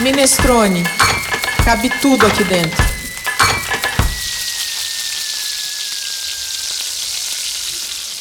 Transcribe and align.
Minestrone. 0.00 0.84
Cabe 1.64 1.90
tudo 2.00 2.24
aqui 2.24 2.44
dentro. 2.44 2.84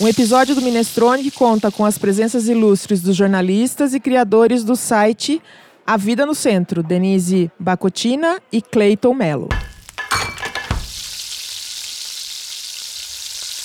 Um 0.02 0.08
episódio 0.08 0.56
do 0.56 0.62
Minestrone 0.64 1.22
que 1.22 1.30
conta 1.30 1.70
com 1.70 1.86
as 1.86 2.00
presenças 2.00 2.48
ilustres 2.48 3.00
dos 3.00 3.16
jornalistas 3.16 3.94
e 3.94 4.00
criadores 4.00 4.64
do 4.64 4.76
site 4.76 5.40
A 5.86 5.98
Vida 5.98 6.26
no 6.26 6.34
Centro, 6.34 6.82
Denise 6.82 7.52
Bacotina 7.60 8.42
e 8.52 8.60
Cleiton 8.60 9.14
Mello. 9.14 9.48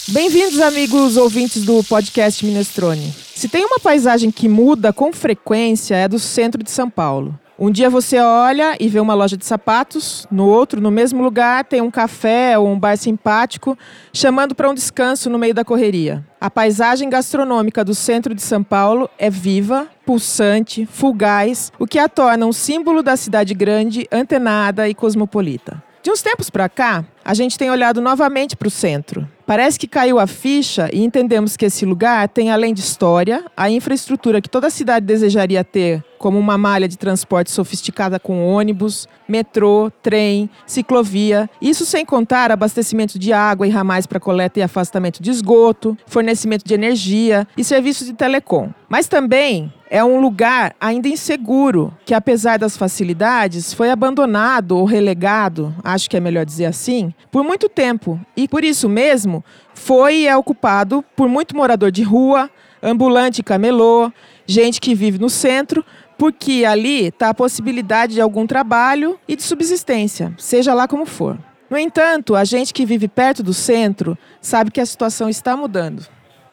Bem-vindos, 0.09 0.61
amigos 0.61 1.17
ouvintes 1.17 1.65
do 1.65 1.83
podcast 1.85 2.45
Minestrone. 2.45 3.15
Se 3.35 3.49
tem 3.49 3.65
uma 3.65 3.81
paisagem 3.81 4.31
que 4.31 4.51
muda 4.51 4.93
com 4.93 5.15
frequência, 5.15 5.95
é 5.95 6.07
do 6.07 6.19
centro 6.19 6.63
de 6.63 6.71
São 6.71 6.91
Paulo. 6.91 7.39
Um 7.65 7.71
dia 7.71 7.89
você 7.89 8.19
olha 8.19 8.75
e 8.81 8.89
vê 8.89 8.99
uma 8.99 9.15
loja 9.15 9.37
de 9.37 9.47
sapatos, 9.47 10.27
no 10.33 10.49
outro, 10.49 10.81
no 10.81 10.91
mesmo 10.91 11.23
lugar, 11.23 11.65
tem 11.65 11.81
um 11.81 11.93
café 11.93 12.59
ou 12.59 12.67
um 12.67 12.77
bar 12.77 12.97
simpático 12.97 13.79
chamando 14.13 14.53
para 14.53 14.69
um 14.69 14.75
descanso 14.75 15.31
no 15.31 15.39
meio 15.39 15.55
da 15.55 15.65
correria. 15.65 16.27
A 16.41 16.51
paisagem 16.51 17.09
gastronômica 17.09 17.85
do 17.85 17.95
centro 17.95 18.35
de 18.35 18.43
São 18.43 18.65
Paulo 18.65 19.09
é 19.17 19.31
viva, 19.31 19.87
pulsante, 20.05 20.87
fugaz, 20.87 21.71
o 21.79 21.87
que 21.87 22.01
a 22.01 22.09
torna 22.09 22.47
um 22.47 22.53
símbolo 22.53 23.01
da 23.01 23.17
cidade 23.17 23.55
grande, 23.55 24.09
antenada 24.11 24.89
e 24.89 24.95
cosmopolita. 24.95 25.81
De 26.03 26.11
uns 26.11 26.21
tempos 26.21 26.51
para 26.51 26.69
cá, 26.69 27.05
a 27.25 27.33
gente 27.33 27.57
tem 27.57 27.71
olhado 27.71 28.01
novamente 28.01 28.57
para 28.57 28.67
o 28.67 28.73
centro. 28.73 29.25
Parece 29.47 29.79
que 29.79 29.87
caiu 29.87 30.19
a 30.19 30.27
ficha 30.27 30.91
e 30.93 31.05
entendemos 31.05 31.57
que 31.57 31.67
esse 31.67 31.87
lugar 31.87 32.29
tem, 32.29 32.51
além 32.51 32.75
de 32.75 32.81
história, 32.81 33.45
a 33.57 33.71
infraestrutura 33.71 34.41
que 34.41 34.49
toda 34.49 34.69
cidade 34.69 35.07
desejaria 35.07 35.63
ter, 35.63 36.05
como 36.23 36.39
uma 36.39 36.57
malha 36.57 36.87
de 36.87 36.97
transporte 36.97 37.51
sofisticada 37.51 38.21
com 38.21 38.47
ônibus, 38.47 39.09
metrô, 39.29 39.91
trem, 40.01 40.49
ciclovia. 40.65 41.51
Isso 41.61 41.85
sem 41.85 42.07
contar 42.07 42.53
abastecimento 42.53 43.19
de 43.19 43.33
água 43.33 43.67
e 43.67 43.71
ramais 43.71 44.07
para 44.07 44.21
coleta 44.21 44.61
e 44.61 44.63
afastamento 44.63 45.21
de 45.21 45.33
esgoto, 45.33 45.99
fornecimento 46.07 46.65
de 46.65 46.75
energia 46.75 47.45
e 47.57 47.65
serviços 47.65 48.07
de 48.07 48.13
telecom. 48.13 48.71
Mas 48.89 49.09
também 49.09 49.73
é 49.91 50.05
um 50.05 50.21
lugar 50.21 50.77
ainda 50.81 51.09
inseguro, 51.09 51.93
que 52.07 52.15
apesar 52.15 52.57
das 52.57 52.77
facilidades, 52.77 53.75
foi 53.75 53.91
abandonado 53.91 54.79
ou 54.79 54.85
relegado, 54.85 55.75
acho 55.83 56.09
que 56.09 56.17
é 56.17 56.21
melhor 56.21 56.47
dizer 56.47 56.67
assim, 56.67 57.13
por 57.33 57.43
muito 57.43 57.69
tempo. 57.69 58.21
E 58.37 58.47
por 58.47 58.63
isso 58.63 58.89
mesmo, 58.89 59.45
foi 59.75 60.19
e 60.19 60.29
é 60.29 60.37
ocupado 60.37 61.05
por 61.17 61.29
muito 61.29 61.57
morador 61.57 61.91
de 61.91 62.05
rua, 62.05 62.49
ambulante 62.81 63.43
camelô, 63.43 64.11
gente 64.47 64.81
que 64.81 64.95
vive 64.95 65.19
no 65.19 65.31
centro, 65.31 65.85
porque 66.23 66.65
ali 66.65 67.07
está 67.07 67.31
a 67.31 67.35
possibilidade 67.35 68.15
de 68.15 68.21
algum 68.21 68.47
trabalho 68.47 69.19
e 69.27 69.35
de 69.35 69.43
subsistência, 69.43 70.33
seja 70.39 70.73
lá 70.73 70.87
como 70.87 71.05
for. 71.05 71.37
No 71.69 71.77
entanto, 71.77 72.37
a 72.37 72.45
gente 72.45 72.73
que 72.73 72.87
vive 72.87 73.09
perto 73.09 73.43
do 73.43 73.53
centro 73.53 74.17
sabe 74.41 74.71
que 74.71 74.81
a 74.81 74.87
situação 74.87 75.29
está 75.29 75.57
mudando. 75.57 76.07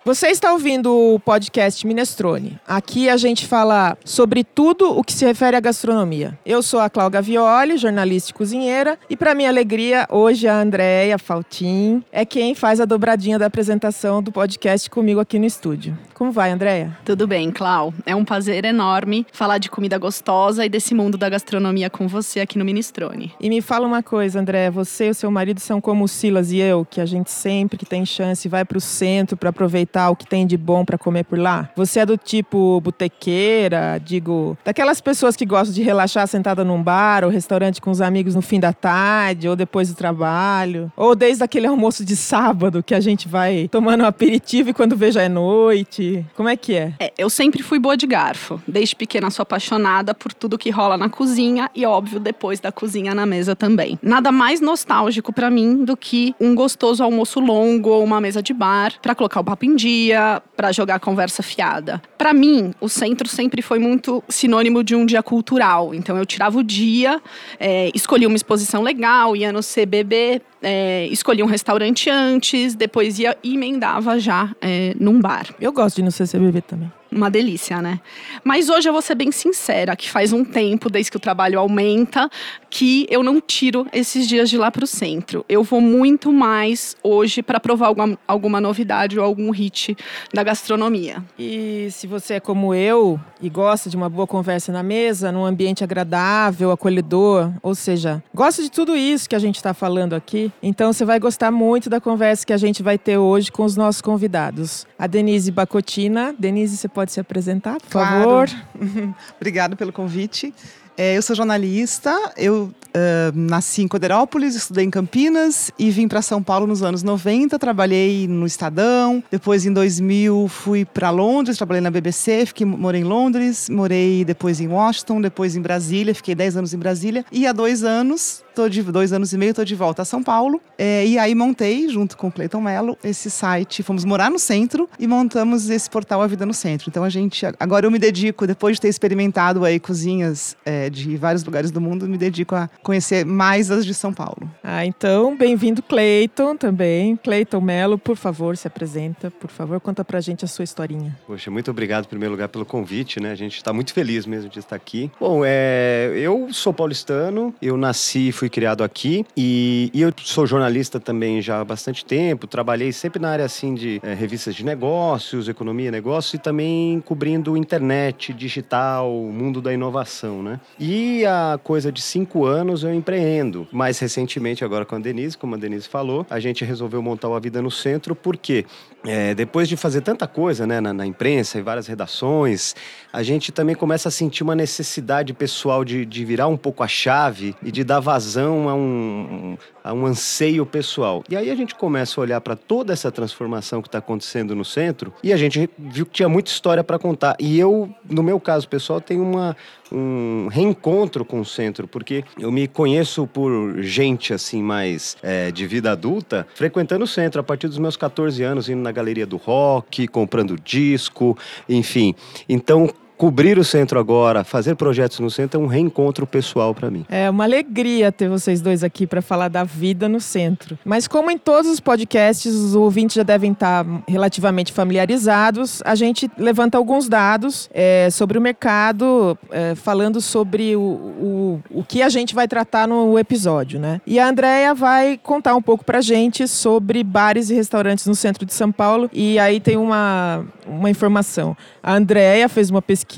Você 0.06 0.28
está 0.28 0.54
ouvindo 0.54 0.96
o 0.96 1.20
podcast 1.20 1.86
Minestrone. 1.86 2.58
Aqui 2.66 3.10
a 3.10 3.18
gente 3.18 3.46
fala 3.46 3.98
sobre 4.06 4.46
tudo 4.46 4.98
o 4.98 5.04
que 5.04 5.12
se 5.12 5.26
refere 5.26 5.58
à 5.58 5.60
gastronomia. 5.60 6.40
Eu 6.46 6.64
sou 6.64 6.80
a 6.80 6.90
Cláudia 6.90 7.22
Violi, 7.22 7.78
jornalista 7.78 8.32
e 8.32 8.34
cozinheira, 8.34 8.98
e 9.10 9.18
para 9.18 9.36
minha 9.36 9.50
alegria, 9.50 10.08
hoje 10.10 10.48
a 10.48 10.56
Andréia 10.56 11.18
Faltin 11.18 12.02
é 12.14 12.26
quem 12.26 12.56
faz 12.56 12.80
a 12.80 12.86
dobradinha 12.86 13.38
da 13.38 13.48
apresentação 13.48 14.24
do 14.24 14.32
podcast 14.32 14.90
comigo 14.90 15.20
aqui 15.20 15.38
no 15.38 15.46
estúdio. 15.46 15.98
Como 16.14 16.32
vai, 16.32 16.52
Andréia? 16.52 16.98
Tudo 17.06 17.28
bem, 17.28 17.52
Clau. 17.52 17.94
É 18.06 18.16
um 18.16 18.26
prazer 18.26 18.66
enorme 18.66 19.28
falar 19.32 19.58
de 19.58 19.70
comida 19.70 19.98
gostosa 19.98 20.66
e 20.66 20.70
desse 20.70 20.94
mundo 20.94 21.18
da 21.18 21.30
gastronomia 21.30 21.90
com 21.90 22.08
você 22.08 22.40
aqui 22.40 22.58
no 22.58 22.66
Minestrone. 22.66 23.34
E 23.40 23.50
me 23.50 23.62
fala 23.62 23.86
uma 23.86 24.02
coisa, 24.02 24.40
Andréia, 24.40 24.72
você 24.72 25.08
e 25.08 25.10
o 25.12 25.14
seu 25.14 25.30
marido 25.30 25.60
são 25.60 25.80
como 25.80 26.06
o 26.06 26.08
Silas 26.08 26.52
e 26.52 26.58
eu, 26.58 26.86
que 26.90 27.02
a 27.02 27.06
gente 27.06 27.32
sempre 27.32 27.78
que 27.78 27.86
tem 27.86 28.06
chance 28.06 28.48
vai 28.48 28.66
para 28.66 28.78
o 28.78 28.82
centro 28.82 29.38
para 29.38 29.50
aproveitar 29.50 29.99
aproveitar 30.00 30.10
o 30.10 30.16
que 30.16 30.26
tem 30.26 30.48
de 30.48 30.58
bom 30.58 30.86
para 30.86 30.98
comer 30.98 31.26
por 31.26 31.38
lá? 31.38 31.70
Você 31.76 32.00
é 32.00 32.06
do 32.06 32.18
tipo 32.18 32.80
botequeira, 32.82 34.00
digo, 34.04 34.58
daquelas 34.64 35.02
pessoas 35.02 35.36
que 35.36 35.46
gostam 35.46 35.74
de 35.74 35.84
relaxar 35.84 36.28
sentada 36.28 36.64
num 36.64 36.82
bar 36.82 37.24
ou 37.24 37.30
restaurante 37.30 37.82
com 37.82 37.92
os 37.92 38.02
amigos 38.02 38.36
no 38.36 38.42
fim 38.42 38.60
da 38.60 38.72
tarde 38.72 39.50
ou 39.50 39.56
depois 39.56 39.90
do 39.90 39.96
trabalho? 39.96 40.92
Ou 40.96 41.16
desde 41.16 41.44
aquele 41.44 41.68
almoço 41.68 42.06
de 42.06 42.16
sábado 42.16 42.82
que 42.82 42.96
a 42.96 43.00
gente 43.00 43.28
vai 43.28 43.68
tomando 43.70 44.04
um 44.04 44.08
aperitivo 44.08 44.70
e 44.70 44.74
quando 44.74 44.96
vê 44.96 45.12
já 45.12 45.24
é 45.24 45.30
noite? 45.30 46.26
Como 46.36 46.48
é 46.48 46.56
que 46.56 46.76
é? 46.76 46.94
é 47.00 47.14
eu 47.18 47.30
sempre 47.30 47.62
fui 47.62 47.80
boa 47.80 47.98
de 47.98 48.08
garfo. 48.08 48.62
Desde 48.68 48.96
pequena 48.96 49.30
sou 49.30 49.44
apaixonada 49.44 50.14
por 50.14 50.34
tudo 50.34 50.58
que 50.58 50.70
rola 50.70 50.98
na 50.98 51.10
cozinha 51.10 51.70
e, 51.76 51.86
óbvio, 51.86 52.20
depois 52.20 52.60
da 52.60 52.72
cozinha 52.72 53.14
na 53.14 53.26
mesa 53.26 53.56
também. 53.56 54.00
Nada 54.02 54.32
mais 54.32 54.62
nostálgico 54.62 55.34
para 55.34 55.50
mim 55.50 55.84
do 55.84 55.98
que 55.98 56.34
um 56.40 56.56
gostoso 56.56 57.04
almoço 57.04 57.40
longo 57.40 57.90
ou 57.90 58.04
uma 58.04 58.22
mesa 58.22 58.42
de 58.42 58.54
bar 58.54 58.94
para 59.02 59.16
colocar 59.16 59.40
o 59.40 59.44
papo 59.44 59.66
em 59.66 59.76
dia, 59.80 60.42
para 60.56 60.72
jogar 60.72 61.00
conversa 61.00 61.42
fiada. 61.42 62.02
Para 62.18 62.34
mim, 62.34 62.74
o 62.82 62.90
centro 62.90 63.28
sempre 63.30 63.62
foi 63.62 63.80
muito 63.80 64.22
sinônimo 64.28 64.84
de 64.84 64.96
um 64.96 65.06
dia 65.06 65.24
cultural. 65.24 65.96
Então 65.96 66.18
eu 66.18 66.26
tirava 66.26 66.58
o 66.58 66.64
dia, 66.64 67.22
é, 67.58 67.90
escolhia 67.96 68.28
uma 68.28 68.36
exposição 68.36 68.84
legal, 68.84 69.36
ia 69.36 69.52
no 69.54 69.62
CBB, 69.62 70.42
é, 70.62 71.08
escolhia 71.08 71.44
um 71.44 71.48
restaurante 71.48 72.10
antes, 72.10 72.76
depois 72.76 73.20
ia 73.20 73.38
e 73.44 73.56
emendava 73.56 74.20
já 74.20 74.54
é, 74.62 74.94
num 75.00 75.20
bar. 75.20 75.48
Eu 75.60 75.72
gosto 75.72 75.96
de 75.96 76.02
ir 76.02 76.06
no 76.06 76.12
CCBB 76.12 76.62
também 76.62 76.92
uma 77.12 77.30
delícia, 77.30 77.82
né? 77.82 78.00
Mas 78.44 78.70
hoje 78.70 78.88
eu 78.88 78.94
vou 78.94 79.02
ser 79.02 79.16
bem 79.16 79.32
sincera, 79.32 79.96
que 79.96 80.10
faz 80.10 80.32
um 80.32 80.46
tempo, 80.46 80.90
desde 80.90 81.12
que 81.12 81.18
o 81.18 81.20
trabalho 81.20 81.60
aumenta, 81.60 82.30
que 82.70 83.08
eu 83.10 83.24
não 83.24 83.42
tiro 83.42 83.88
esses 83.92 84.28
dias 84.28 84.50
de 84.50 84.58
lá 84.58 84.70
para 84.70 84.84
o 84.84 84.88
centro. 84.88 85.44
Eu 85.50 85.64
vou 85.64 85.82
muito 85.82 86.32
mais 86.32 86.96
hoje 87.04 87.42
para 87.42 87.60
provar 87.60 87.88
alguma, 87.88 88.18
alguma 88.28 88.62
novidade 88.62 89.18
ou 89.18 89.26
algum 89.26 89.50
hit 89.52 89.98
da 90.34 90.44
gastronomia. 90.44 91.24
E 91.38 91.88
se 91.92 92.06
você 92.06 92.36
é 92.36 92.40
como 92.40 92.74
eu 92.74 93.20
e 93.42 93.50
gosta 93.50 93.90
de 93.90 93.98
uma 93.98 94.10
boa 94.10 94.28
conversa 94.28 94.72
na 94.72 94.84
mesa, 94.84 95.32
num 95.32 95.46
ambiente 95.46 95.84
agradável, 95.84 96.72
acolhedor, 96.72 97.52
ou 97.62 97.74
seja, 97.74 98.24
gosta 98.34 98.62
de 98.62 98.70
tudo 98.70 98.96
isso 98.96 99.28
que 99.28 99.36
a 99.36 99.40
gente 99.40 99.56
está 99.56 99.74
falando 99.74 100.14
aqui, 100.14 100.49
então 100.64 100.94
você 100.94 101.04
vai 101.04 101.20
gostar 101.20 101.52
muito 101.52 101.90
da 101.90 102.00
conversa 102.00 102.46
que 102.46 102.54
a 102.54 102.58
gente 102.58 102.82
vai 102.82 102.98
ter 102.98 103.18
hoje 103.18 103.52
com 103.52 103.64
os 103.66 103.76
nossos 103.76 104.02
convidados. 104.02 104.88
A 104.98 105.06
Denise 105.06 105.52
Bacotina. 105.52 106.34
Denise, 106.38 106.78
você 106.78 106.88
pode 106.88 107.10
pode 107.10 107.12
se 107.14 107.20
apresentar, 107.20 107.80
por 107.82 107.90
claro. 107.90 108.20
favor? 108.20 108.50
Obrigado 109.40 109.76
pelo 109.76 109.92
convite. 109.92 110.54
É, 110.98 111.16
eu 111.16 111.22
sou 111.22 111.34
jornalista, 111.34 112.14
eu 112.36 112.66
uh, 112.66 113.32
nasci 113.34 113.82
em 113.82 113.88
Coderópolis, 113.88 114.54
estudei 114.54 114.84
em 114.84 114.90
Campinas 114.90 115.72
e 115.80 115.90
vim 115.90 116.10
para 116.10 116.22
São 116.22 116.44
Paulo 116.44 116.68
nos 116.68 116.84
anos 116.84 117.04
90. 117.04 117.58
Trabalhei 117.58 118.28
no 118.28 118.46
Estadão, 118.46 119.24
depois 119.32 119.66
em 119.66 119.72
2000 119.72 120.50
fui 120.50 120.84
para 120.84 121.10
Londres, 121.10 121.56
trabalhei 121.56 121.80
na 121.80 121.90
BBC, 121.90 122.48
fiquei, 122.48 122.66
morei 122.66 123.00
em 123.00 123.06
Londres, 123.06 123.70
morei 123.70 124.26
depois 124.26 124.60
em 124.60 124.68
Washington, 124.68 125.22
depois 125.22 125.56
em 125.56 125.62
Brasília, 125.62 126.14
fiquei 126.14 126.36
10 126.36 126.58
anos 126.58 126.74
em 126.74 126.78
Brasília 126.78 127.26
e 127.32 127.48
há 127.48 127.54
dois 127.54 127.86
anos 127.86 128.44
tô 128.60 128.68
de 128.68 128.84
dois 128.84 129.14
anos 129.14 129.32
e 129.32 129.38
meio, 129.38 129.52
estou 129.52 129.64
de 129.64 129.74
volta 129.74 130.02
a 130.02 130.06
São 130.06 130.22
Paulo. 130.22 130.62
É, 130.78 131.06
e 131.06 131.18
aí 131.18 131.34
montei, 131.34 131.88
junto 131.88 132.18
com 132.18 132.28
o 132.28 132.32
Cleiton 132.32 132.60
Mello, 132.60 132.98
esse 133.02 133.32
site. 133.32 133.82
Fomos 133.82 134.04
morar 134.04 134.30
no 134.30 134.38
centro 134.38 134.90
e 135.00 135.08
montamos 135.08 135.70
esse 135.70 135.90
portal 135.90 136.22
A 136.22 136.28
Vida 136.28 136.46
no 136.46 136.54
Centro. 136.54 136.90
Então 136.90 137.06
a 137.06 137.10
gente. 137.10 137.46
Agora 137.58 137.86
eu 137.86 137.92
me 137.92 137.98
dedico, 137.98 138.46
depois 138.46 138.76
de 138.76 138.82
ter 138.82 138.90
experimentado 138.90 139.64
aí 139.64 139.80
cozinhas 139.80 140.58
é, 140.66 140.90
de 140.90 141.16
vários 141.16 141.42
lugares 141.46 141.72
do 141.72 141.80
mundo, 141.80 142.06
me 142.06 142.18
dedico 142.18 142.54
a 142.54 142.70
conhecer 142.84 143.26
mais 143.26 143.72
as 143.72 143.86
de 143.86 143.94
São 143.94 144.12
Paulo. 144.12 144.52
Ah, 144.62 144.86
então, 144.86 145.38
bem-vindo, 145.38 145.82
Cleiton, 145.82 146.58
também. 146.58 147.16
Cleiton 147.16 147.62
Mello, 147.62 147.98
por 147.98 148.18
favor, 148.18 148.58
se 148.58 148.68
apresenta. 148.68 149.32
Por 149.32 149.50
favor, 149.50 149.80
conta 149.80 150.04
pra 150.04 150.20
gente 150.20 150.44
a 150.44 150.50
sua 150.50 150.64
historinha. 150.64 151.18
Poxa, 151.26 151.50
muito 151.50 151.72
obrigado, 151.72 152.06
em 152.06 152.10
primeiro 152.10 152.34
lugar, 152.34 152.50
pelo 152.50 152.66
convite, 152.66 153.22
né? 153.22 153.32
A 153.32 153.36
gente 153.36 153.56
está 153.56 153.72
muito 153.72 153.94
feliz 153.94 154.26
mesmo 154.26 154.50
de 154.50 154.60
estar 154.60 154.76
aqui. 154.76 155.10
Bom, 155.18 155.44
é, 155.46 156.12
eu 156.16 156.50
sou 156.52 156.74
paulistano, 156.74 157.56
eu 157.62 157.78
nasci, 157.78 158.34
fui 158.34 158.49
fui 158.50 158.52
criado 158.52 158.84
aqui 158.84 159.26
e, 159.38 159.92
e, 159.94 160.02
eu 160.02 160.12
sou 160.18 160.46
jornalista 160.48 161.00
também 161.00 161.42
já 161.42 161.62
há 161.62 161.66
bastante 161.66 162.04
tempo. 162.04 162.48
Trabalhei 162.48 162.92
sempre 162.92 163.22
na 163.22 163.30
área 163.30 163.46
assim 163.46 163.76
de 163.76 164.02
é, 164.04 164.14
revistas 164.14 164.56
de 164.56 164.66
negócios, 164.66 165.48
economia, 165.48 165.92
negócios 165.92 166.34
e 166.34 166.38
também 166.40 167.00
cobrindo 167.02 167.56
internet, 167.56 168.34
digital, 168.34 169.12
mundo 169.12 169.62
da 169.62 169.72
inovação, 169.72 170.42
né? 170.42 170.60
E 170.80 171.26
há 171.26 171.60
coisa 171.64 171.92
de 171.92 172.02
cinco 172.02 172.46
anos 172.46 172.84
eu 172.84 172.94
empreendo. 172.94 173.68
Mais 173.72 174.00
recentemente 174.00 174.66
agora 174.66 174.84
com 174.84 174.96
a 174.96 175.00
Denise, 175.00 175.38
como 175.38 175.56
a 175.56 175.58
Denise 175.58 175.88
falou, 175.88 176.26
a 176.30 176.40
gente 176.40 176.66
resolveu 176.66 177.02
montar 177.02 177.30
a 177.30 177.40
Vida 177.40 177.62
no 177.62 177.70
Centro 177.70 178.16
porque 178.16 178.66
é, 179.06 179.36
depois 179.36 179.70
de 179.70 179.78
fazer 179.78 180.02
tanta 180.02 180.28
coisa 180.28 180.66
né, 180.66 180.82
na, 180.82 180.92
na 180.92 181.06
imprensa 181.06 181.60
e 181.60 181.62
várias 181.62 181.86
redações, 181.86 182.76
a 183.14 183.22
gente 183.22 183.52
também 183.52 183.76
começa 183.76 184.10
a 184.10 184.12
sentir 184.12 184.42
uma 184.42 184.56
necessidade 184.56 185.34
pessoal 185.34 185.86
de, 185.86 186.06
de 186.06 186.26
virar 186.26 186.48
um 186.48 186.58
pouco 186.58 186.84
a 186.84 186.88
chave 186.88 187.56
e 187.62 187.72
de 187.72 187.84
dar 187.84 188.00
vazão 188.00 188.39
razão 188.40 188.70
a 188.70 188.76
um, 188.76 189.58
a 189.84 189.94
um 189.94 190.06
anseio 190.06 190.66
pessoal. 190.66 191.24
E 191.30 191.36
aí 191.36 191.50
a 191.50 191.56
gente 191.56 191.76
começa 191.76 192.20
a 192.20 192.22
olhar 192.22 192.42
para 192.42 192.56
toda 192.56 192.94
essa 192.94 193.12
transformação 193.12 193.82
que 193.82 193.88
está 193.88 193.98
acontecendo 193.98 194.56
no 194.56 194.64
centro 194.64 195.14
e 195.22 195.34
a 195.34 195.38
gente 195.38 195.70
viu 195.78 196.06
que 196.06 196.14
tinha 196.14 196.30
muita 196.30 196.50
história 196.50 196.84
para 196.84 196.98
contar. 196.98 197.36
E 197.40 197.60
eu, 197.60 197.90
no 198.10 198.24
meu 198.24 198.40
caso 198.40 198.68
pessoal, 198.68 199.02
tenho 199.02 199.24
uma, 199.24 199.56
um 199.92 200.48
reencontro 200.50 201.26
com 201.26 201.42
o 201.42 201.46
centro, 201.46 201.88
porque 201.88 202.24
eu 202.40 202.52
me 202.52 202.68
conheço 202.68 203.28
por 203.28 203.82
gente 203.82 204.34
assim 204.34 204.62
mais 204.62 205.18
é, 205.22 205.52
de 205.52 205.68
vida 205.68 205.92
adulta, 205.92 206.48
frequentando 206.56 207.04
o 207.04 207.08
centro 207.08 207.42
a 207.42 207.44
partir 207.44 207.68
dos 207.68 207.78
meus 207.78 207.98
14 207.98 208.42
anos, 208.44 208.70
indo 208.70 208.82
na 208.82 208.92
galeria 208.92 209.26
do 209.26 209.38
rock, 209.38 210.08
comprando 210.08 210.56
disco, 210.56 211.38
enfim. 211.68 212.16
Então, 212.48 212.90
cobrir 213.20 213.60
o 213.60 213.66
centro 213.66 214.00
agora, 214.00 214.46
fazer 214.46 214.76
projetos 214.76 215.20
no 215.20 215.30
centro 215.30 215.60
é 215.60 215.64
um 215.64 215.68
reencontro 215.68 216.26
pessoal 216.26 216.74
para 216.74 216.90
mim. 216.90 217.06
É 217.10 217.30
uma 217.30 217.44
alegria 217.44 218.14
ter 218.14 218.30
vocês 218.30 218.62
dois 218.62 218.82
aqui 218.82 219.06
para 219.06 219.22
falar 219.22 219.50
da 219.50 219.66
vida 219.66 220.08
no 220.08 220.22
centro. 220.22 220.80
Mas 220.86 221.06
como 221.06 221.30
em 221.30 221.38
todos 221.38 221.70
os 221.70 221.82
podcasts, 221.82 222.56
os 222.56 222.76
ouvintes 222.76 223.18
já 223.18 223.24
devem 223.24 223.52
estar 223.52 223.86
relativamente 224.08 224.72
familiarizados, 224.72 225.82
a 225.84 225.96
gente 225.96 226.32
levanta 226.38 226.78
alguns 226.78 227.10
dados 227.10 227.70
é, 227.74 228.08
sobre 228.10 228.38
o 228.38 228.42
mercado, 228.42 229.38
é, 229.52 229.76
falando 229.76 230.22
sobre 230.22 230.78
o, 230.78 230.82
o, 230.82 231.64
o 231.72 231.84
que 231.84 232.02
a 232.02 232.08
gente 232.08 232.34
vai 232.34 232.48
tratar 232.48 232.88
no 232.88 233.20
episódio, 233.20 233.82
né? 233.82 234.00
E 234.08 234.18
a 234.18 234.30
Andrea 234.30 234.74
vai 234.74 235.20
contar 235.22 235.56
um 235.58 235.62
pouco 235.62 235.84
pra 235.84 236.00
gente 236.00 236.48
sobre 236.48 237.04
bares 237.04 237.50
e 237.50 237.54
restaurantes 237.54 238.08
no 238.08 238.16
centro 238.16 238.46
de 238.46 238.54
São 238.54 238.72
Paulo. 238.72 239.10
E 239.12 239.38
aí 239.38 239.60
tem 239.60 239.76
uma, 239.76 240.46
uma 240.66 240.90
informação. 240.90 241.58
A 241.84 241.94
Andrea 241.96 242.48
fez 242.48 242.70
uma 242.70 242.82
pesquisa 242.82 243.09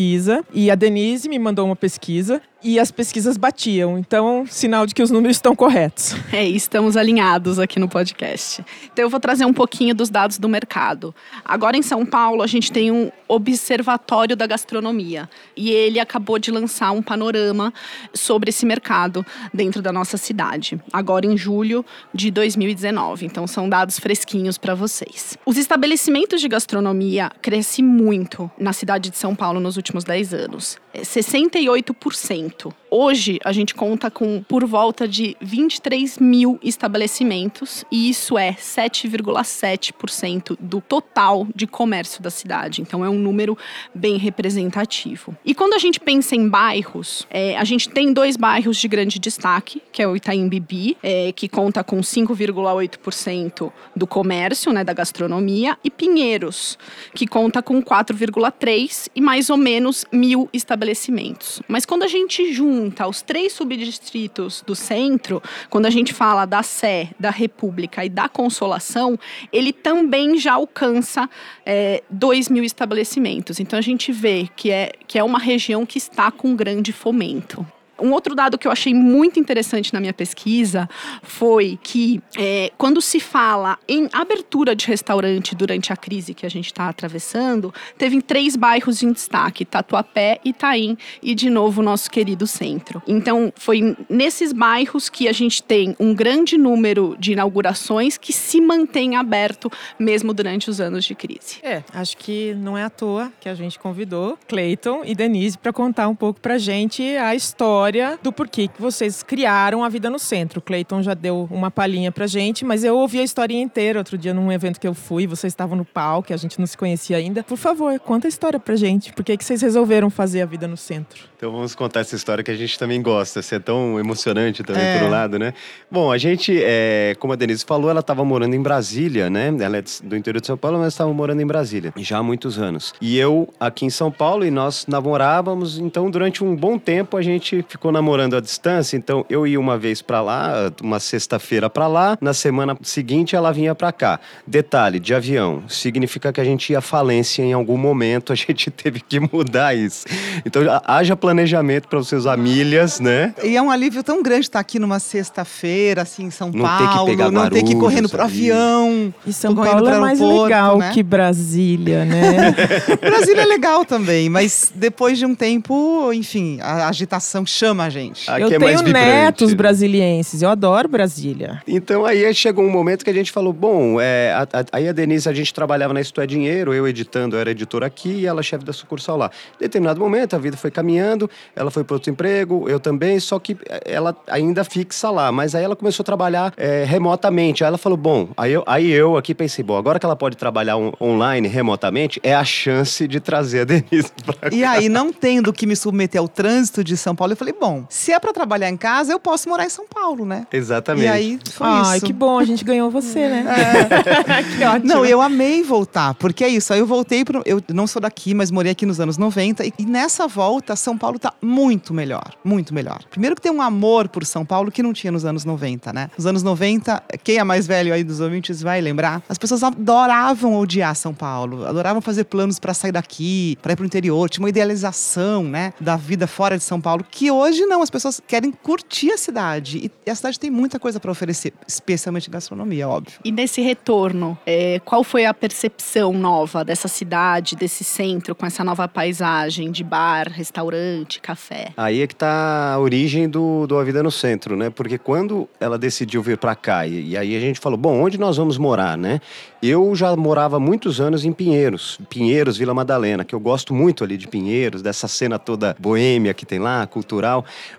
e 0.53 0.71
a 0.71 0.75
Denise 0.75 1.27
me 1.27 1.37
mandou 1.37 1.65
uma 1.65 1.75
pesquisa 1.75 2.41
e 2.63 2.79
as 2.79 2.91
pesquisas 2.91 3.37
batiam. 3.37 3.97
Então, 3.97 4.45
sinal 4.47 4.85
de 4.85 4.93
que 4.93 5.01
os 5.01 5.11
números 5.11 5.37
estão 5.37 5.55
corretos. 5.55 6.15
É, 6.31 6.45
estamos 6.45 6.95
alinhados 6.95 7.59
aqui 7.59 7.77
no 7.77 7.89
podcast. 7.89 8.63
Então, 8.85 9.03
eu 9.03 9.09
vou 9.09 9.19
trazer 9.19 9.43
um 9.43 9.51
pouquinho 9.51 9.93
dos 9.93 10.09
dados 10.09 10.37
do 10.37 10.47
mercado. 10.47 11.13
Agora, 11.43 11.75
em 11.75 11.81
São 11.81 12.05
Paulo, 12.05 12.41
a 12.41 12.47
gente 12.47 12.71
tem 12.71 12.89
um 12.89 13.11
observatório 13.27 14.35
da 14.35 14.47
gastronomia 14.47 15.29
e 15.55 15.69
ele 15.71 15.99
acabou 15.99 16.39
de 16.39 16.49
lançar 16.49 16.91
um 16.91 17.01
panorama 17.01 17.73
sobre 18.13 18.49
esse 18.49 18.65
mercado 18.65 19.25
dentro 19.53 19.81
da 19.81 19.91
nossa 19.91 20.15
cidade, 20.15 20.79
agora 20.91 21.25
em 21.25 21.35
julho 21.35 21.85
de 22.13 22.31
2019. 22.31 23.25
Então, 23.25 23.45
são 23.45 23.67
dados 23.67 23.99
fresquinhos 23.99 24.57
para 24.57 24.73
vocês. 24.73 25.37
Os 25.45 25.57
estabelecimentos 25.57 26.39
de 26.39 26.47
gastronomia 26.47 27.29
crescem 27.41 27.83
muito 27.83 28.49
na 28.57 28.71
cidade 28.71 29.09
de 29.09 29.17
São 29.17 29.35
Paulo 29.35 29.59
nos 29.59 29.75
últimos 29.75 30.05
10 30.05 30.33
anos. 30.33 30.77
68%. 30.95 32.50
Hoje, 32.89 33.39
a 33.45 33.51
gente 33.51 33.73
conta 33.73 34.11
com 34.11 34.43
por 34.43 34.65
volta 34.65 35.07
de 35.07 35.37
23 35.39 36.19
mil 36.19 36.59
estabelecimentos, 36.61 37.85
e 37.89 38.09
isso 38.09 38.37
é 38.37 38.53
7,7% 38.53 40.57
do 40.59 40.81
total 40.81 41.47
de 41.55 41.65
comércio 41.65 42.21
da 42.21 42.29
cidade. 42.29 42.81
Então, 42.81 43.05
é 43.05 43.09
um 43.09 43.17
número 43.17 43.57
bem 43.95 44.17
representativo. 44.17 45.35
E 45.45 45.55
quando 45.55 45.73
a 45.73 45.79
gente 45.79 45.99
pensa 45.99 46.35
em 46.35 46.49
bairros, 46.49 47.25
é, 47.29 47.57
a 47.57 47.63
gente 47.63 47.87
tem 47.87 48.11
dois 48.11 48.35
bairros 48.35 48.77
de 48.77 48.87
grande 48.87 49.19
destaque, 49.19 49.81
que 49.91 50.01
é 50.01 50.07
o 50.07 50.15
Itaim 50.15 50.49
Bibi, 50.49 50.97
é, 51.01 51.31
que 51.31 51.47
conta 51.47 51.83
com 51.83 52.01
5,8% 52.01 53.71
do 53.95 54.05
comércio, 54.05 54.73
né, 54.73 54.83
da 54.83 54.93
gastronomia, 54.93 55.77
e 55.83 55.89
Pinheiros, 55.89 56.77
que 57.13 57.25
conta 57.25 57.61
com 57.61 57.81
4,3% 57.81 59.09
e 59.15 59.21
mais 59.21 59.49
ou 59.49 59.57
menos 59.57 60.05
mil 60.11 60.49
estabelecimentos. 60.51 61.61
Mas 61.67 61.85
quando 61.85 62.03
a 62.03 62.07
gente 62.07 62.40
junta 62.53 63.07
os 63.07 63.21
três 63.21 63.53
subdistritos 63.53 64.63
do 64.65 64.75
centro, 64.75 65.41
quando 65.69 65.85
a 65.85 65.89
gente 65.89 66.13
fala 66.13 66.45
da 66.45 66.63
Sé, 66.63 67.09
da 67.19 67.29
República 67.29 68.05
e 68.05 68.09
da 68.09 68.29
Consolação, 68.29 69.19
ele 69.51 69.73
também 69.73 70.37
já 70.37 70.53
alcança 70.53 71.29
é, 71.65 72.03
2 72.09 72.49
mil 72.49 72.63
estabelecimentos. 72.63 73.59
Então 73.59 73.77
a 73.77 73.81
gente 73.81 74.11
vê 74.11 74.47
que 74.55 74.71
é, 74.71 74.91
que 75.07 75.19
é 75.19 75.23
uma 75.23 75.39
região 75.39 75.85
que 75.85 75.97
está 75.97 76.31
com 76.31 76.55
grande 76.55 76.91
fomento. 76.91 77.65
Um 78.01 78.11
outro 78.11 78.35
dado 78.35 78.57
que 78.57 78.67
eu 78.67 78.71
achei 78.71 78.93
muito 78.93 79.39
interessante 79.39 79.93
na 79.93 79.99
minha 79.99 80.13
pesquisa 80.13 80.89
foi 81.21 81.79
que 81.81 82.21
é, 82.37 82.71
quando 82.77 83.01
se 83.01 83.19
fala 83.19 83.77
em 83.87 84.09
abertura 84.11 84.75
de 84.75 84.87
restaurante 84.87 85.55
durante 85.55 85.93
a 85.93 85.95
crise 85.95 86.33
que 86.33 86.45
a 86.45 86.49
gente 86.49 86.67
está 86.67 86.89
atravessando, 86.89 87.73
teve 87.97 88.21
três 88.21 88.55
bairros 88.55 89.03
em 89.03 89.11
destaque: 89.11 89.65
Tatuapé, 89.65 90.39
Itaim 90.43 90.97
e, 91.21 91.35
de 91.35 91.49
novo, 91.49 91.81
o 91.81 91.83
nosso 91.83 92.09
querido 92.09 92.47
centro. 92.47 93.01
Então, 93.07 93.53
foi 93.55 93.95
nesses 94.09 94.51
bairros 94.51 95.09
que 95.09 95.27
a 95.27 95.31
gente 95.31 95.61
tem 95.61 95.95
um 95.99 96.13
grande 96.13 96.57
número 96.57 97.15
de 97.19 97.33
inaugurações 97.33 98.17
que 98.17 98.33
se 98.33 98.59
mantém 98.59 99.15
aberto 99.15 99.71
mesmo 99.99 100.33
durante 100.33 100.69
os 100.69 100.79
anos 100.81 101.05
de 101.05 101.15
crise. 101.15 101.59
É, 101.63 101.83
acho 101.93 102.17
que 102.17 102.53
não 102.55 102.77
é 102.77 102.83
à 102.83 102.89
toa 102.89 103.31
que 103.39 103.47
a 103.47 103.55
gente 103.55 103.79
convidou 103.79 104.37
Clayton 104.47 105.03
e 105.05 105.13
Denise 105.13 105.57
para 105.57 105.71
contar 105.71 106.07
um 106.07 106.15
pouco 106.15 106.39
para 106.39 106.57
gente 106.57 107.01
a 107.17 107.35
história 107.35 107.90
história 107.91 108.19
do 108.23 108.31
porquê 108.31 108.67
que 108.67 108.81
vocês 108.81 109.21
criaram 109.21 109.83
a 109.83 109.89
Vida 109.89 110.09
no 110.09 110.17
Centro. 110.17 110.59
O 110.59 110.61
Cleiton 110.61 111.03
já 111.03 111.13
deu 111.13 111.47
uma 111.51 111.69
palhinha 111.69 112.11
pra 112.11 112.25
gente, 112.25 112.63
mas 112.63 112.83
eu 112.83 112.97
ouvi 112.97 113.19
a 113.19 113.23
história 113.23 113.53
inteira 113.53 113.99
outro 113.99 114.17
dia 114.17 114.33
num 114.33 114.51
evento 114.51 114.79
que 114.79 114.87
eu 114.87 114.93
fui, 114.93 115.27
vocês 115.27 115.51
estavam 115.51 115.75
no 115.75 115.83
palco, 115.83 116.33
a 116.33 116.37
gente 116.37 116.57
não 116.57 116.65
se 116.65 116.77
conhecia 116.77 117.17
ainda. 117.17 117.43
Por 117.43 117.57
favor, 117.57 117.99
conta 117.99 118.27
a 118.27 118.29
história 118.29 118.59
pra 118.59 118.75
gente. 118.75 119.11
Por 119.11 119.25
que, 119.25 119.35
que 119.35 119.43
vocês 119.43 119.61
resolveram 119.61 120.09
fazer 120.09 120.41
a 120.41 120.45
Vida 120.45 120.67
no 120.67 120.77
Centro? 120.77 121.31
Então 121.35 121.51
vamos 121.51 121.75
contar 121.75 122.01
essa 122.01 122.15
história 122.15 122.43
que 122.43 122.51
a 122.51 122.55
gente 122.55 122.77
também 122.77 123.01
gosta, 123.01 123.41
ser 123.41 123.55
é 123.55 123.59
tão 123.59 123.99
emocionante 123.99 124.63
também 124.63 124.83
é. 124.83 124.99
por 124.99 125.07
um 125.07 125.09
lado, 125.09 125.39
né? 125.39 125.53
Bom, 125.89 126.11
a 126.11 126.17
gente, 126.17 126.55
é, 126.63 127.15
como 127.19 127.33
a 127.33 127.35
Denise 127.35 127.65
falou, 127.65 127.89
ela 127.89 127.99
estava 127.99 128.23
morando 128.23 128.55
em 128.55 128.61
Brasília, 128.61 129.27
né? 129.29 129.51
Ela 129.59 129.77
é 129.77 129.83
do 130.03 130.15
interior 130.15 130.39
de 130.39 130.45
São 130.45 130.55
Paulo, 130.55 130.77
mas 130.77 130.93
estava 130.93 131.11
morando 131.11 131.41
em 131.41 131.47
Brasília 131.47 131.91
já 131.97 132.19
há 132.19 132.23
muitos 132.23 132.59
anos. 132.59 132.93
E 133.01 133.17
eu 133.17 133.51
aqui 133.59 133.85
em 133.85 133.89
São 133.89 134.11
Paulo 134.11 134.45
e 134.45 134.51
nós 134.51 134.85
namorávamos, 134.87 135.79
então 135.79 136.11
durante 136.11 136.43
um 136.43 136.55
bom 136.55 136.77
tempo 136.77 137.17
a 137.17 137.23
gente 137.23 137.65
ficou 137.67 137.80
namorando 137.89 138.35
à 138.35 138.41
distância, 138.41 138.97
então 138.97 139.25
eu 139.29 139.47
ia 139.47 139.57
uma 139.57 139.77
vez 139.77 140.01
para 140.01 140.21
lá, 140.21 140.71
uma 140.83 140.99
sexta-feira 140.99 141.69
para 141.69 141.87
lá, 141.87 142.17
na 142.19 142.33
semana 142.33 142.77
seguinte 142.81 143.33
ela 143.33 143.53
vinha 143.53 143.73
para 143.73 143.93
cá. 143.93 144.19
Detalhe, 144.45 144.99
de 144.99 145.13
avião, 145.13 145.63
significa 145.69 146.33
que 146.33 146.41
a 146.41 146.43
gente 146.43 146.71
ia 146.71 146.79
à 146.79 146.81
falência 146.81 147.41
em 147.41 147.53
algum 147.53 147.77
momento, 147.77 148.33
a 148.33 148.35
gente 148.35 148.69
teve 148.69 148.99
que 148.99 149.19
mudar 149.19 149.73
isso. 149.73 150.05
Então 150.45 150.61
haja 150.85 151.15
planejamento 151.15 151.87
para 151.87 151.99
os 151.99 152.09
seus 152.09 152.25
milhas, 152.37 152.99
né? 152.99 153.33
E 153.43 153.55
é 153.55 153.61
um 153.61 153.71
alívio 153.71 154.03
tão 154.03 154.21
grande 154.21 154.47
estar 154.47 154.59
aqui 154.59 154.79
numa 154.79 154.99
sexta-feira, 154.99 156.01
assim, 156.01 156.25
em 156.25 156.31
São 156.31 156.51
não 156.51 156.65
Paulo, 156.65 156.87
ter 156.87 156.99
que 156.99 157.05
pegar 157.05 157.31
não 157.31 157.49
ter 157.49 157.63
que 157.63 157.71
ir 157.71 157.77
correndo 157.77 158.09
pro 158.09 158.23
avião. 158.23 159.13
E 159.25 159.31
São 159.31 159.55
Paulo 159.55 159.87
é 159.87 159.99
mais 159.99 160.19
legal 160.19 160.77
né? 160.77 160.91
que 160.93 161.03
Brasília, 161.03 162.03
né? 162.03 162.55
Brasília 162.99 163.43
é 163.43 163.45
legal 163.45 163.85
também, 163.85 164.29
mas 164.29 164.71
depois 164.73 165.17
de 165.17 165.25
um 165.25 165.35
tempo, 165.35 166.11
enfim, 166.13 166.59
a 166.61 166.87
agitação 166.87 167.45
chama 167.61 167.85
a 167.85 167.89
gente. 167.89 168.29
Aqui 168.29 168.41
eu 168.41 168.47
é 168.47 168.59
tenho 168.59 168.81
netos 168.81 169.53
brasilienses, 169.53 170.41
eu 170.41 170.49
adoro 170.49 170.87
Brasília. 170.87 171.61
Então 171.67 172.03
aí 172.05 172.33
chegou 172.33 172.65
um 172.65 172.71
momento 172.71 173.03
que 173.03 173.09
a 173.09 173.13
gente 173.13 173.31
falou, 173.31 173.53
bom, 173.53 174.01
é, 174.01 174.33
a, 174.33 174.41
a, 174.41 174.65
aí 174.71 174.87
a 174.87 174.91
Denise, 174.91 175.29
a 175.29 175.33
gente 175.33 175.53
trabalhava 175.53 175.93
na 175.93 176.01
Isto 176.01 176.19
é 176.21 176.25
Dinheiro, 176.25 176.73
eu 176.73 176.87
editando, 176.87 177.35
eu 177.35 177.39
era 177.39 177.51
editor 177.51 177.83
aqui 177.83 178.09
e 178.09 178.25
ela 178.25 178.41
chefe 178.41 178.65
da 178.65 178.73
sucursal 178.73 179.15
lá. 179.15 179.29
Em 179.57 179.63
determinado 179.63 179.99
momento, 179.99 180.35
a 180.35 180.39
vida 180.39 180.57
foi 180.57 180.71
caminhando, 180.71 181.29
ela 181.55 181.69
foi 181.69 181.83
para 181.83 181.95
outro 181.95 182.09
emprego, 182.09 182.67
eu 182.67 182.79
também, 182.79 183.19
só 183.19 183.37
que 183.37 183.55
ela 183.85 184.15
ainda 184.27 184.63
fixa 184.63 185.11
lá. 185.11 185.31
Mas 185.31 185.53
aí 185.53 185.63
ela 185.63 185.75
começou 185.75 186.01
a 186.03 186.05
trabalhar 186.05 186.53
é, 186.57 186.83
remotamente. 186.83 187.63
Aí 187.63 187.67
ela 187.67 187.77
falou: 187.77 187.97
bom, 187.97 188.29
aí 188.35 188.53
eu, 188.53 188.63
aí 188.65 188.89
eu 188.89 189.17
aqui 189.17 189.35
pensei: 189.35 189.63
bom, 189.63 189.77
agora 189.77 189.99
que 189.99 190.05
ela 190.05 190.15
pode 190.15 190.35
trabalhar 190.35 190.77
on, 190.77 190.93
online, 190.99 191.47
remotamente, 191.47 192.19
é 192.23 192.33
a 192.33 192.43
chance 192.43 193.07
de 193.07 193.19
trazer 193.19 193.61
a 193.61 193.65
Denise 193.65 194.11
pra 194.25 194.49
cá. 194.49 194.55
E 194.55 194.63
aí, 194.63 194.89
não 194.89 195.13
tendo 195.13 195.53
que 195.53 195.67
me 195.67 195.75
submeter 195.75 196.19
ao 196.19 196.27
trânsito 196.27 196.83
de 196.83 196.97
São 196.97 197.15
Paulo, 197.15 197.33
eu 197.33 197.37
falei: 197.37 197.50
bom, 197.51 197.85
se 197.89 198.11
é 198.11 198.19
para 198.19 198.33
trabalhar 198.33 198.69
em 198.69 198.77
casa, 198.77 199.11
eu 199.11 199.19
posso 199.19 199.49
morar 199.49 199.65
em 199.65 199.69
São 199.69 199.85
Paulo, 199.87 200.25
né? 200.25 200.45
Exatamente. 200.51 201.05
E 201.05 201.07
aí 201.07 201.39
foi 201.51 201.67
Ai, 201.67 201.97
isso. 201.97 202.05
que 202.05 202.13
bom, 202.13 202.37
a 202.37 202.45
gente 202.45 202.63
ganhou 202.63 202.89
você, 202.89 203.27
né? 203.27 203.45
É. 203.47 204.43
que 204.57 204.63
ótimo. 204.63 204.87
Não, 204.87 205.05
eu 205.05 205.21
amei 205.21 205.63
voltar, 205.63 206.13
porque 206.15 206.43
é 206.43 206.49
isso. 206.49 206.73
Aí 206.73 206.79
eu 206.79 206.85
voltei, 206.85 207.23
pro, 207.25 207.41
eu 207.45 207.61
não 207.73 207.87
sou 207.87 208.01
daqui, 208.01 208.33
mas 208.33 208.51
morei 208.51 208.71
aqui 208.71 208.85
nos 208.85 208.99
anos 208.99 209.17
90, 209.17 209.65
e, 209.65 209.73
e 209.79 209.85
nessa 209.85 210.27
volta, 210.27 210.75
São 210.75 210.97
Paulo 210.97 211.19
tá 211.19 211.33
muito 211.41 211.93
melhor, 211.93 212.33
muito 212.43 212.73
melhor. 212.73 212.99
Primeiro 213.09 213.35
que 213.35 213.41
tem 213.41 213.51
um 213.51 213.61
amor 213.61 214.07
por 214.07 214.25
São 214.25 214.45
Paulo 214.45 214.71
que 214.71 214.83
não 214.83 214.93
tinha 214.93 215.11
nos 215.11 215.25
anos 215.25 215.45
90, 215.45 215.93
né? 215.93 216.09
Nos 216.17 216.25
anos 216.25 216.43
90, 216.43 217.03
quem 217.23 217.37
é 217.37 217.43
mais 217.43 217.67
velho 217.67 217.93
aí 217.93 218.03
dos 218.03 218.19
ouvintes 218.19 218.61
vai 218.61 218.81
lembrar, 218.81 219.21
as 219.27 219.37
pessoas 219.37 219.63
adoravam 219.63 220.55
odiar 220.57 220.95
São 220.95 221.13
Paulo, 221.13 221.65
adoravam 221.65 222.01
fazer 222.01 222.25
planos 222.25 222.59
para 222.59 222.73
sair 222.73 222.91
daqui, 222.91 223.57
para 223.61 223.73
ir 223.73 223.75
pro 223.75 223.85
interior, 223.85 224.29
tinha 224.29 224.43
uma 224.43 224.49
idealização, 224.49 225.43
né, 225.43 225.73
da 225.79 225.95
vida 225.95 226.27
fora 226.27 226.57
de 226.57 226.63
São 226.63 226.79
Paulo, 226.79 227.05
que 227.09 227.29
hoje 227.31 227.40
não, 227.49 227.81
as 227.81 227.89
pessoas 227.89 228.21
querem 228.25 228.51
curtir 228.51 229.11
a 229.11 229.17
cidade. 229.17 229.91
E 230.05 230.09
a 230.09 230.15
cidade 230.15 230.39
tem 230.39 230.49
muita 230.49 230.79
coisa 230.79 230.99
para 230.99 231.11
oferecer, 231.11 231.53
especialmente 231.67 232.29
gastronomia, 232.29 232.87
óbvio. 232.87 233.19
E 233.23 233.31
nesse 233.31 233.61
retorno, 233.61 234.37
é, 234.45 234.79
qual 234.85 235.03
foi 235.03 235.25
a 235.25 235.33
percepção 235.33 236.13
nova 236.13 236.63
dessa 236.63 236.87
cidade, 236.87 237.55
desse 237.55 237.83
centro, 237.83 238.35
com 238.35 238.45
essa 238.45 238.63
nova 238.63 238.87
paisagem 238.87 239.71
de 239.71 239.83
bar, 239.83 240.29
restaurante, 240.29 241.19
café? 241.19 241.73
Aí 241.75 242.01
é 242.01 242.07
que 242.07 242.15
tá 242.15 242.73
a 242.73 242.79
origem 242.79 243.29
do, 243.29 243.65
do 243.67 243.77
A 243.77 243.83
Vida 243.83 244.03
no 244.03 244.11
Centro, 244.11 244.55
né? 244.55 244.69
Porque 244.69 244.97
quando 244.97 245.47
ela 245.59 245.77
decidiu 245.77 246.21
vir 246.21 246.37
para 246.37 246.55
cá, 246.55 246.85
e, 246.85 247.09
e, 247.09 247.17
aí 247.17 247.35
a 247.35 247.39
gente 247.39 247.59
falou, 247.59 247.77
bom, 247.77 248.01
onde 248.01 248.17
nós 248.17 248.37
vamos 248.37 248.57
morar, 248.57 248.97
né? 248.97 249.19
Eu 249.61 249.95
já 249.95 250.15
morava 250.15 250.59
muitos 250.59 250.99
anos 250.99 251.23
em 251.23 251.31
Pinheiros, 251.31 251.99
Pinheiros, 252.09 252.57
Vila 252.57 252.73
Madalena, 252.73 253.23
que 253.23 253.35
eu 253.35 253.39
gosto 253.39 253.73
muito 253.73 254.03
ali 254.03 254.17
de 254.17 254.27
Pinheiros, 254.27 254.81
dessa 254.81 255.07
cena 255.07 255.37
toda 255.37 255.75
boêmia 255.79 256.33
que 256.33 256.45
tem 256.45 256.59
lá, 256.59 256.85
cultural. 256.87 257.30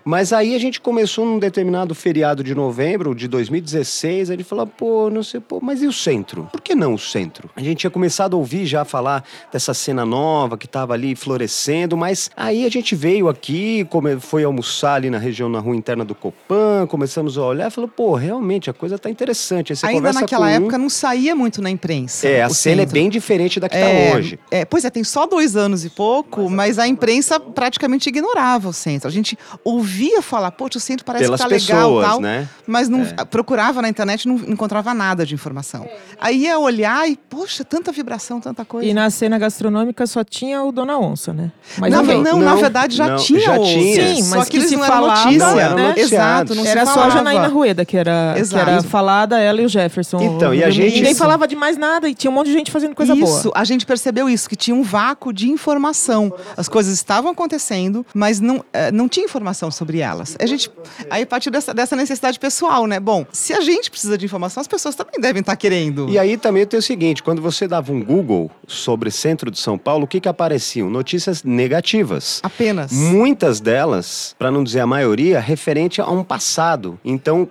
Mas 0.03 0.33
aí 0.33 0.55
a 0.55 0.59
gente 0.59 0.81
começou 0.81 1.25
num 1.25 1.39
determinado 1.39 1.93
feriado 1.93 2.43
de 2.43 2.55
novembro 2.55 3.13
de 3.13 3.27
2016, 3.27 4.29
a 4.29 4.33
gente 4.33 4.43
falou, 4.43 4.67
pô, 4.67 5.09
não 5.09 5.23
sei, 5.23 5.39
pô, 5.39 5.59
mas 5.61 5.81
e 5.81 5.87
o 5.87 5.93
centro? 5.93 6.47
Por 6.51 6.61
que 6.61 6.75
não 6.75 6.93
o 6.93 6.99
centro? 6.99 7.49
A 7.55 7.61
gente 7.61 7.79
tinha 7.79 7.91
começado 7.91 8.35
a 8.35 8.37
ouvir 8.37 8.65
já 8.65 8.83
falar 8.85 9.23
dessa 9.51 9.73
cena 9.73 10.05
nova 10.05 10.57
que 10.57 10.65
estava 10.65 10.93
ali 10.93 11.15
florescendo, 11.15 11.95
mas 11.95 12.29
aí 12.35 12.65
a 12.65 12.69
gente 12.69 12.95
veio 12.95 13.29
aqui, 13.29 13.87
foi 14.19 14.43
almoçar 14.43 14.95
ali 14.95 15.09
na 15.09 15.17
região, 15.17 15.49
na 15.49 15.59
rua 15.59 15.75
interna 15.75 16.03
do 16.03 16.15
Copan, 16.15 16.87
começamos 16.87 17.37
a 17.37 17.43
olhar 17.43 17.67
e 17.67 17.71
falou, 17.71 17.87
pô, 17.87 18.15
realmente 18.15 18.69
a 18.69 18.73
coisa 18.73 18.97
tá 18.97 19.09
interessante. 19.09 19.73
Aí 19.83 19.95
Ainda 19.95 20.13
naquela 20.13 20.49
época 20.49 20.77
um... 20.77 20.81
não 20.83 20.89
saía 20.89 21.35
muito 21.35 21.61
na 21.61 21.69
imprensa. 21.69 22.27
É, 22.27 22.41
a 22.41 22.49
cena 22.49 22.81
é 22.81 22.85
centro. 22.85 22.97
é 22.97 23.01
bem 23.01 23.09
diferente 23.09 23.59
da 23.59 23.69
que 23.69 23.75
está 23.75 23.87
é, 23.87 24.15
hoje. 24.15 24.39
É, 24.49 24.65
pois 24.65 24.85
é, 24.85 24.89
tem 24.89 25.03
só 25.03 25.25
dois 25.25 25.55
anos 25.55 25.85
e 25.85 25.89
pouco, 25.89 26.49
mas 26.49 26.79
a 26.79 26.87
imprensa 26.87 27.39
praticamente 27.39 28.09
ignorava 28.09 28.69
o 28.69 28.73
centro. 28.73 29.07
A 29.07 29.11
gente 29.11 29.37
ouvia 29.63 30.21
falar, 30.21 30.51
pô, 30.51 30.67
o 30.73 30.79
centro 30.79 31.05
parece 31.05 31.25
Pelas 31.25 31.39
que 31.39 31.47
tá 31.47 31.49
pessoas, 31.49 31.69
legal 31.69 32.01
tal, 32.01 32.21
né? 32.21 32.47
mas 32.65 32.89
não 32.89 33.01
é. 33.01 33.25
procurava 33.25 33.81
na 33.81 33.89
internet 33.89 34.27
não 34.27 34.35
encontrava 34.35 34.93
nada 34.93 35.25
de 35.25 35.33
informação. 35.33 35.87
Aí 36.19 36.43
ia 36.43 36.57
olhar 36.57 37.07
e, 37.09 37.15
poxa, 37.15 37.63
tanta 37.63 37.91
vibração, 37.91 38.39
tanta 38.39 38.65
coisa. 38.65 38.89
E 38.89 38.93
na 38.93 39.09
cena 39.09 39.37
gastronômica 39.37 40.05
só 40.07 40.23
tinha 40.23 40.63
o 40.63 40.71
Dona 40.71 40.97
Onça, 40.97 41.33
né? 41.33 41.51
Mas 41.77 41.91
não, 41.91 42.03
não, 42.03 42.23
não, 42.23 42.39
na 42.39 42.55
verdade 42.55 42.95
já 42.95 43.07
não, 43.07 43.17
tinha. 43.17 43.41
Já 43.41 43.59
tinha. 43.59 44.15
Sim, 44.15 44.29
mas 44.29 44.49
que, 44.49 44.59
que 44.59 44.67
se 44.67 44.77
falava, 44.77 45.25
notícia, 45.25 45.75
né? 45.75 45.93
Exato, 45.97 46.55
não 46.55 46.65
era 46.65 46.85
só 46.85 47.03
a 47.03 47.09
Janaína 47.09 47.47
Rueda 47.47 47.85
que 47.85 47.97
era, 47.97 48.35
que 48.35 48.55
era 48.55 48.81
falada, 48.83 49.39
ela 49.39 49.61
e 49.61 49.65
o 49.65 49.69
Jefferson. 49.69 50.21
Então, 50.21 50.53
e 50.53 50.63
a 50.63 50.69
gente... 50.69 50.95
Ninguém 50.95 51.15
falava 51.15 51.47
de 51.47 51.55
mais 51.55 51.77
nada 51.77 52.09
e 52.09 52.15
tinha 52.15 52.29
um 52.31 52.33
monte 52.33 52.47
de 52.47 52.53
gente 52.53 52.71
fazendo 52.71 52.95
coisa 52.95 53.13
isso, 53.13 53.25
boa. 53.25 53.39
Isso, 53.39 53.51
a 53.55 53.63
gente 53.63 53.85
percebeu 53.85 54.29
isso, 54.29 54.49
que 54.49 54.55
tinha 54.55 54.75
um 54.75 54.83
vácuo 54.83 55.33
de 55.33 55.49
informação. 55.49 56.33
As 56.55 56.67
coisas 56.67 56.93
estavam 56.93 57.31
acontecendo, 57.31 58.05
mas 58.13 58.39
não, 58.39 58.63
eh, 58.73 58.91
não 58.91 59.07
tinha 59.07 59.25
informação 59.33 59.71
sobre 59.71 59.99
elas. 59.99 60.37
A 60.39 60.45
gente, 60.45 60.69
aí 61.09 61.25
partiu 61.25 61.51
dessa, 61.51 61.73
dessa 61.73 61.95
necessidade 61.95 62.39
pessoal, 62.39 62.85
né? 62.85 62.99
Bom, 62.99 63.25
se 63.31 63.51
a 63.51 63.61
gente 63.61 63.89
precisa 63.89 64.15
de 64.17 64.25
informação, 64.25 64.61
as 64.61 64.67
pessoas 64.67 64.93
também 64.93 65.19
devem 65.19 65.39
estar 65.39 65.55
querendo. 65.55 66.07
E 66.07 66.19
aí 66.19 66.37
também 66.37 66.65
tem 66.65 66.79
o 66.79 66.83
seguinte, 66.83 67.23
quando 67.23 67.41
você 67.41 67.67
dava 67.67 67.91
um 67.91 68.03
Google 68.03 68.51
sobre 68.67 69.09
centro 69.09 69.49
de 69.49 69.59
São 69.59 69.77
Paulo, 69.77 70.05
o 70.05 70.07
que 70.07 70.19
que 70.19 70.29
apareciam? 70.29 70.89
Notícias 70.89 71.43
negativas. 71.43 72.39
Apenas. 72.43 72.91
Muitas 72.91 73.59
delas, 73.59 74.35
para 74.37 74.51
não 74.51 74.63
dizer 74.63 74.81
a 74.81 74.87
maioria, 74.87 75.39
referente 75.39 75.99
a 75.99 76.09
um 76.09 76.23
passado. 76.23 76.99
Então, 77.03 77.47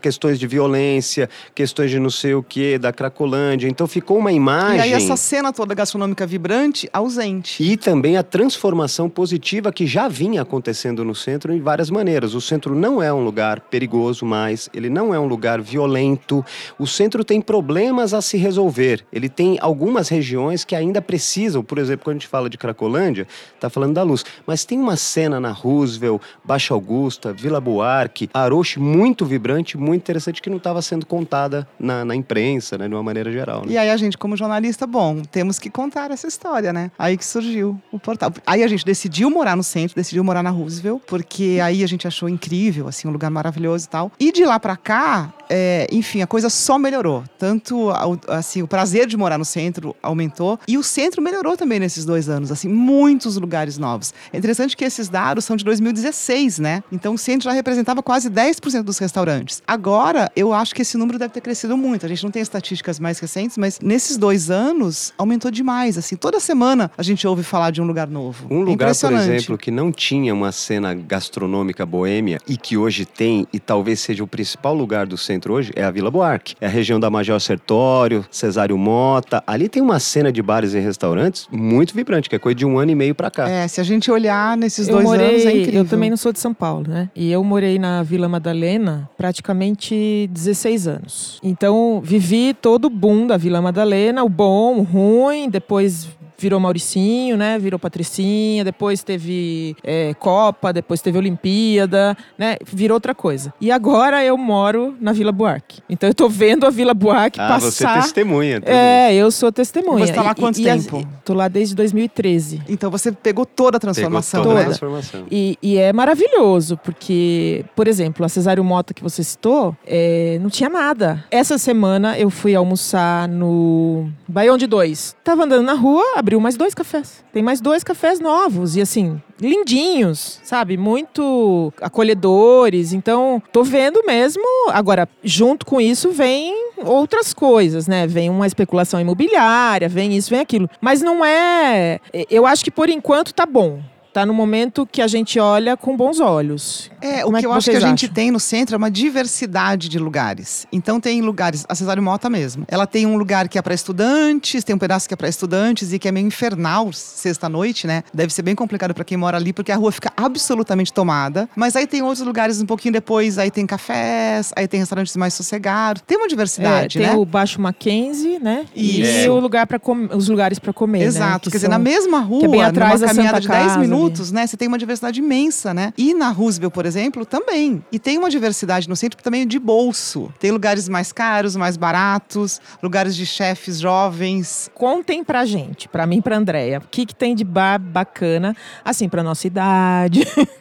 questões 0.00 0.38
de 0.38 0.46
violência, 0.46 1.30
questões 1.54 1.90
de 1.90 2.00
não 2.00 2.10
sei 2.10 2.34
o 2.34 2.42
que, 2.42 2.76
da 2.76 2.92
Cracolândia. 2.92 3.68
Então 3.68 3.86
ficou 3.86 4.18
uma 4.18 4.32
imagem. 4.32 4.78
E 4.78 4.80
aí 4.80 4.92
essa 4.92 5.16
cena 5.16 5.52
toda 5.52 5.74
gastronômica 5.74 6.26
vibrante 6.26 6.88
ausente. 6.92 7.62
E 7.62 7.76
também 7.76 8.16
a 8.16 8.22
transformação 8.22 9.08
positiva 9.08 9.70
que 9.72 9.86
já 9.86 10.08
vinha 10.08 10.42
acontecendo 10.42 11.04
no 11.04 11.14
centro 11.20 11.52
em 11.52 11.60
várias 11.60 11.90
maneiras. 11.90 12.34
O 12.34 12.40
centro 12.40 12.74
não 12.74 13.02
é 13.02 13.12
um 13.12 13.22
lugar 13.22 13.60
perigoso 13.60 14.24
mais, 14.24 14.68
ele 14.74 14.88
não 14.88 15.14
é 15.14 15.18
um 15.18 15.26
lugar 15.26 15.60
violento. 15.60 16.44
O 16.78 16.86
centro 16.86 17.24
tem 17.24 17.40
problemas 17.40 18.14
a 18.14 18.20
se 18.20 18.36
resolver. 18.36 19.04
Ele 19.12 19.28
tem 19.28 19.58
algumas 19.60 20.08
regiões 20.08 20.64
que 20.64 20.74
ainda 20.74 21.00
precisam, 21.00 21.62
por 21.62 21.78
exemplo, 21.78 22.04
quando 22.04 22.16
a 22.16 22.18
gente 22.18 22.28
fala 22.28 22.50
de 22.50 22.58
Cracolândia, 22.58 23.26
está 23.54 23.68
falando 23.68 23.94
da 23.94 24.02
luz. 24.02 24.24
Mas 24.46 24.64
tem 24.64 24.78
uma 24.78 24.96
cena 24.96 25.38
na 25.38 25.50
Roosevelt, 25.50 26.20
Baixa 26.44 26.74
Augusta, 26.74 27.32
Vila 27.32 27.60
Buarque, 27.60 28.28
Aroche 28.32 28.80
muito 28.80 29.24
vibrante, 29.24 29.76
muito 29.76 30.02
interessante 30.02 30.40
que 30.40 30.50
não 30.50 30.56
estava 30.56 30.80
sendo 30.82 31.04
contada 31.06 31.68
na, 31.78 32.04
na 32.04 32.14
imprensa, 32.14 32.78
né, 32.78 32.88
de 32.88 32.94
uma 32.94 33.02
maneira 33.02 33.30
geral. 33.30 33.62
Né? 33.66 33.72
E 33.72 33.78
aí 33.78 33.90
a 33.90 33.96
gente, 33.96 34.16
como 34.16 34.36
jornalista, 34.36 34.86
bom, 34.86 35.22
temos 35.22 35.58
que 35.58 35.70
contar 35.70 36.10
essa 36.10 36.26
história, 36.26 36.72
né? 36.72 36.90
Aí 36.98 37.16
que 37.16 37.24
surgiu 37.24 37.80
o 37.92 37.98
portal. 37.98 38.32
Aí 38.46 38.62
a 38.62 38.68
gente 38.68 38.84
decidiu 38.84 39.30
morar 39.30 39.56
no 39.56 39.62
centro, 39.62 39.94
decidiu 39.94 40.24
morar 40.24 40.42
na 40.42 40.50
Roosevelt, 40.50 41.02
porque 41.10 41.58
aí 41.60 41.82
a 41.82 41.88
gente 41.88 42.06
achou 42.06 42.28
incrível, 42.28 42.86
assim, 42.86 43.08
um 43.08 43.10
lugar 43.10 43.30
maravilhoso 43.30 43.84
e 43.84 43.88
tal. 43.88 44.12
E 44.18 44.30
de 44.30 44.44
lá 44.44 44.60
para 44.60 44.76
cá, 44.76 45.34
é, 45.50 45.88
enfim, 45.90 46.22
a 46.22 46.26
coisa 46.26 46.48
só 46.48 46.78
melhorou. 46.78 47.24
Tanto 47.36 47.90
assim, 48.28 48.62
o 48.62 48.68
prazer 48.68 49.08
de 49.08 49.16
morar 49.16 49.36
no 49.36 49.44
centro 49.44 49.94
aumentou 50.00 50.60
e 50.68 50.78
o 50.78 50.84
centro 50.84 51.20
melhorou 51.20 51.56
também 51.56 51.80
nesses 51.80 52.04
dois 52.04 52.28
anos, 52.28 52.52
assim, 52.52 52.68
muitos 52.68 53.36
lugares 53.36 53.76
novos. 53.76 54.14
É 54.32 54.38
interessante 54.38 54.76
que 54.76 54.84
esses 54.84 55.08
dados 55.08 55.44
são 55.44 55.56
de 55.56 55.64
2016, 55.64 56.60
né? 56.60 56.84
Então 56.92 57.14
o 57.14 57.18
centro 57.18 57.44
já 57.46 57.52
representava 57.52 58.04
quase 58.04 58.30
10% 58.30 58.82
dos 58.82 58.98
restaurantes. 58.98 59.60
Agora, 59.66 60.30
eu 60.36 60.52
acho 60.52 60.72
que 60.72 60.82
esse 60.82 60.96
número 60.96 61.18
deve 61.18 61.34
ter 61.34 61.40
crescido 61.40 61.76
muito. 61.76 62.06
A 62.06 62.08
gente 62.08 62.22
não 62.22 62.30
tem 62.30 62.40
estatísticas 62.40 63.00
mais 63.00 63.18
recentes, 63.18 63.58
mas 63.58 63.80
nesses 63.82 64.16
dois 64.16 64.48
anos 64.48 65.12
aumentou 65.18 65.50
demais. 65.50 65.98
Assim, 65.98 66.14
toda 66.14 66.38
semana 66.38 66.88
a 66.96 67.02
gente 67.02 67.26
ouve 67.26 67.42
falar 67.42 67.72
de 67.72 67.82
um 67.82 67.84
lugar 67.84 68.06
novo. 68.06 68.46
Um 68.48 68.62
lugar, 68.62 68.94
por 68.94 69.12
exemplo, 69.12 69.58
que 69.58 69.72
não 69.72 69.90
tinha 69.90 70.32
uma 70.32 70.52
cena 70.52 70.99
gastronômica 71.00 71.84
boêmia 71.84 72.38
e 72.48 72.56
que 72.56 72.76
hoje 72.76 73.04
tem 73.04 73.46
e 73.52 73.58
talvez 73.58 74.00
seja 74.00 74.22
o 74.22 74.26
principal 74.26 74.74
lugar 74.74 75.06
do 75.06 75.16
centro 75.16 75.54
hoje 75.54 75.72
é 75.74 75.84
a 75.84 75.90
Vila 75.90 76.10
Buarque. 76.10 76.54
É 76.60 76.66
a 76.66 76.68
região 76.68 77.00
da 77.00 77.10
Major 77.10 77.40
Sertório, 77.40 78.24
Cesário 78.30 78.76
Mota. 78.76 79.42
Ali 79.46 79.68
tem 79.68 79.82
uma 79.82 79.98
cena 79.98 80.32
de 80.32 80.42
bares 80.42 80.74
e 80.74 80.80
restaurantes 80.80 81.48
muito 81.50 81.94
vibrante, 81.94 82.28
que 82.28 82.36
é 82.36 82.38
coisa 82.38 82.54
de 82.54 82.66
um 82.66 82.78
ano 82.78 82.90
e 82.92 82.94
meio 82.94 83.14
para 83.14 83.30
cá. 83.30 83.48
É, 83.48 83.66
se 83.66 83.80
a 83.80 83.84
gente 83.84 84.10
olhar 84.10 84.56
nesses 84.56 84.88
eu 84.88 84.94
dois 84.94 85.04
morei, 85.04 85.28
anos 85.28 85.46
é 85.46 85.50
incrível. 85.50 85.80
Eu 85.82 85.88
também 85.88 86.10
não 86.10 86.16
sou 86.16 86.32
de 86.32 86.38
São 86.38 86.54
Paulo, 86.54 86.88
né? 86.88 87.08
E 87.14 87.30
eu 87.30 87.42
morei 87.42 87.78
na 87.78 88.02
Vila 88.02 88.28
Madalena 88.28 89.08
praticamente 89.16 90.28
16 90.32 90.88
anos. 90.88 91.40
Então, 91.42 92.00
vivi 92.02 92.54
todo 92.54 92.86
o 92.86 92.90
boom 92.90 93.26
da 93.26 93.36
Vila 93.36 93.60
Madalena, 93.60 94.24
o 94.24 94.28
bom, 94.28 94.78
o 94.78 94.82
ruim, 94.82 95.48
depois 95.48 96.08
virou 96.40 96.58
Mauricinho, 96.58 97.36
né? 97.36 97.58
Virou 97.58 97.78
Patricinha, 97.78 98.64
depois 98.64 99.02
teve 99.02 99.76
é, 99.84 100.14
Copa, 100.14 100.72
depois 100.72 101.02
teve 101.02 101.18
Olimpíada, 101.18 102.16
né? 102.38 102.56
Virou 102.64 102.96
outra 102.96 103.14
coisa. 103.14 103.52
E 103.60 103.70
agora 103.70 104.24
eu 104.24 104.36
moro 104.38 104.96
na 105.00 105.12
Vila 105.12 105.30
Buarque. 105.30 105.82
Então 105.88 106.08
eu 106.08 106.14
tô 106.14 106.28
vendo 106.28 106.66
a 106.66 106.70
Vila 106.70 106.94
Buarque 106.94 107.38
ah, 107.38 107.48
passar. 107.48 107.70
você 107.70 107.86
é 107.86 108.02
testemunha. 108.02 108.62
É, 108.64 109.14
eu 109.14 109.30
sou 109.30 109.52
testemunha. 109.52 110.06
Você 110.06 110.12
tá 110.12 110.22
lá 110.22 110.30
há 110.30 110.34
quanto 110.34 110.58
e, 110.58 110.64
tempo? 110.64 111.00
E, 111.00 111.06
tô 111.24 111.34
lá 111.34 111.46
desde 111.46 111.74
2013. 111.74 112.62
Então 112.68 112.90
você 112.90 113.12
pegou 113.12 113.44
toda 113.44 113.76
a 113.76 113.80
transformação, 113.80 114.40
pegou 114.40 114.54
toda 114.54 114.60
né? 114.60 114.66
a 114.66 114.68
transformação. 114.70 115.26
E, 115.30 115.58
e, 115.62 115.76
é 115.76 115.92
maravilhoso, 115.92 116.78
porque, 116.78 117.64
por 117.76 117.86
exemplo, 117.86 118.24
a 118.24 118.28
Cesário 118.28 118.64
Mota 118.64 118.94
que 118.94 119.02
você 119.02 119.22
citou, 119.22 119.76
é, 119.86 120.38
não 120.40 120.48
tinha 120.48 120.70
nada. 120.70 121.22
Essa 121.30 121.58
semana 121.58 122.18
eu 122.18 122.30
fui 122.30 122.54
almoçar 122.54 123.28
no 123.28 124.08
Baião 124.26 124.56
de 124.56 124.66
Dois. 124.66 125.14
Tava 125.22 125.44
andando 125.44 125.64
na 125.64 125.74
rua, 125.74 126.02
abri 126.16 126.29
abriu 126.30 126.40
mais 126.40 126.56
dois 126.56 126.74
cafés. 126.74 127.24
Tem 127.32 127.42
mais 127.42 127.60
dois 127.60 127.82
cafés 127.82 128.20
novos 128.20 128.76
e 128.76 128.80
assim, 128.80 129.20
lindinhos, 129.40 130.38
sabe? 130.44 130.76
Muito 130.76 131.72
acolhedores. 131.80 132.92
Então, 132.92 133.42
tô 133.52 133.64
vendo 133.64 134.04
mesmo. 134.06 134.44
Agora, 134.68 135.08
junto 135.24 135.66
com 135.66 135.80
isso 135.80 136.12
vem 136.12 136.54
outras 136.78 137.34
coisas, 137.34 137.88
né? 137.88 138.06
Vem 138.06 138.30
uma 138.30 138.46
especulação 138.46 139.00
imobiliária, 139.00 139.88
vem 139.88 140.16
isso, 140.16 140.30
vem 140.30 140.38
aquilo. 140.38 140.70
Mas 140.80 141.02
não 141.02 141.24
é. 141.24 141.98
Eu 142.30 142.46
acho 142.46 142.62
que 142.62 142.70
por 142.70 142.88
enquanto 142.88 143.34
tá 143.34 143.44
bom 143.44 143.80
está 144.10 144.26
no 144.26 144.34
momento 144.34 144.86
que 144.86 145.00
a 145.00 145.06
gente 145.06 145.38
olha 145.38 145.76
com 145.76 145.96
bons 145.96 146.20
olhos. 146.20 146.90
É, 147.00 147.22
Como 147.22 147.28
o 147.28 147.30
que, 147.32 147.36
é 147.38 147.40
que 147.40 147.46
eu 147.46 147.52
acho 147.52 147.70
que 147.70 147.76
a 147.76 147.80
gente 147.80 148.08
tem 148.08 148.30
no 148.30 148.40
centro 148.40 148.74
é 148.74 148.78
uma 148.78 148.90
diversidade 148.90 149.88
de 149.88 149.98
lugares. 149.98 150.66
Então 150.72 151.00
tem 151.00 151.22
lugares, 151.22 151.64
a 151.68 151.74
Cesário 151.74 152.02
Mota 152.02 152.28
mesmo. 152.28 152.64
Ela 152.68 152.86
tem 152.86 153.06
um 153.06 153.16
lugar 153.16 153.48
que 153.48 153.58
é 153.58 153.62
para 153.62 153.72
estudantes, 153.72 154.64
tem 154.64 154.74
um 154.74 154.78
pedaço 154.78 155.08
que 155.08 155.14
é 155.14 155.16
para 155.16 155.28
estudantes 155.28 155.92
e 155.92 155.98
que 155.98 156.08
é 156.08 156.12
meio 156.12 156.26
infernal 156.26 156.92
sexta-noite, 156.92 157.86
né? 157.86 158.02
Deve 158.12 158.32
ser 158.32 158.42
bem 158.42 158.54
complicado 158.54 158.92
para 158.92 159.04
quem 159.04 159.16
mora 159.16 159.36
ali 159.36 159.52
porque 159.52 159.72
a 159.72 159.76
rua 159.76 159.92
fica 159.92 160.12
absolutamente 160.16 160.92
tomada. 160.92 161.48
Mas 161.54 161.76
aí 161.76 161.86
tem 161.86 162.02
outros 162.02 162.26
lugares 162.26 162.60
um 162.60 162.66
pouquinho 162.66 162.92
depois, 162.92 163.38
aí 163.38 163.50
tem 163.50 163.66
cafés, 163.66 164.52
aí 164.56 164.66
tem 164.66 164.80
restaurantes 164.80 165.16
mais 165.16 165.34
sossegados. 165.34 166.02
Tem 166.06 166.18
uma 166.18 166.28
diversidade, 166.28 166.98
é, 166.98 167.00
tem 167.00 167.02
né? 167.02 167.14
Tem 167.14 167.22
o 167.22 167.24
Baixo 167.24 167.60
Mackenzie, 167.60 168.38
né? 168.40 168.66
Isso. 168.74 169.26
E 169.26 169.28
o 169.28 169.38
lugar 169.38 169.66
para 169.66 169.80
os 170.16 170.28
lugares 170.28 170.58
para 170.58 170.72
comer, 170.72 171.00
né? 171.00 171.04
Exato. 171.04 171.48
Né? 171.48 171.52
Quer 171.52 171.58
dizer, 171.58 171.68
na 171.68 171.78
mesma 171.78 172.18
rua, 172.20 172.40
que 172.40 172.46
é 172.46 172.48
bem 172.48 172.62
atrás 172.62 173.00
numa 173.00 173.08
caminhada 173.14 173.40
de 173.40 173.48
10 173.48 173.76
minutos, 173.76 173.99
minutos, 174.00 174.32
né? 174.32 174.46
Você 174.46 174.56
tem 174.56 174.68
uma 174.68 174.78
diversidade 174.78 175.20
imensa, 175.20 175.72
né? 175.72 175.92
E 175.96 176.14
na 176.14 176.30
Roosevelt, 176.30 176.72
por 176.72 176.86
exemplo, 176.86 177.24
também. 177.24 177.84
E 177.90 177.98
tem 177.98 178.18
uma 178.18 178.30
diversidade 178.30 178.88
no 178.88 178.96
centro 178.96 179.22
também 179.22 179.46
de 179.46 179.58
bolso. 179.58 180.32
Tem 180.38 180.50
lugares 180.50 180.88
mais 180.88 181.12
caros, 181.12 181.56
mais 181.56 181.76
baratos, 181.76 182.60
lugares 182.82 183.14
de 183.14 183.26
chefes 183.26 183.80
jovens. 183.80 184.70
Contem 184.74 185.22
pra 185.24 185.44
gente, 185.44 185.88
pra 185.88 186.06
mim 186.06 186.18
e 186.18 186.22
pra 186.22 186.36
Andréia, 186.36 186.78
o 186.78 186.88
que, 186.88 187.06
que 187.06 187.14
tem 187.14 187.34
de 187.34 187.44
bar 187.44 187.78
bacana, 187.78 188.56
assim, 188.84 189.08
pra 189.08 189.22
nossa 189.22 189.46
idade. 189.46 190.26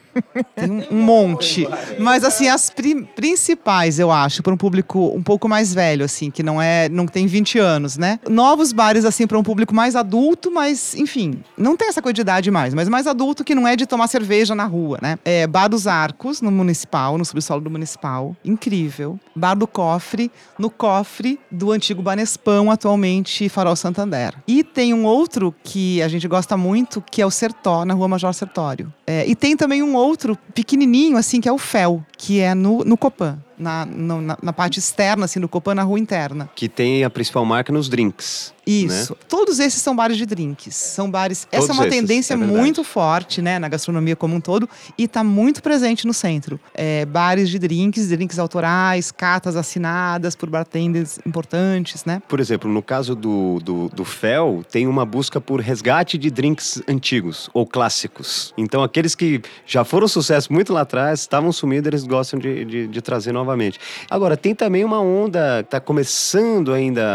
Tem 0.55 0.69
um, 0.69 0.83
um 0.91 1.01
monte. 1.03 1.67
Mas 1.99 2.23
assim, 2.23 2.47
as 2.47 2.69
pri- 2.69 3.03
principais, 3.15 3.99
eu 3.99 4.11
acho, 4.11 4.41
para 4.43 4.53
um 4.53 4.57
público 4.57 5.13
um 5.15 5.21
pouco 5.23 5.47
mais 5.47 5.73
velho, 5.73 6.03
assim, 6.05 6.29
que 6.31 6.43
não 6.43 6.61
é, 6.61 6.89
não 6.89 7.05
tem 7.05 7.27
20 7.27 7.59
anos, 7.59 7.97
né? 7.97 8.19
Novos 8.29 8.71
bares 8.73 9.05
assim 9.05 9.25
para 9.27 9.37
um 9.37 9.43
público 9.43 9.73
mais 9.73 9.95
adulto, 9.95 10.51
mas 10.51 10.93
enfim, 10.95 11.41
não 11.57 11.77
tem 11.77 11.87
essa 11.87 12.01
coisa 12.01 12.13
de 12.13 12.21
idade 12.21 12.51
mais, 12.51 12.73
mas 12.73 12.89
mais 12.89 13.07
adulto 13.07 13.43
que 13.43 13.53
não 13.55 13.67
é 13.67 13.75
de 13.75 13.85
tomar 13.85 14.07
cerveja 14.07 14.53
na 14.55 14.65
rua, 14.65 14.99
né? 15.01 15.17
É 15.23 15.45
Bar 15.47 15.67
dos 15.67 15.87
Arcos, 15.87 16.41
no 16.41 16.51
Municipal, 16.51 17.17
no 17.17 17.25
subsolo 17.25 17.61
do 17.61 17.69
Municipal, 17.69 18.35
incrível. 18.43 19.19
Bar 19.35 19.55
do 19.55 19.67
Cofre, 19.67 20.31
no 20.57 20.69
cofre 20.69 21.39
do 21.49 21.71
antigo 21.71 22.01
Banespão, 22.01 22.69
atualmente 22.71 23.47
Farol 23.49 23.75
Santander. 23.75 24.33
E 24.47 24.63
tem 24.63 24.93
um 24.93 25.05
outro 25.05 25.53
que 25.63 26.01
a 26.01 26.07
gente 26.07 26.27
gosta 26.27 26.57
muito, 26.57 27.01
que 27.09 27.21
é 27.21 27.25
o 27.25 27.31
Sertó, 27.31 27.85
na 27.85 27.93
Rua 27.93 28.07
Major 28.07 28.33
Sertório. 28.33 28.91
É, 29.07 29.25
e 29.27 29.35
tem 29.35 29.55
também 29.55 29.81
um 29.81 29.95
outro 29.99 30.37
pequenininho, 30.53 31.17
assim, 31.17 31.39
que 31.41 31.49
é 31.49 31.51
o 31.51 31.57
Fel, 31.57 32.03
que 32.21 32.41
é 32.41 32.53
no, 32.53 32.83
no 32.83 32.97
Copan. 32.97 33.39
Na, 33.57 33.85
no- 33.85 34.21
na, 34.21 34.37
na 34.41 34.53
parte 34.53 34.79
externa, 34.79 35.25
assim, 35.25 35.37
do 35.37 35.49
Copan, 35.49 35.75
na 35.75 35.83
rua 35.83 35.99
interna. 35.99 36.49
Que 36.55 36.69
tem 36.69 37.03
a 37.03 37.09
principal 37.09 37.43
marca 37.43 37.73
nos 37.73 37.89
drinks. 37.89 38.53
Isso. 38.65 39.17
Todos 39.27 39.59
esses 39.59 39.81
são 39.81 39.93
bares 39.93 40.15
de 40.15 40.25
drinks. 40.25 40.75
São 40.75 41.11
bares. 41.11 41.45
essa 41.51 41.57
é 41.57 41.59
Todos 41.67 41.75
uma 41.75 41.87
esses, 41.87 41.99
tendência 41.99 42.35
é 42.35 42.37
muito 42.37 42.85
forte, 42.85 43.41
né, 43.41 43.59
na 43.59 43.67
gastronomia 43.67 44.15
como 44.15 44.33
um 44.35 44.39
todo, 44.39 44.69
e 44.97 45.03
está 45.03 45.25
muito 45.25 45.61
presente 45.61 46.07
no 46.07 46.13
centro. 46.13 46.57
É, 46.73 47.03
bares 47.05 47.49
de 47.49 47.59
drinks, 47.59 48.07
drinks 48.07 48.39
autorais, 48.39 49.11
catas 49.11 49.57
assinadas 49.57 50.35
por 50.37 50.49
bartenders 50.49 51.19
importantes, 51.25 52.05
né? 52.05 52.21
Por 52.29 52.39
exemplo, 52.39 52.71
no 52.71 52.81
caso 52.81 53.13
do, 53.13 53.59
do, 53.59 53.89
do 53.89 54.05
Fel, 54.05 54.63
tem 54.71 54.87
uma 54.87 55.05
busca 55.05 55.41
por 55.41 55.59
resgate 55.59 56.17
de 56.17 56.31
drinks 56.31 56.81
antigos 56.87 57.49
ou 57.53 57.65
clássicos. 57.67 58.53
Então, 58.57 58.83
aqueles 58.83 59.15
que 59.15 59.41
já 59.65 59.83
foram 59.83 60.07
sucesso 60.07 60.53
muito 60.53 60.71
lá 60.71 60.81
atrás, 60.81 61.19
estavam 61.19 61.51
sumidos, 61.51 61.87
eles 61.87 62.03
gostam 62.09 62.39
de, 62.39 62.65
de, 62.65 62.87
de 62.87 63.01
trazer 63.01 63.31
novamente. 63.31 63.79
Agora, 64.09 64.35
tem 64.35 64.53
também 64.53 64.83
uma 64.83 64.99
onda 64.99 65.59
que 65.61 65.67
está 65.67 65.79
começando 65.79 66.73
ainda 66.73 67.05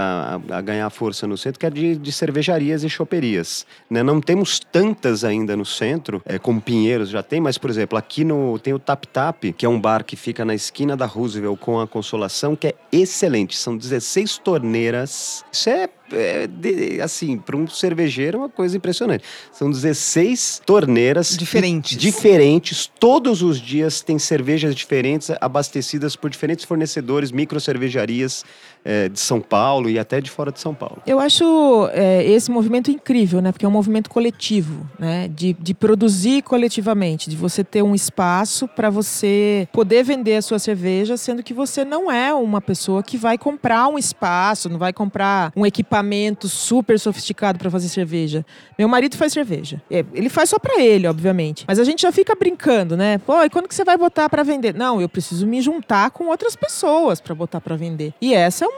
a, 0.49 0.57
a 0.59 0.61
ganhar 0.61 0.89
força 0.91 1.27
no 1.27 1.37
centro, 1.37 1.61
que 1.61 1.67
é 1.67 1.71
de, 1.71 1.97
de 1.97 2.13
cervejarias 2.13 2.85
e 2.85 2.89
choperias. 2.89 3.67
Né? 3.91 4.03
Não 4.03 4.21
temos 4.21 4.59
tantas 4.59 5.25
ainda 5.25 5.57
no 5.57 5.65
centro, 5.65 6.23
é, 6.25 6.39
como 6.39 6.61
Pinheiros 6.61 7.11
já 7.11 7.23
tem, 7.23 7.41
mas, 7.41 7.59
por 7.59 7.69
exemplo, 7.69 7.99
aqui 7.99 8.25
no, 8.25 8.59
tem 8.59 8.73
o 8.73 8.79
Tap 8.79 9.05
Tap, 9.07 9.45
que 9.57 9.67
é 9.67 9.69
um 9.69 9.81
bar 9.81 10.05
que 10.05 10.17
fica 10.17 10.45
na 10.45 10.55
esquina 10.55 10.97
da 10.97 11.07
Roosevelt 11.07 11.59
com 11.59 11.81
a 11.81 11.87
Consolação, 11.87 12.55
que 12.55 12.69
é 12.69 12.75
excelente. 12.93 13.57
São 13.57 13.77
16 13.77 14.39
torneiras. 14.39 15.45
Isso 15.53 15.69
é, 15.69 15.89
é, 16.13 16.47
de- 16.47 17.01
assim, 17.01 17.39
para 17.39 17.57
um 17.57 17.67
cervejeiro 17.67 18.39
é 18.39 18.41
uma 18.43 18.49
coisa 18.49 18.77
impressionante. 18.77 19.25
São 19.53 19.71
16 19.71 20.61
torneiras 20.65 21.37
Diferentes. 21.37 21.97
diferentes. 21.97 22.91
Todos 23.01 23.43
os 23.43 23.61
dias 23.61 24.01
tem 24.01 24.19
cervejas 24.19 24.75
diferentes, 24.75 25.31
abastecidas 25.41 26.15
por 26.17 26.31
diferentes 26.31 26.65
fornecedores, 26.65 27.31
micro 27.33 27.61
cervejarias 27.61 28.45
eh, 28.85 29.09
de 29.09 29.19
São 29.19 29.41
Paulo 29.41 29.89
e 29.89 29.99
até 29.99 30.21
de 30.21 30.31
fora 30.31 30.53
de 30.53 30.61
São 30.61 30.75
Paulo. 30.75 30.99
Eu 31.07 31.19
acho 31.19 31.89
é, 31.93 32.25
esse 32.25 32.51
movimento 32.51 32.91
incrível, 32.91 33.41
né? 33.41 33.51
Porque 33.53 33.65
é 33.65 33.69
um 33.69 33.73
movimento 33.73 34.11
coletivo, 34.11 34.89
né? 34.99 35.29
De, 35.29 35.55
de 35.55 35.75
produzir 35.75 36.43
coletivamente, 36.43 37.31
de 37.31 37.37
você 37.37 37.65
ter 37.65 37.83
um 37.83 37.95
espaço 37.95 38.69
para 38.69 38.91
você 38.91 39.69
poder 39.73 40.05
vender 40.05 40.37
a 40.37 40.43
sua 40.43 40.59
cerveja, 40.59 41.17
sendo 41.17 41.43
que 41.43 41.55
você 41.55 41.85
não 41.85 42.11
é 42.11 42.35
uma 42.35 42.61
pessoa 42.61 43.03
que 43.03 43.17
vai 43.17 43.39
comprar 43.39 43.89
um 43.89 43.99
espaço, 43.99 44.69
não 44.69 44.79
vai 44.79 44.93
comprar 44.93 45.53
um 45.57 45.65
equipamento 45.65 46.49
super 46.49 46.99
sofisticado 46.99 47.59
para 47.59 47.71
fazer 47.71 47.89
cerveja. 47.89 48.45
Meu 48.79 48.89
marido 48.89 49.17
faz 49.17 49.33
cerveja. 49.33 49.81
É, 49.91 50.05
Ele 50.13 50.29
faz 50.29 50.51
só 50.51 50.59
para 50.59 50.81
ele, 50.81 51.07
obviamente. 51.07 51.65
Mas 51.67 51.79
a 51.79 51.85
gente 51.85 52.03
já 52.03 52.13
fica 52.13 52.35
brincando, 52.35 52.97
né? 52.97 53.19
Pô, 53.19 53.43
e 53.43 53.51
quando 53.51 53.69
que 53.69 53.75
você 53.75 53.85
vai 53.85 53.97
botar 53.97 54.29
para 54.29 54.43
vender? 54.43 54.75
Não, 54.75 55.01
eu 55.01 55.09
preciso 55.09 55.47
me 55.47 55.61
juntar 55.63 56.11
com 56.11 56.27
outras 56.27 56.55
pessoas 56.55 57.21
para 57.21 57.35
botar 57.35 57.61
para 57.61 57.77
vender. 57.77 58.13
E 58.21 58.35
essa 58.35 58.65
é 58.65 58.69
uma 58.69 58.74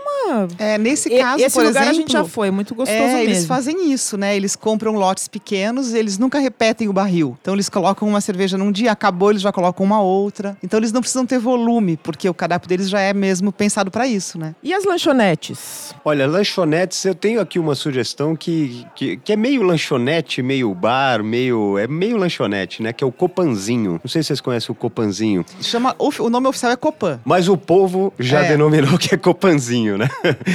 É, 0.59 0.77
nesse 0.77 1.09
e- 1.09 1.19
caso, 1.21 1.43
esse 1.43 1.55
por 1.55 1.65
lugar 1.65 1.83
exemplo, 1.83 1.91
a 1.91 2.01
gente 2.01 2.13
já 2.13 2.25
foi, 2.25 2.51
muito 2.51 2.75
gostoso 2.75 2.99
É, 2.99 3.07
mesmo. 3.19 3.21
eles 3.31 3.47
fazem 3.47 3.93
isso, 3.93 4.17
né? 4.17 4.35
Eles 4.37 4.57
compram 4.57 4.93
lotes 4.95 5.29
pequenos, 5.29 5.95
eles 5.95 6.19
nunca 6.19 6.39
repetem 6.41 6.89
o 6.89 6.93
barril. 6.93 7.37
Então 7.41 7.55
eles 7.55 7.69
colocam 7.69 8.09
uma 8.09 8.21
cerveja 8.21 8.59
num 8.59 8.73
dia, 8.73 8.91
acabou, 8.91 9.31
eles 9.31 9.43
já 9.43 9.53
colocam 9.53 9.87
uma 9.87 10.01
outra. 10.03 10.57
Então 10.63 10.79
eles 10.81 10.91
não 10.93 11.01
precisam 11.01 11.25
ter 11.25 11.39
volume, 11.39 11.97
porque 11.97 12.29
o 12.29 12.35
cardápio 12.35 12.69
deles 12.69 12.89
já 12.91 13.01
é 13.01 13.15
mesmo 13.15 13.53
pensado 13.53 13.91
para 13.91 14.07
isso, 14.07 14.37
né? 14.39 14.55
E 14.63 14.75
as 14.75 14.85
lanchonetes? 14.85 15.95
Olha, 16.05 16.27
lanchonetes, 16.27 17.05
eu 17.05 17.15
tenho 17.15 17.41
aqui 17.41 17.59
uma 17.59 17.75
sugestão 17.75 18.35
que, 18.35 18.85
que, 18.97 19.17
que 19.19 19.33
é 19.33 19.37
meio 19.37 19.63
lanchonete, 19.63 20.43
meio 20.43 20.75
bar, 20.75 21.23
meio. 21.23 21.79
É 21.79 21.87
meio 21.87 22.17
lanchonete, 22.17 22.83
né? 22.83 22.93
Que 22.93 23.05
é 23.05 23.07
o 23.07 23.13
Copanzinho. 23.13 24.01
Não 24.03 24.11
sei 24.11 24.23
se 24.23 24.29
vocês 24.29 24.41
conhecem 24.41 24.73
o 24.73 24.75
Copanzinho. 24.75 25.45
Chama, 25.61 25.95
o, 25.99 26.11
o 26.25 26.29
nome 26.31 26.49
oficial 26.49 26.73
é 26.73 26.77
Copan. 26.77 27.21
Mas 27.25 27.49
o 27.49 27.57
povo 27.57 28.13
já 28.19 28.41
É. 28.45 28.49
denominou 28.49 28.99
que 28.99 29.15
é 29.15 29.19
Copanzinho, 29.19 29.86
né? 29.97 30.09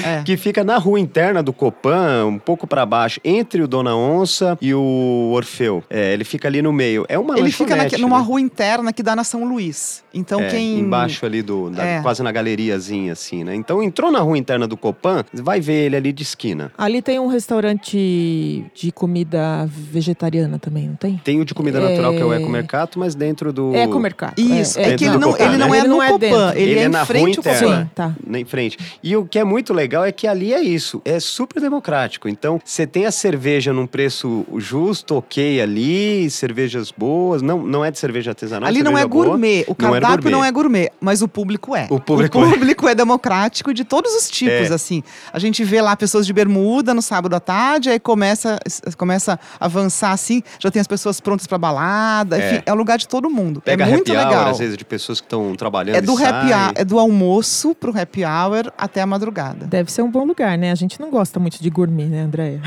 É. 0.06 0.22
Que 0.26 0.36
fica 0.38 0.63
na 0.63 0.78
rua 0.78 1.00
interna 1.00 1.41
do 1.41 1.52
Copan, 1.54 2.26
um 2.26 2.38
pouco 2.39 2.65
pra 2.67 2.86
baixo, 2.86 3.20
entre 3.24 3.62
o 3.62 3.67
Dona 3.67 3.96
Onça 3.96 4.58
e 4.62 4.74
o 4.74 5.32
Orfeu. 5.34 5.84
É, 5.89 6.13
ele 6.13 6.24
fica 6.24 6.48
ali 6.48 6.62
no 6.62 6.72
meio. 6.74 7.06
É 7.10 7.17
uma 7.17 7.38
Ele 7.38 7.52
fica 7.52 7.76
naque- 7.76 7.98
numa 7.98 8.20
né? 8.20 8.26
rua 8.26 8.41
interna 8.41 8.91
que 8.94 9.02
dá 9.04 9.15
na 9.15 9.24
São 9.24 9.44
Luís. 9.46 10.04
Então 10.13 10.39
É, 10.41 10.48
quem. 10.50 10.80
Embaixo 10.80 11.26
ali 11.26 11.41
do. 11.41 11.70
da- 11.70 11.84
É. 11.86 12.02
Quase 12.02 12.22
na 12.24 12.32
galeriazinha, 12.32 13.13
assim, 13.13 13.44
né? 13.44 13.56
Então 13.56 13.82
entrou 13.82 14.12
na 14.12 14.20
rua 14.20 14.38
interna 14.38 14.67
do 14.67 14.76
Copan, 14.78 15.24
vai 15.34 15.60
ver 15.62 15.86
ele 15.86 15.96
ali 15.96 16.12
de 16.13 16.24
esquina. 16.24 16.72
Ali 16.78 17.02
tem 17.02 17.20
um 17.20 17.28
restaurante 17.28 18.65
de 18.74 18.91
comida 18.91 19.67
vegetariana 19.67 20.60
também, 20.60 20.88
não 20.88 20.96
tem? 20.96 21.20
Tem 21.24 21.39
o 21.39 21.46
de 21.46 21.54
comida 21.54 21.80
É. 21.80 21.89
natural, 21.89 22.13
que 22.13 22.22
é 22.22 22.26
o 22.26 22.34
Ecomercato, 22.34 23.00
mas 23.00 23.15
dentro 23.15 23.52
do. 23.54 23.76
Ecomercado. 23.76 24.34
Isso, 24.41 24.80
É, 24.80 24.84
é, 24.84 24.89
é, 24.91 24.96
que 24.98 25.06
ele 25.06 25.17
não, 25.17 25.32
Copan, 25.32 25.44
ele 25.46 25.58
não 25.58 25.70
né? 25.70 25.78
é 25.78 25.80
Ele 25.80 25.88
no 25.88 25.96
não 25.96 26.04
é 26.04 26.08
Copan, 26.10 26.52
ele, 26.56 26.62
Ele 26.72 26.80
é 26.80 26.84
é 26.84 26.86
em 26.86 26.89
na 26.89 27.06
frente 27.06 27.22
rua 27.24 27.52
interna. 27.52 27.82
Sim, 27.84 27.89
tá. 27.96 28.15
na- 28.26 28.39
em 28.39 28.46
frente. 28.46 28.78
E 29.04 29.15
o 29.15 29.20
que 29.25 29.39
é 29.39 29.43
muito 29.43 29.73
legal 29.73 30.03
é 30.05 30.12
que 30.12 30.27
ali 30.27 30.53
é 30.53 30.62
isso, 30.62 31.01
é 31.05 31.19
super 31.19 31.60
democrático. 31.62 32.27
Então, 32.29 32.60
você 32.63 32.86
tem 32.88 33.05
a 33.05 33.12
cerveja 33.12 33.71
num 33.73 33.86
preço 33.88 34.45
justo, 34.57 35.15
ok 35.15 35.62
ali, 35.62 36.29
cervejas 36.29 36.91
boas, 36.91 37.41
não, 37.41 37.63
não 37.63 37.84
é 37.84 37.91
de 37.91 37.99
cerveja 37.99 38.31
artesanal, 38.31 38.67
Ali 38.67 38.84
não 38.84 38.97
é 38.97 39.05
boa. 39.05 39.25
gourmet, 39.25 39.63
o 39.67 39.75
não 39.79 39.89
é 39.89 39.99
cardápio 39.99 40.17
gourmet. 40.23 40.31
não 40.31 40.45
é 40.45 40.51
gourmet, 40.51 40.91
mas 40.99 41.21
o 41.21 41.27
público 41.27 41.75
é. 41.75 41.88
O 41.89 41.99
público 41.99 42.39
é. 42.43 42.49
público 42.53 42.88
é. 42.88 42.95
democrático 42.95 43.73
de 43.73 43.84
todos 43.84 44.13
os 44.15 44.29
tipos, 44.29 44.69
É. 44.69 44.73
assim. 44.73 45.03
A 45.34 45.39
gente 45.39 45.63
vê 45.63 45.81
lá 45.81 45.95
pessoas 45.95 46.25
de 46.25 46.34
bermuda 46.34 46.93
no 46.93 47.01
sábado 47.01 47.36
à 47.36 47.39
tarde, 47.39 47.89
aí 47.89 47.99
começa, 47.99 48.57
começa 48.97 49.39
a 49.60 49.65
avançar 49.65 50.12
assim, 50.12 50.41
já 50.60 50.69
tem 50.71 50.79
as 50.79 50.88
pessoas 50.88 51.19
prontas 51.19 51.47
pra 51.47 51.57
balada, 51.57 52.38
É. 52.39 52.53
enfim, 52.55 52.63
é 52.65 52.71
o 52.73 52.75
lugar 52.75 52.97
de 52.97 53.07
todo 53.07 53.29
mundo. 53.29 53.62
Pega 53.62 53.86
é 53.86 53.88
muito 53.89 54.12
happy 54.12 54.17
hour, 54.19 54.27
legal. 54.29 54.47
às 54.49 54.60
vezes, 54.60 54.77
de 54.77 54.86
pessoas 54.86 55.19
que 55.19 55.25
estão 55.25 55.55
trabalhando 55.55 55.95
É 55.95 56.01
do, 56.01 56.13
happy 56.13 56.53
hour, 56.53 56.71
é 56.75 56.86
do 56.86 56.99
almoço 56.99 57.75
pro 57.75 57.97
happy 57.97 58.23
hour 58.23 58.71
até 58.77 59.01
a 59.01 59.05
madrugada. 59.12 59.65
Deve 59.67 59.91
ser 59.91 60.02
um 60.02 60.10
bom 60.10 60.26
lugar, 60.26 60.58
né? 60.58 60.71
A 60.71 60.76
gente 60.76 61.00
não 61.00 61.10
gosta 61.12 61.39
muito 61.39 61.62
de 61.62 61.69
gourmet, 61.69 62.06
né, 62.06 62.21
Andréia? 62.21 62.62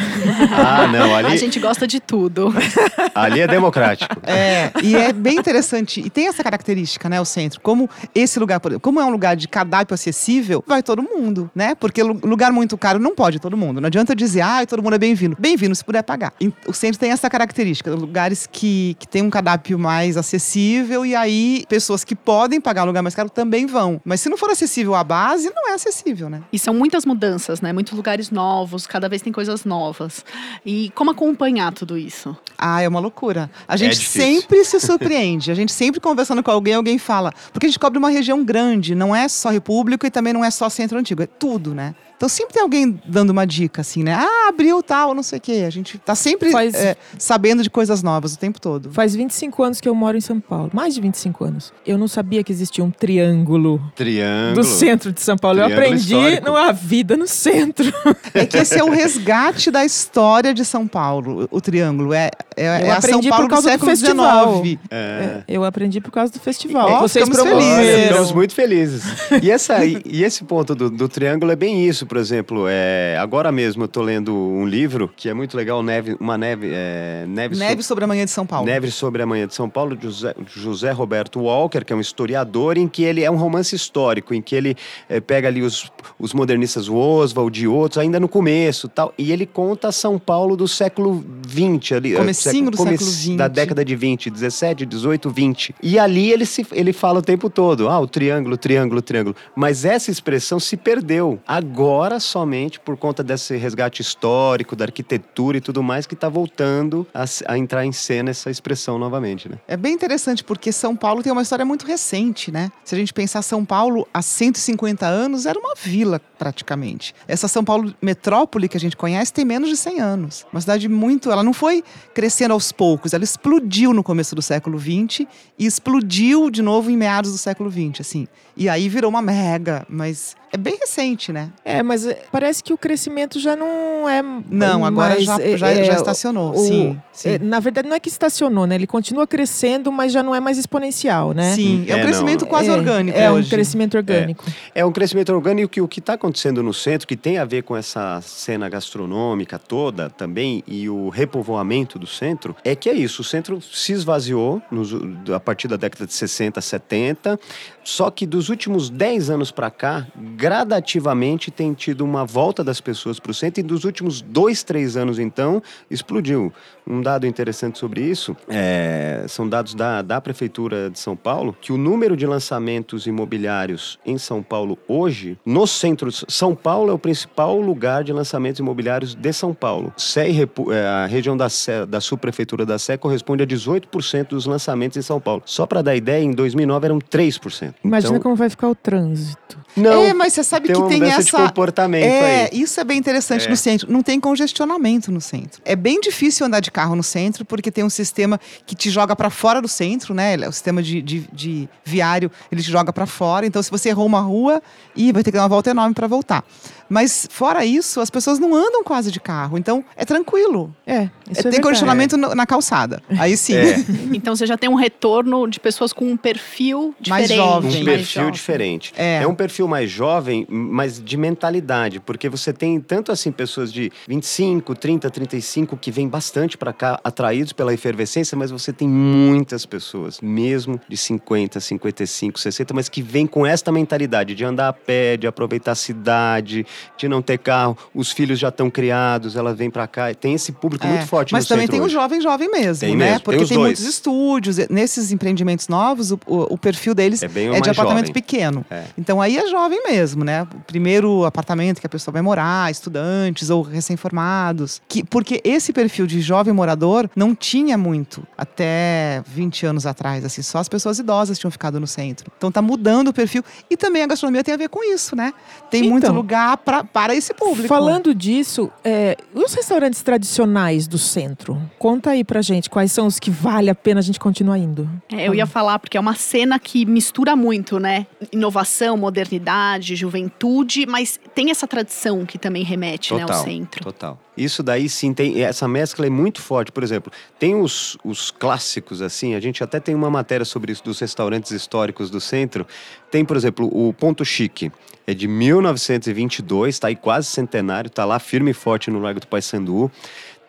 Ah, 0.53 0.87
não, 0.87 1.15
A 1.15 1.19
ali, 1.19 1.37
gente 1.39 1.59
gosta 1.59 1.87
de 1.87 1.99
tudo. 2.01 2.53
ali 3.15 3.41
é 3.41 3.47
democrático. 3.47 4.15
É, 4.23 4.71
e 4.83 4.95
é 4.97 5.13
bem 5.13 5.37
interessante. 5.39 6.01
E 6.01 6.11
tem 6.11 6.29
essa 6.29 6.43
característica, 6.43 7.09
né, 7.09 7.21
o 7.21 7.25
centro. 7.25 7.61
Como 7.61 7.89
esse 8.15 8.39
lugar, 8.39 8.61
por 8.61 8.71
exemplo, 8.71 8.81
como 8.83 9.01
é 9.01 9.05
um 9.05 9.11
lugar 9.11 9.35
de 9.37 9.49
cardápio 9.49 9.95
acessível, 9.95 10.63
vai 10.67 10.83
todo 10.83 11.03
mundo, 11.03 11.51
né? 11.55 11.75
Porque 11.75 12.03
lu- 12.03 12.21
lugar 12.23 12.53
muito 12.53 12.77
caro 12.79 12.99
não 12.99 13.15
pode 13.15 13.39
todo 13.41 13.57
mundo. 13.57 13.81
Não 13.81 13.87
adianta 13.87 14.15
dizer, 14.15 14.43
ah, 14.43 14.65
todo 14.67 14.83
mundo 14.83 14.95
é 14.95 14.99
bem-vindo. 14.99 15.37
Bem-vindo 15.39 15.75
se 15.75 15.85
puder 15.85 16.03
pagar. 16.03 16.33
E 16.41 16.53
O 16.67 16.73
centro 16.73 16.99
tem 17.01 17.11
essa 17.11 17.29
característica, 17.31 17.91
lugares 17.91 18.49
que, 18.51 18.97
que 18.99 19.09
tem 19.09 19.23
um 19.23 19.31
cardápio 19.31 19.79
mais 19.79 20.17
acessível 20.17 21.05
e 21.07 21.15
aí 21.15 21.65
pessoas 21.69 22.05
que 22.05 22.15
podem 22.15 22.61
pagar 22.61 22.83
um 22.85 22.87
lugar 22.87 23.03
mais 23.03 23.15
caro 23.15 23.31
também 23.31 23.67
vão. 23.67 24.01
Mas 24.05 24.21
se 24.21 24.29
não 24.29 24.37
for 24.37 24.51
acessível 24.51 24.95
a 24.95 25.03
base, 25.05 25.51
não 25.55 25.69
é 25.71 25.75
acessível, 25.75 26.24
né? 26.29 26.43
E 26.53 26.59
são 26.59 26.75
muitas 26.75 27.05
mudanças, 27.05 27.61
né? 27.61 27.73
Muitos 27.73 27.93
lugares 27.93 28.31
novos, 28.31 28.87
cada 28.87 29.09
vez 29.09 29.23
tem 29.23 29.33
coisas 29.33 29.65
novas. 29.65 30.25
E 30.65 30.91
como 30.95 31.11
acompanhar 31.11 31.73
tudo 31.73 31.97
isso? 31.97 32.37
Ah, 32.59 32.83
é 32.83 32.89
uma 32.89 33.01
loucura. 33.01 33.51
A 33.67 33.77
gente 33.77 33.99
difícil. 33.99 34.23
sempre 34.23 34.65
se 34.65 34.81
surpreende. 34.81 35.51
A 35.51 35.55
gente 35.55 35.73
sempre 35.73 36.01
conversando 36.01 36.43
com 36.43 36.51
alguém, 36.51 36.75
alguém 36.75 36.99
fala. 36.99 37.33
Porque 37.53 37.67
a 37.67 37.69
gente 37.69 37.79
cobre 37.79 37.99
uma 37.99 38.11
região 38.11 38.45
grande, 38.45 38.95
não 38.95 39.15
é 39.15 39.29
só 39.29 39.51
República 39.51 40.07
e 40.07 40.11
também 40.11 40.33
não 40.33 40.45
é 40.45 40.51
só 40.51 40.69
Centro 40.69 40.99
Antigo, 40.99 41.23
é 41.23 41.27
tudo, 41.27 41.75
né? 41.75 41.95
Então 42.17 42.29
sempre 42.29 42.55
tem 42.55 42.63
alguém 42.63 43.01
dando 43.07 43.31
uma 43.31 43.45
dica, 43.47 43.81
assim, 43.81 44.03
né? 44.03 44.15
Ah, 44.15 44.49
abriu 44.49 44.83
tal, 44.83 45.15
não 45.15 45.23
sei 45.23 45.39
o 45.39 45.41
quê. 45.41 45.65
A 45.67 45.71
gente 45.71 45.99
tá 45.99 46.15
sempre 46.15 46.51
Faz- 46.51 46.75
é, 46.75 46.97
sabendo 47.19 47.63
de 47.63 47.69
coisas 47.71 48.03
novas 48.03 48.35
o 48.35 48.39
tempo 48.39 48.61
todo. 48.61 48.91
Faz 48.93 49.15
25 49.15 49.63
anos 49.63 49.81
que 49.81 49.89
eu 49.89 49.95
moro 49.95 50.17
em 50.17 50.21
São 50.21 50.39
Paulo. 50.41 50.71
Mais 50.73 50.95
de 50.95 51.01
25 51.01 51.45
anos. 51.45 51.73
Eu 51.87 51.99
não 51.99 52.09
sabia 52.09 52.43
que 52.45 52.53
existia 52.53 52.85
um 52.85 52.91
triângulo 52.91 53.81
Triângulo. 53.97 54.55
do 54.55 54.65
centro 54.65 55.13
de 55.13 55.21
São 55.21 55.37
Paulo. 55.37 55.59
Eu 55.61 55.65
Triângulo 55.67 55.87
aprendi 55.87 56.15
histórico. 56.15 56.47
numa 56.47 56.73
vida 56.73 57.17
no 57.17 57.27
centro. 57.27 57.93
É 58.33 58.47
que 58.47 58.57
esse 58.59 58.79
é 58.79 58.85
o 58.85 58.91
resgate 58.91 59.71
da 59.71 59.85
história 59.85 60.55
de 60.55 60.65
São 60.65 60.87
Paulo, 60.89 61.49
o 61.51 61.61
triângulo. 61.61 62.13
É, 62.15 62.31
é, 62.57 62.65
é 62.65 62.91
a 62.91 63.01
São 63.01 63.19
aprendi 63.19 63.29
por 63.29 63.35
Paulo 63.37 63.47
do 63.49 63.51
causa 63.51 63.69
do 63.69 63.71
século 63.73 63.91
festival. 63.91 64.63
XIX. 64.65 64.79
É. 64.91 65.43
Eu 65.49 65.65
aprendi 65.65 66.01
por 66.01 66.11
causa 66.11 66.33
do 66.33 66.39
festival. 66.41 66.89
Ó, 66.91 67.01
Vocês 67.01 67.29
ficamos 67.29 67.49
felizes. 67.51 68.09
ficamos 68.09 68.33
muito 68.33 68.55
felizes. 68.55 69.03
E, 69.43 69.51
essa, 69.51 69.85
e, 69.85 70.01
e 70.05 70.25
esse 70.25 70.45
ponto 70.45 70.75
do, 70.75 70.91
do 70.91 71.09
triângulo 71.09 71.51
é 71.53 71.57
bem 71.57 71.87
isso, 71.87 72.04
isso, 72.05 72.07
por 72.07 72.19
exemplo, 72.19 72.67
é, 72.69 73.17
agora 73.19 73.51
mesmo 73.51 73.85
eu 73.85 73.89
tô 73.89 74.03
lendo 74.03 74.35
um 74.35 74.67
livro 74.67 75.11
que 75.17 75.29
é 75.29 75.35
muito 75.35 75.57
legal, 75.57 75.83
neve, 75.83 76.17
uma 76.21 76.37
neve, 76.37 76.71
é, 76.73 77.25
neve, 77.27 77.57
Neve 77.57 77.83
sobre 77.83 78.05
a 78.05 78.07
manhã 78.07 78.25
de 78.25 78.31
São 78.31 78.47
Paulo. 78.47 78.67
Neve 78.67 78.91
sobre 78.91 79.23
a 79.23 79.27
Manhã 79.27 79.47
de 79.47 79.55
São 79.55 79.69
Paulo, 79.69 79.97
de 79.97 80.05
José, 80.05 80.35
José 80.47 80.91
Roberto 80.91 81.41
Walker, 81.41 81.85
que 81.85 81.93
é 81.93 81.97
um 81.97 82.01
historiador, 82.01 82.77
em 82.77 82.87
que 82.87 83.03
ele 83.03 83.23
é 83.23 83.31
um 83.31 83.37
romance 83.37 83.75
histórico, 83.75 84.35
em 84.35 84.43
que 84.43 84.55
ele 84.55 84.77
eh, 85.09 85.21
pega 85.21 85.49
ali 85.49 85.63
os, 85.63 85.91
os 86.19 86.35
modernistas 86.35 86.89
Oswald 86.89 87.59
e 87.61 87.67
outros, 87.67 87.99
ainda 87.99 88.21
no 88.21 88.29
começo 88.29 88.89
tal, 88.89 89.15
e 89.17 89.33
ele 89.33 89.47
conta 89.47 89.91
São 89.93 90.19
Paulo 90.19 90.57
do 90.57 90.69
século 90.69 91.25
XX, 91.49 91.93
ali, 91.93 92.15
eh, 92.15 92.19
Comecinho 92.19 92.71
do 92.71 92.77
século 92.77 92.99
XX. 92.99 93.37
Da 93.37 93.49
década 93.49 93.85
de 93.85 93.97
20, 93.97 94.31
17, 94.31 94.85
18, 94.85 95.31
20. 95.31 95.75
E 95.83 95.99
ali 95.99 96.33
ele, 96.33 96.45
se, 96.45 96.67
ele 96.73 96.93
fala 96.93 97.21
o 97.21 97.23
tempo 97.23 97.49
todo, 97.49 97.89
ah, 97.89 98.01
o 98.01 98.07
triângulo, 98.07 98.57
triângulo, 98.57 99.01
triângulo. 99.01 99.37
Mas 99.55 99.85
essa 99.85 100.11
expressão 100.11 100.59
se 100.61 100.77
perdeu. 100.77 101.39
Agora, 101.47 101.94
somente 102.21 102.81
por 102.81 102.97
conta 102.97 103.23
desse 103.23 103.57
resgate 103.57 104.03
histórico, 104.03 104.75
da 104.75 104.85
arquitetura 104.85 105.59
e 105.59 105.61
tudo 105.61 105.83
mais, 105.83 106.07
que 106.07 106.15
está 106.15 106.29
voltando 106.29 107.07
a, 107.15 107.25
a 107.47 107.59
entrar 107.59 107.85
em 107.85 107.93
cena 107.93 108.31
essa 108.31 108.51
expressão 108.51 108.99
novamente, 108.99 109.49
né? 109.49 109.59
É 109.69 109.77
bem 109.77 109.95
interessante 109.95 110.43
porque 110.43 110.73
São 110.73 110.97
Paulo 110.97 111.23
tem 111.23 111.33
uma 111.33 111.43
história 111.43 111.65
muito 111.65 111.87
recente, 111.87 112.51
né? 112.51 112.71
Se 112.85 112.95
a 112.95 112.99
gente 112.99 113.13
pensar 113.13 113.43
São 113.43 113.65
Paulo 113.65 114.07
há 114.13 114.23
150 114.23 115.07
anos, 115.07 115.47
era 115.47 115.59
uma 115.59 115.75
vila 115.75 116.21
praticamente. 116.39 117.15
Essa 117.29 117.49
São 117.49 117.65
Paulo 117.65 117.95
metrópole 118.03 118.69
que 118.69 118.77
a 118.77 118.81
gente 118.81 118.97
conhece 118.97 119.33
tem 119.33 119.45
menos 119.45 119.69
de 119.69 119.77
100 119.77 120.01
anos. 120.01 120.47
Uma 120.53 120.61
cidade 120.61 120.89
muito, 120.89 121.31
ela 121.31 121.43
não 121.43 121.53
foi 121.53 121.83
crescendo 122.13 122.53
aos 122.53 122.73
poucos, 122.73 123.13
ela 123.13 123.25
explodiu 123.25 123.93
no 123.93 124.03
começo 124.03 124.35
do 124.35 124.43
século 124.43 124.79
20 124.79 125.27
e 125.59 125.67
explodiu 125.67 126.51
de 126.51 126.63
novo 126.63 126.91
em 126.91 126.97
meados 126.97 127.33
do 127.33 127.39
século 127.39 127.71
20, 127.71 128.03
assim. 128.03 128.27
E 128.57 128.69
aí 128.69 128.89
virou 128.89 129.11
uma 129.11 129.23
mega, 129.23 129.85
mas 129.89 130.37
é 130.53 130.57
bem 130.57 130.77
recente, 130.81 131.33
né? 131.33 131.51
É, 131.65 131.83
mas 131.83 132.07
é, 132.07 132.23
parece 132.31 132.63
que 132.63 132.73
o 132.73 132.79
crescimento 132.79 133.39
já 133.41 133.57
não 133.57 134.09
é. 134.09 134.23
Não, 134.49 134.85
agora 134.85 135.15
mais, 135.15 135.25
já, 135.25 135.41
é, 135.41 135.57
já, 135.57 135.69
é, 135.71 135.85
já 135.85 135.95
estacionou. 135.95 136.53
o- 136.53 136.57
sim, 136.59 137.01
sim. 137.13 137.29
é, 137.31 137.39
na 137.39 137.59
verdade, 137.61 137.89
não 137.89 137.97
é 137.97 138.01
que 138.01 138.09
estacionou, 138.09 138.67
né? 138.67 138.75
Ele 138.77 138.87
continua 138.87 139.27
crescendo, 139.27 139.91
mas 139.91 140.13
já 140.13 140.23
não 140.23 140.35
é 140.35 140.41
mais 140.41 140.57
exponencial, 140.59 141.33
né? 141.33 141.55
Sim, 141.55 141.85
é 141.89 141.95
um 141.95 141.99
É, 141.99 142.01
não, 142.01 142.05
crescimento 142.07 142.47
quase 142.47 142.69
é, 142.69 142.73
orgânico 142.73 143.19
É 143.19 143.31
hoje. 143.31 143.47
um 143.47 143.51
crescimento 143.51 143.97
orgânico. 143.97 144.45
É 144.75 144.85
um 144.85 144.93
crescimento 144.93 145.33
orgânico 145.33 145.69
que 145.71 145.81
o 145.81 145.89
que 145.89 145.99
está 146.01 146.13
acontecendo 146.15 146.63
no 146.63 146.73
centro, 146.73 147.07
que 147.09 147.17
tem 147.17 147.39
a 147.39 147.45
ver 147.45 147.63
com 147.63 147.77
essa 147.77 148.21
cena 148.23 148.69
gastronômica 148.69 149.59
toda 149.59 150.09
também 150.11 150.63
e 150.67 150.89
o 150.89 151.09
repovoamento 151.09 151.99
do 151.99 152.07
centro, 152.07 152.55
é 152.65 152.77
que 152.77 152.89
é 152.89 152.95
isso. 152.95 153.23
O 153.23 153.25
centro 153.25 153.61
se 153.61 153.93
esvaziou 153.93 154.63
nos- 154.71 154.95
a 155.35 155.41
partir 155.41 155.69
da 155.69 155.77
década 155.77 156.07
de 156.07 156.13
60, 156.15 156.61
70. 156.61 157.39
Só 157.83 158.11
que 158.11 158.27
dos 158.27 158.49
últimos 158.49 158.89
10 158.89 159.29
anos 159.31 159.51
para 159.51 159.71
cá, 159.71 160.07
gradativamente 160.45 161.51
tem 161.51 161.73
tido 161.73 162.05
uma 162.05 162.27
volta 162.27 162.63
das 162.63 162.79
pessoas 162.79 163.19
para 163.19 163.31
o 163.31 163.35
centro 163.35 163.61
e 163.61 163.63
dos 163.63 163.85
últimos 163.85 164.21
dois, 164.21 164.63
três 164.63 164.95
anos 164.95 165.19
então 165.19 165.63
explodiu. 165.91 166.53
Um 166.87 167.01
dado 167.01 167.27
interessante 167.27 167.79
sobre 167.79 168.03
isso 168.03 168.37
é, 168.47 169.25
são 169.27 169.49
dados 169.49 169.75
da, 169.75 170.03
da 170.03 170.21
prefeitura 170.21 170.91
de 170.91 170.99
São 170.99 171.17
Paulo 171.17 171.57
que 171.59 171.73
o 171.73 171.79
número 171.79 172.15
de 172.15 172.27
lançamentos 172.27 173.07
imobiliários 173.07 173.99
em 174.05 174.19
São 174.19 174.43
Paulo 174.43 174.77
hoje, 174.87 175.39
no 175.47 175.67
centro 175.67 176.11
de 176.11 176.27
São 176.29 176.55
Paulo 176.55 176.91
é 176.91 176.93
o 176.93 176.99
principal 176.99 177.59
lugar 177.59 178.05
de 178.05 178.13
lançamentos 178.13 178.59
imobiliários 178.59 179.15
de 179.15 179.33
São 179.33 179.55
Paulo. 179.55 179.95
Sé 179.97 180.29
é, 180.29 180.87
a 180.87 181.07
região 181.07 181.39
da 181.39 181.49
Sé, 181.49 181.87
da 181.87 182.03
subprefeitura 182.03 182.67
da 182.67 182.79
Sé 182.79 182.99
corresponde 182.99 183.43
a 183.43 183.47
18% 183.47 184.29
dos 184.29 184.45
lançamentos 184.45 184.99
em 184.99 185.03
São 185.03 185.19
Paulo. 185.19 185.41
Só 185.47 185.65
para 185.65 185.81
dar 185.81 185.97
ideia, 185.97 186.23
em 186.23 186.33
2009 186.33 186.85
eram 186.85 186.99
3%. 186.99 187.75
Imagina 187.83 188.11
então, 188.11 188.23
como 188.23 188.37
vai 188.37 188.51
ficar 188.51 188.69
o 188.69 188.75
trânsito. 188.75 189.64
Não, 189.77 190.05
é, 190.05 190.15
mas 190.15 190.33
você 190.33 190.45
sabe 190.45 190.67
tem 190.69 190.75
que 190.77 190.81
uma 190.83 190.89
tem 190.89 191.03
essa. 191.05 191.23
de 191.23 191.33
comportamento 191.33 192.05
É, 192.05 192.49
aí. 192.53 192.61
isso 192.61 192.79
é 192.81 192.85
bem 192.85 192.99
interessante 192.99 193.47
É. 193.47 193.51
no 193.51 193.57
centro. 193.57 193.91
Não 193.93 194.03
tem 194.03 194.21
congestionamento 194.21 195.11
no 195.11 195.21
centro. 195.21 195.61
É 195.65 195.75
bem 195.75 196.01
difícil 196.01 196.47
andar 196.47 196.61
de 196.61 196.71
carro 196.71 196.95
no 196.95 197.03
centro, 197.03 197.45
porque 197.45 197.71
tem 197.71 197.83
um 197.85 197.91
sistema 197.91 198.41
que 198.67 198.75
te 198.75 198.91
joga 198.91 199.15
para 199.17 199.31
fora 199.31 199.61
do 199.61 199.69
centro, 199.69 200.15
né? 200.15 200.37
O 200.49 200.53
sistema 200.53 200.83
de, 200.83 201.03
de- 201.03 201.29
de 201.33 201.69
viário, 201.85 202.31
ele 202.51 202.63
te 202.63 202.71
joga 202.71 202.93
para 202.93 203.07
fora. 203.07 203.47
Então, 203.47 203.63
se 203.63 203.71
você 203.71 203.89
errou 203.89 204.07
uma 204.07 204.21
rua, 204.21 204.63
ih, 204.97 205.13
vai 205.13 205.23
ter 205.23 205.31
que 205.31 205.37
dar 205.37 205.43
uma 205.43 205.49
volta 205.49 205.71
enorme 205.71 205.95
para 205.95 206.07
voltar. 206.07 206.45
Mas, 206.89 207.27
fora 207.31 207.65
isso, 207.65 208.01
as 208.01 208.11
pessoas 208.11 208.39
não 208.39 208.55
andam 208.55 208.83
quase 208.85 209.11
de 209.11 209.21
carro. 209.21 209.57
Então, 209.59 209.85
é 209.97 210.05
tranquilo. 210.05 210.75
É, 210.87 211.03
isso 211.03 211.03
É, 211.03 211.05
é 211.05 211.35
tem 211.35 211.43
verdade. 211.43 211.63
condicionamento 211.63 212.17
no- 212.17 212.35
na 212.35 212.47
calçada. 212.47 213.03
Aí 213.19 213.37
sim. 213.37 213.55
É. 213.55 213.75
Então 214.15 214.37
você 214.37 214.47
já 214.47 214.57
tem 214.57 214.71
um 214.71 214.75
retorno 214.75 215.47
de 215.49 215.59
pessoas 215.59 215.93
com 215.93 216.05
um 216.07 216.17
perfil 216.17 216.95
Mais 217.09 217.25
diferente. 217.27 217.37
jovem. 217.47 217.71
Um 217.71 217.75
mais 217.75 217.85
perfil 217.85 218.21
jovem. 218.23 218.33
diferente. 218.33 218.93
É. 218.97 219.23
É. 219.23 219.27
um 219.27 219.35
perfil 219.35 219.67
mais 219.69 219.91
jovem, 219.91 220.47
mas 220.49 221.03
de 221.03 221.17
mentalidade, 221.17 222.01
porque 222.01 222.29
você 222.29 222.53
tem 222.53 222.81
tanto 222.81 223.11
assim 223.13 223.31
pessoas 223.33 223.73
de 223.73 223.91
25, 224.09 224.75
30, 224.75 225.11
35 225.11 225.77
que 225.77 225.91
vêm 225.91 226.09
bastante 226.09 226.57
para 226.57 226.73
cá 226.73 227.01
atraídos 227.03 227.53
pela 227.53 227.73
efervescência, 227.75 228.37
mas 228.37 228.51
você 228.51 228.73
tem 228.73 228.89
muitas 228.89 229.67
pessoas, 229.67 230.21
mesmo 230.21 230.81
de 230.89 230.97
50, 230.97 231.59
55, 231.61 232.39
60, 232.39 232.73
mas 232.75 232.89
que 232.89 233.03
vêm 233.03 233.27
com 233.27 233.45
esta 233.47 233.73
mentalidade 233.73 234.35
de 234.35 234.45
andar 234.45 234.69
a 234.69 234.73
pé, 234.73 235.17
de 235.17 235.27
aproveitar 235.27 235.73
a 235.73 235.75
cidade, 235.75 236.65
de 236.97 237.09
não 237.09 237.21
ter 237.23 237.39
carro, 237.39 237.77
os 237.95 238.11
filhos 238.13 238.39
já 238.39 238.49
estão 238.49 238.71
criados, 238.71 239.37
ela 239.37 239.55
vem 239.55 239.71
para 239.71 239.87
cá, 239.87 240.13
tem 240.15 240.35
esse 240.35 240.53
público 240.53 240.87
É, 240.87 240.91
muito 240.91 241.07
forte 241.07 241.33
Mas 241.33 241.45
no 241.45 241.49
também 241.49 241.67
tem 241.69 241.81
o 241.81 241.85
hoje. 241.85 241.95
jovem 241.95 242.21
jovem 242.21 242.51
mesmo, 242.51 242.81
Tem 242.81 242.97
né? 242.97 243.05
mesmo, 243.07 243.17
tem 243.21 243.25
Porque 243.25 243.43
os 243.43 243.49
tem, 243.49 243.59
dois. 243.59 243.67
muitos 243.79 243.85
estúdios. 243.85 244.59
e 244.59 244.67
Nesses 244.71 245.13
empreendimentos 245.13 245.69
novos, 245.69 246.11
o, 246.13 246.21
o- 246.27 246.55
o 246.55 246.59
perfil 246.59 246.95
deles 246.95 247.23
É 247.23 247.29
bem 247.29 247.51
o 247.51 247.55
é 247.55 247.61
de 247.61 247.71
apartamento 247.71 248.07
jovem. 248.09 248.13
pequeno. 248.23 248.65
É. 248.71 248.85
Então 248.97 249.21
aí 249.21 249.37
é 249.37 249.47
jovem 249.49 249.83
mesmo, 249.87 250.25
né? 250.25 250.43
O 250.43 250.61
primeiro 250.67 251.25
apartamento 251.25 251.81
que 251.81 251.87
a 251.87 251.91
pessoa 251.91 252.13
vai 252.13 252.23
morar, 252.23 252.71
estudantes 252.71 253.51
ou 253.51 253.63
recém-formados. 253.63 254.81
Que, 254.89 255.03
porque 255.05 255.41
esse 255.45 255.73
perfil 255.73 256.07
de 256.07 256.21
jovem 256.21 256.53
morador 256.53 257.09
não 257.17 257.35
tinha 257.35 257.77
muito 257.79 258.23
até 258.37 259.23
20 259.27 259.67
anos 259.67 259.87
atrás, 259.87 260.25
assim, 260.25 260.43
só 260.43 260.59
as 260.59 260.69
pessoas 260.69 260.99
idosas 260.99 261.39
tinham 261.39 261.51
ficado 261.51 261.79
no 261.81 261.87
centro. 261.87 262.31
Então 262.37 262.51
tá 262.51 262.61
mudando 262.63 263.09
o 263.09 263.13
perfil. 263.13 263.43
E 263.71 263.77
também 263.77 264.03
a 264.03 264.07
gastronomia 264.07 264.43
tem 264.45 264.55
a 264.55 264.57
ver 264.57 264.69
com 264.69 264.83
isso, 264.85 265.15
né? 265.17 265.33
Tem 265.71 265.83
muito 265.83 266.05
Então, 266.05 266.15
lugar 266.15 266.57
pra, 266.65 266.83
para 266.83 267.15
esse 267.15 267.33
público. 267.35 267.69
Falando 267.69 268.15
disso, 268.15 268.71
é, 268.83 269.17
os 269.35 269.53
restaurantes 269.55 270.03
tradicionais 270.03 270.87
do 270.87 270.99
centro, 270.99 271.61
conta 271.79 272.11
aí 272.11 272.25
pra 272.25 272.43
gente 272.43 272.71
quais 272.71 272.93
são 272.93 273.07
os 273.07 273.19
que 273.19 273.31
vale 273.31 273.71
a 273.71 273.75
pena 273.75 274.01
a 274.01 274.03
gente 274.03 274.19
continuar 274.19 274.59
indo. 274.59 274.89
É, 275.13 275.29
eu 275.29 275.35
ia 275.35 275.47
falar, 275.47 275.79
porque 275.79 275.97
é 275.97 276.01
uma 276.01 276.15
cena 276.15 276.59
que 276.59 276.85
mistura 276.87 277.37
muito, 277.37 277.79
né? 277.79 278.07
Inovação, 278.33 278.97
modernidade, 278.97 279.95
juventude, 279.95 280.87
mas 280.87 281.19
tem 281.35 281.51
essa 281.51 281.67
tradição 281.67 282.25
que 282.25 282.39
também 282.39 282.65
remete 282.65 283.15
né, 283.15 283.23
ao 283.23 283.29
Total, 283.29 283.45
centro. 283.45 283.85
Total. 283.85 284.19
Isso 284.37 284.63
daí 284.63 284.89
sim 284.89 285.15
tem. 285.15 285.43
Essa 285.43 285.69
mescla 285.69 286.07
é 286.07 286.11
muito 286.11 286.41
forte. 286.41 286.73
Por 286.73 286.83
exemplo, 286.83 287.13
tem 287.39 287.55
os, 287.55 287.97
os 288.05 288.31
clássicos, 288.31 289.01
assim, 289.01 289.35
a 289.35 289.41
gente 289.41 289.63
até 289.63 289.79
tem 289.79 289.95
uma 289.95 290.11
matéria 290.11 290.45
sobre 290.45 290.73
isso 290.73 290.83
dos 290.83 290.99
restaurantes 290.99 291.53
históricos 291.53 292.11
do 292.11 292.21
centro. 292.21 292.67
Tem, 293.11 293.25
por 293.25 293.37
exemplo, 293.37 293.69
o 293.73 293.93
Ponto 293.93 294.25
Chique. 294.25 294.73
É 295.07 295.13
de 295.13 295.29
1922, 295.29 296.79
tá 296.79 296.89
aí 296.89 296.97
quase 296.97 297.29
centenário, 297.29 297.91
tá 297.91 298.07
lá 298.07 298.19
firme 298.19 298.53
e 298.53 298.55
forte 298.55 298.91
no 298.91 298.99
Largo 299.01 299.21
do 299.21 299.27
Paissandu. 299.27 299.91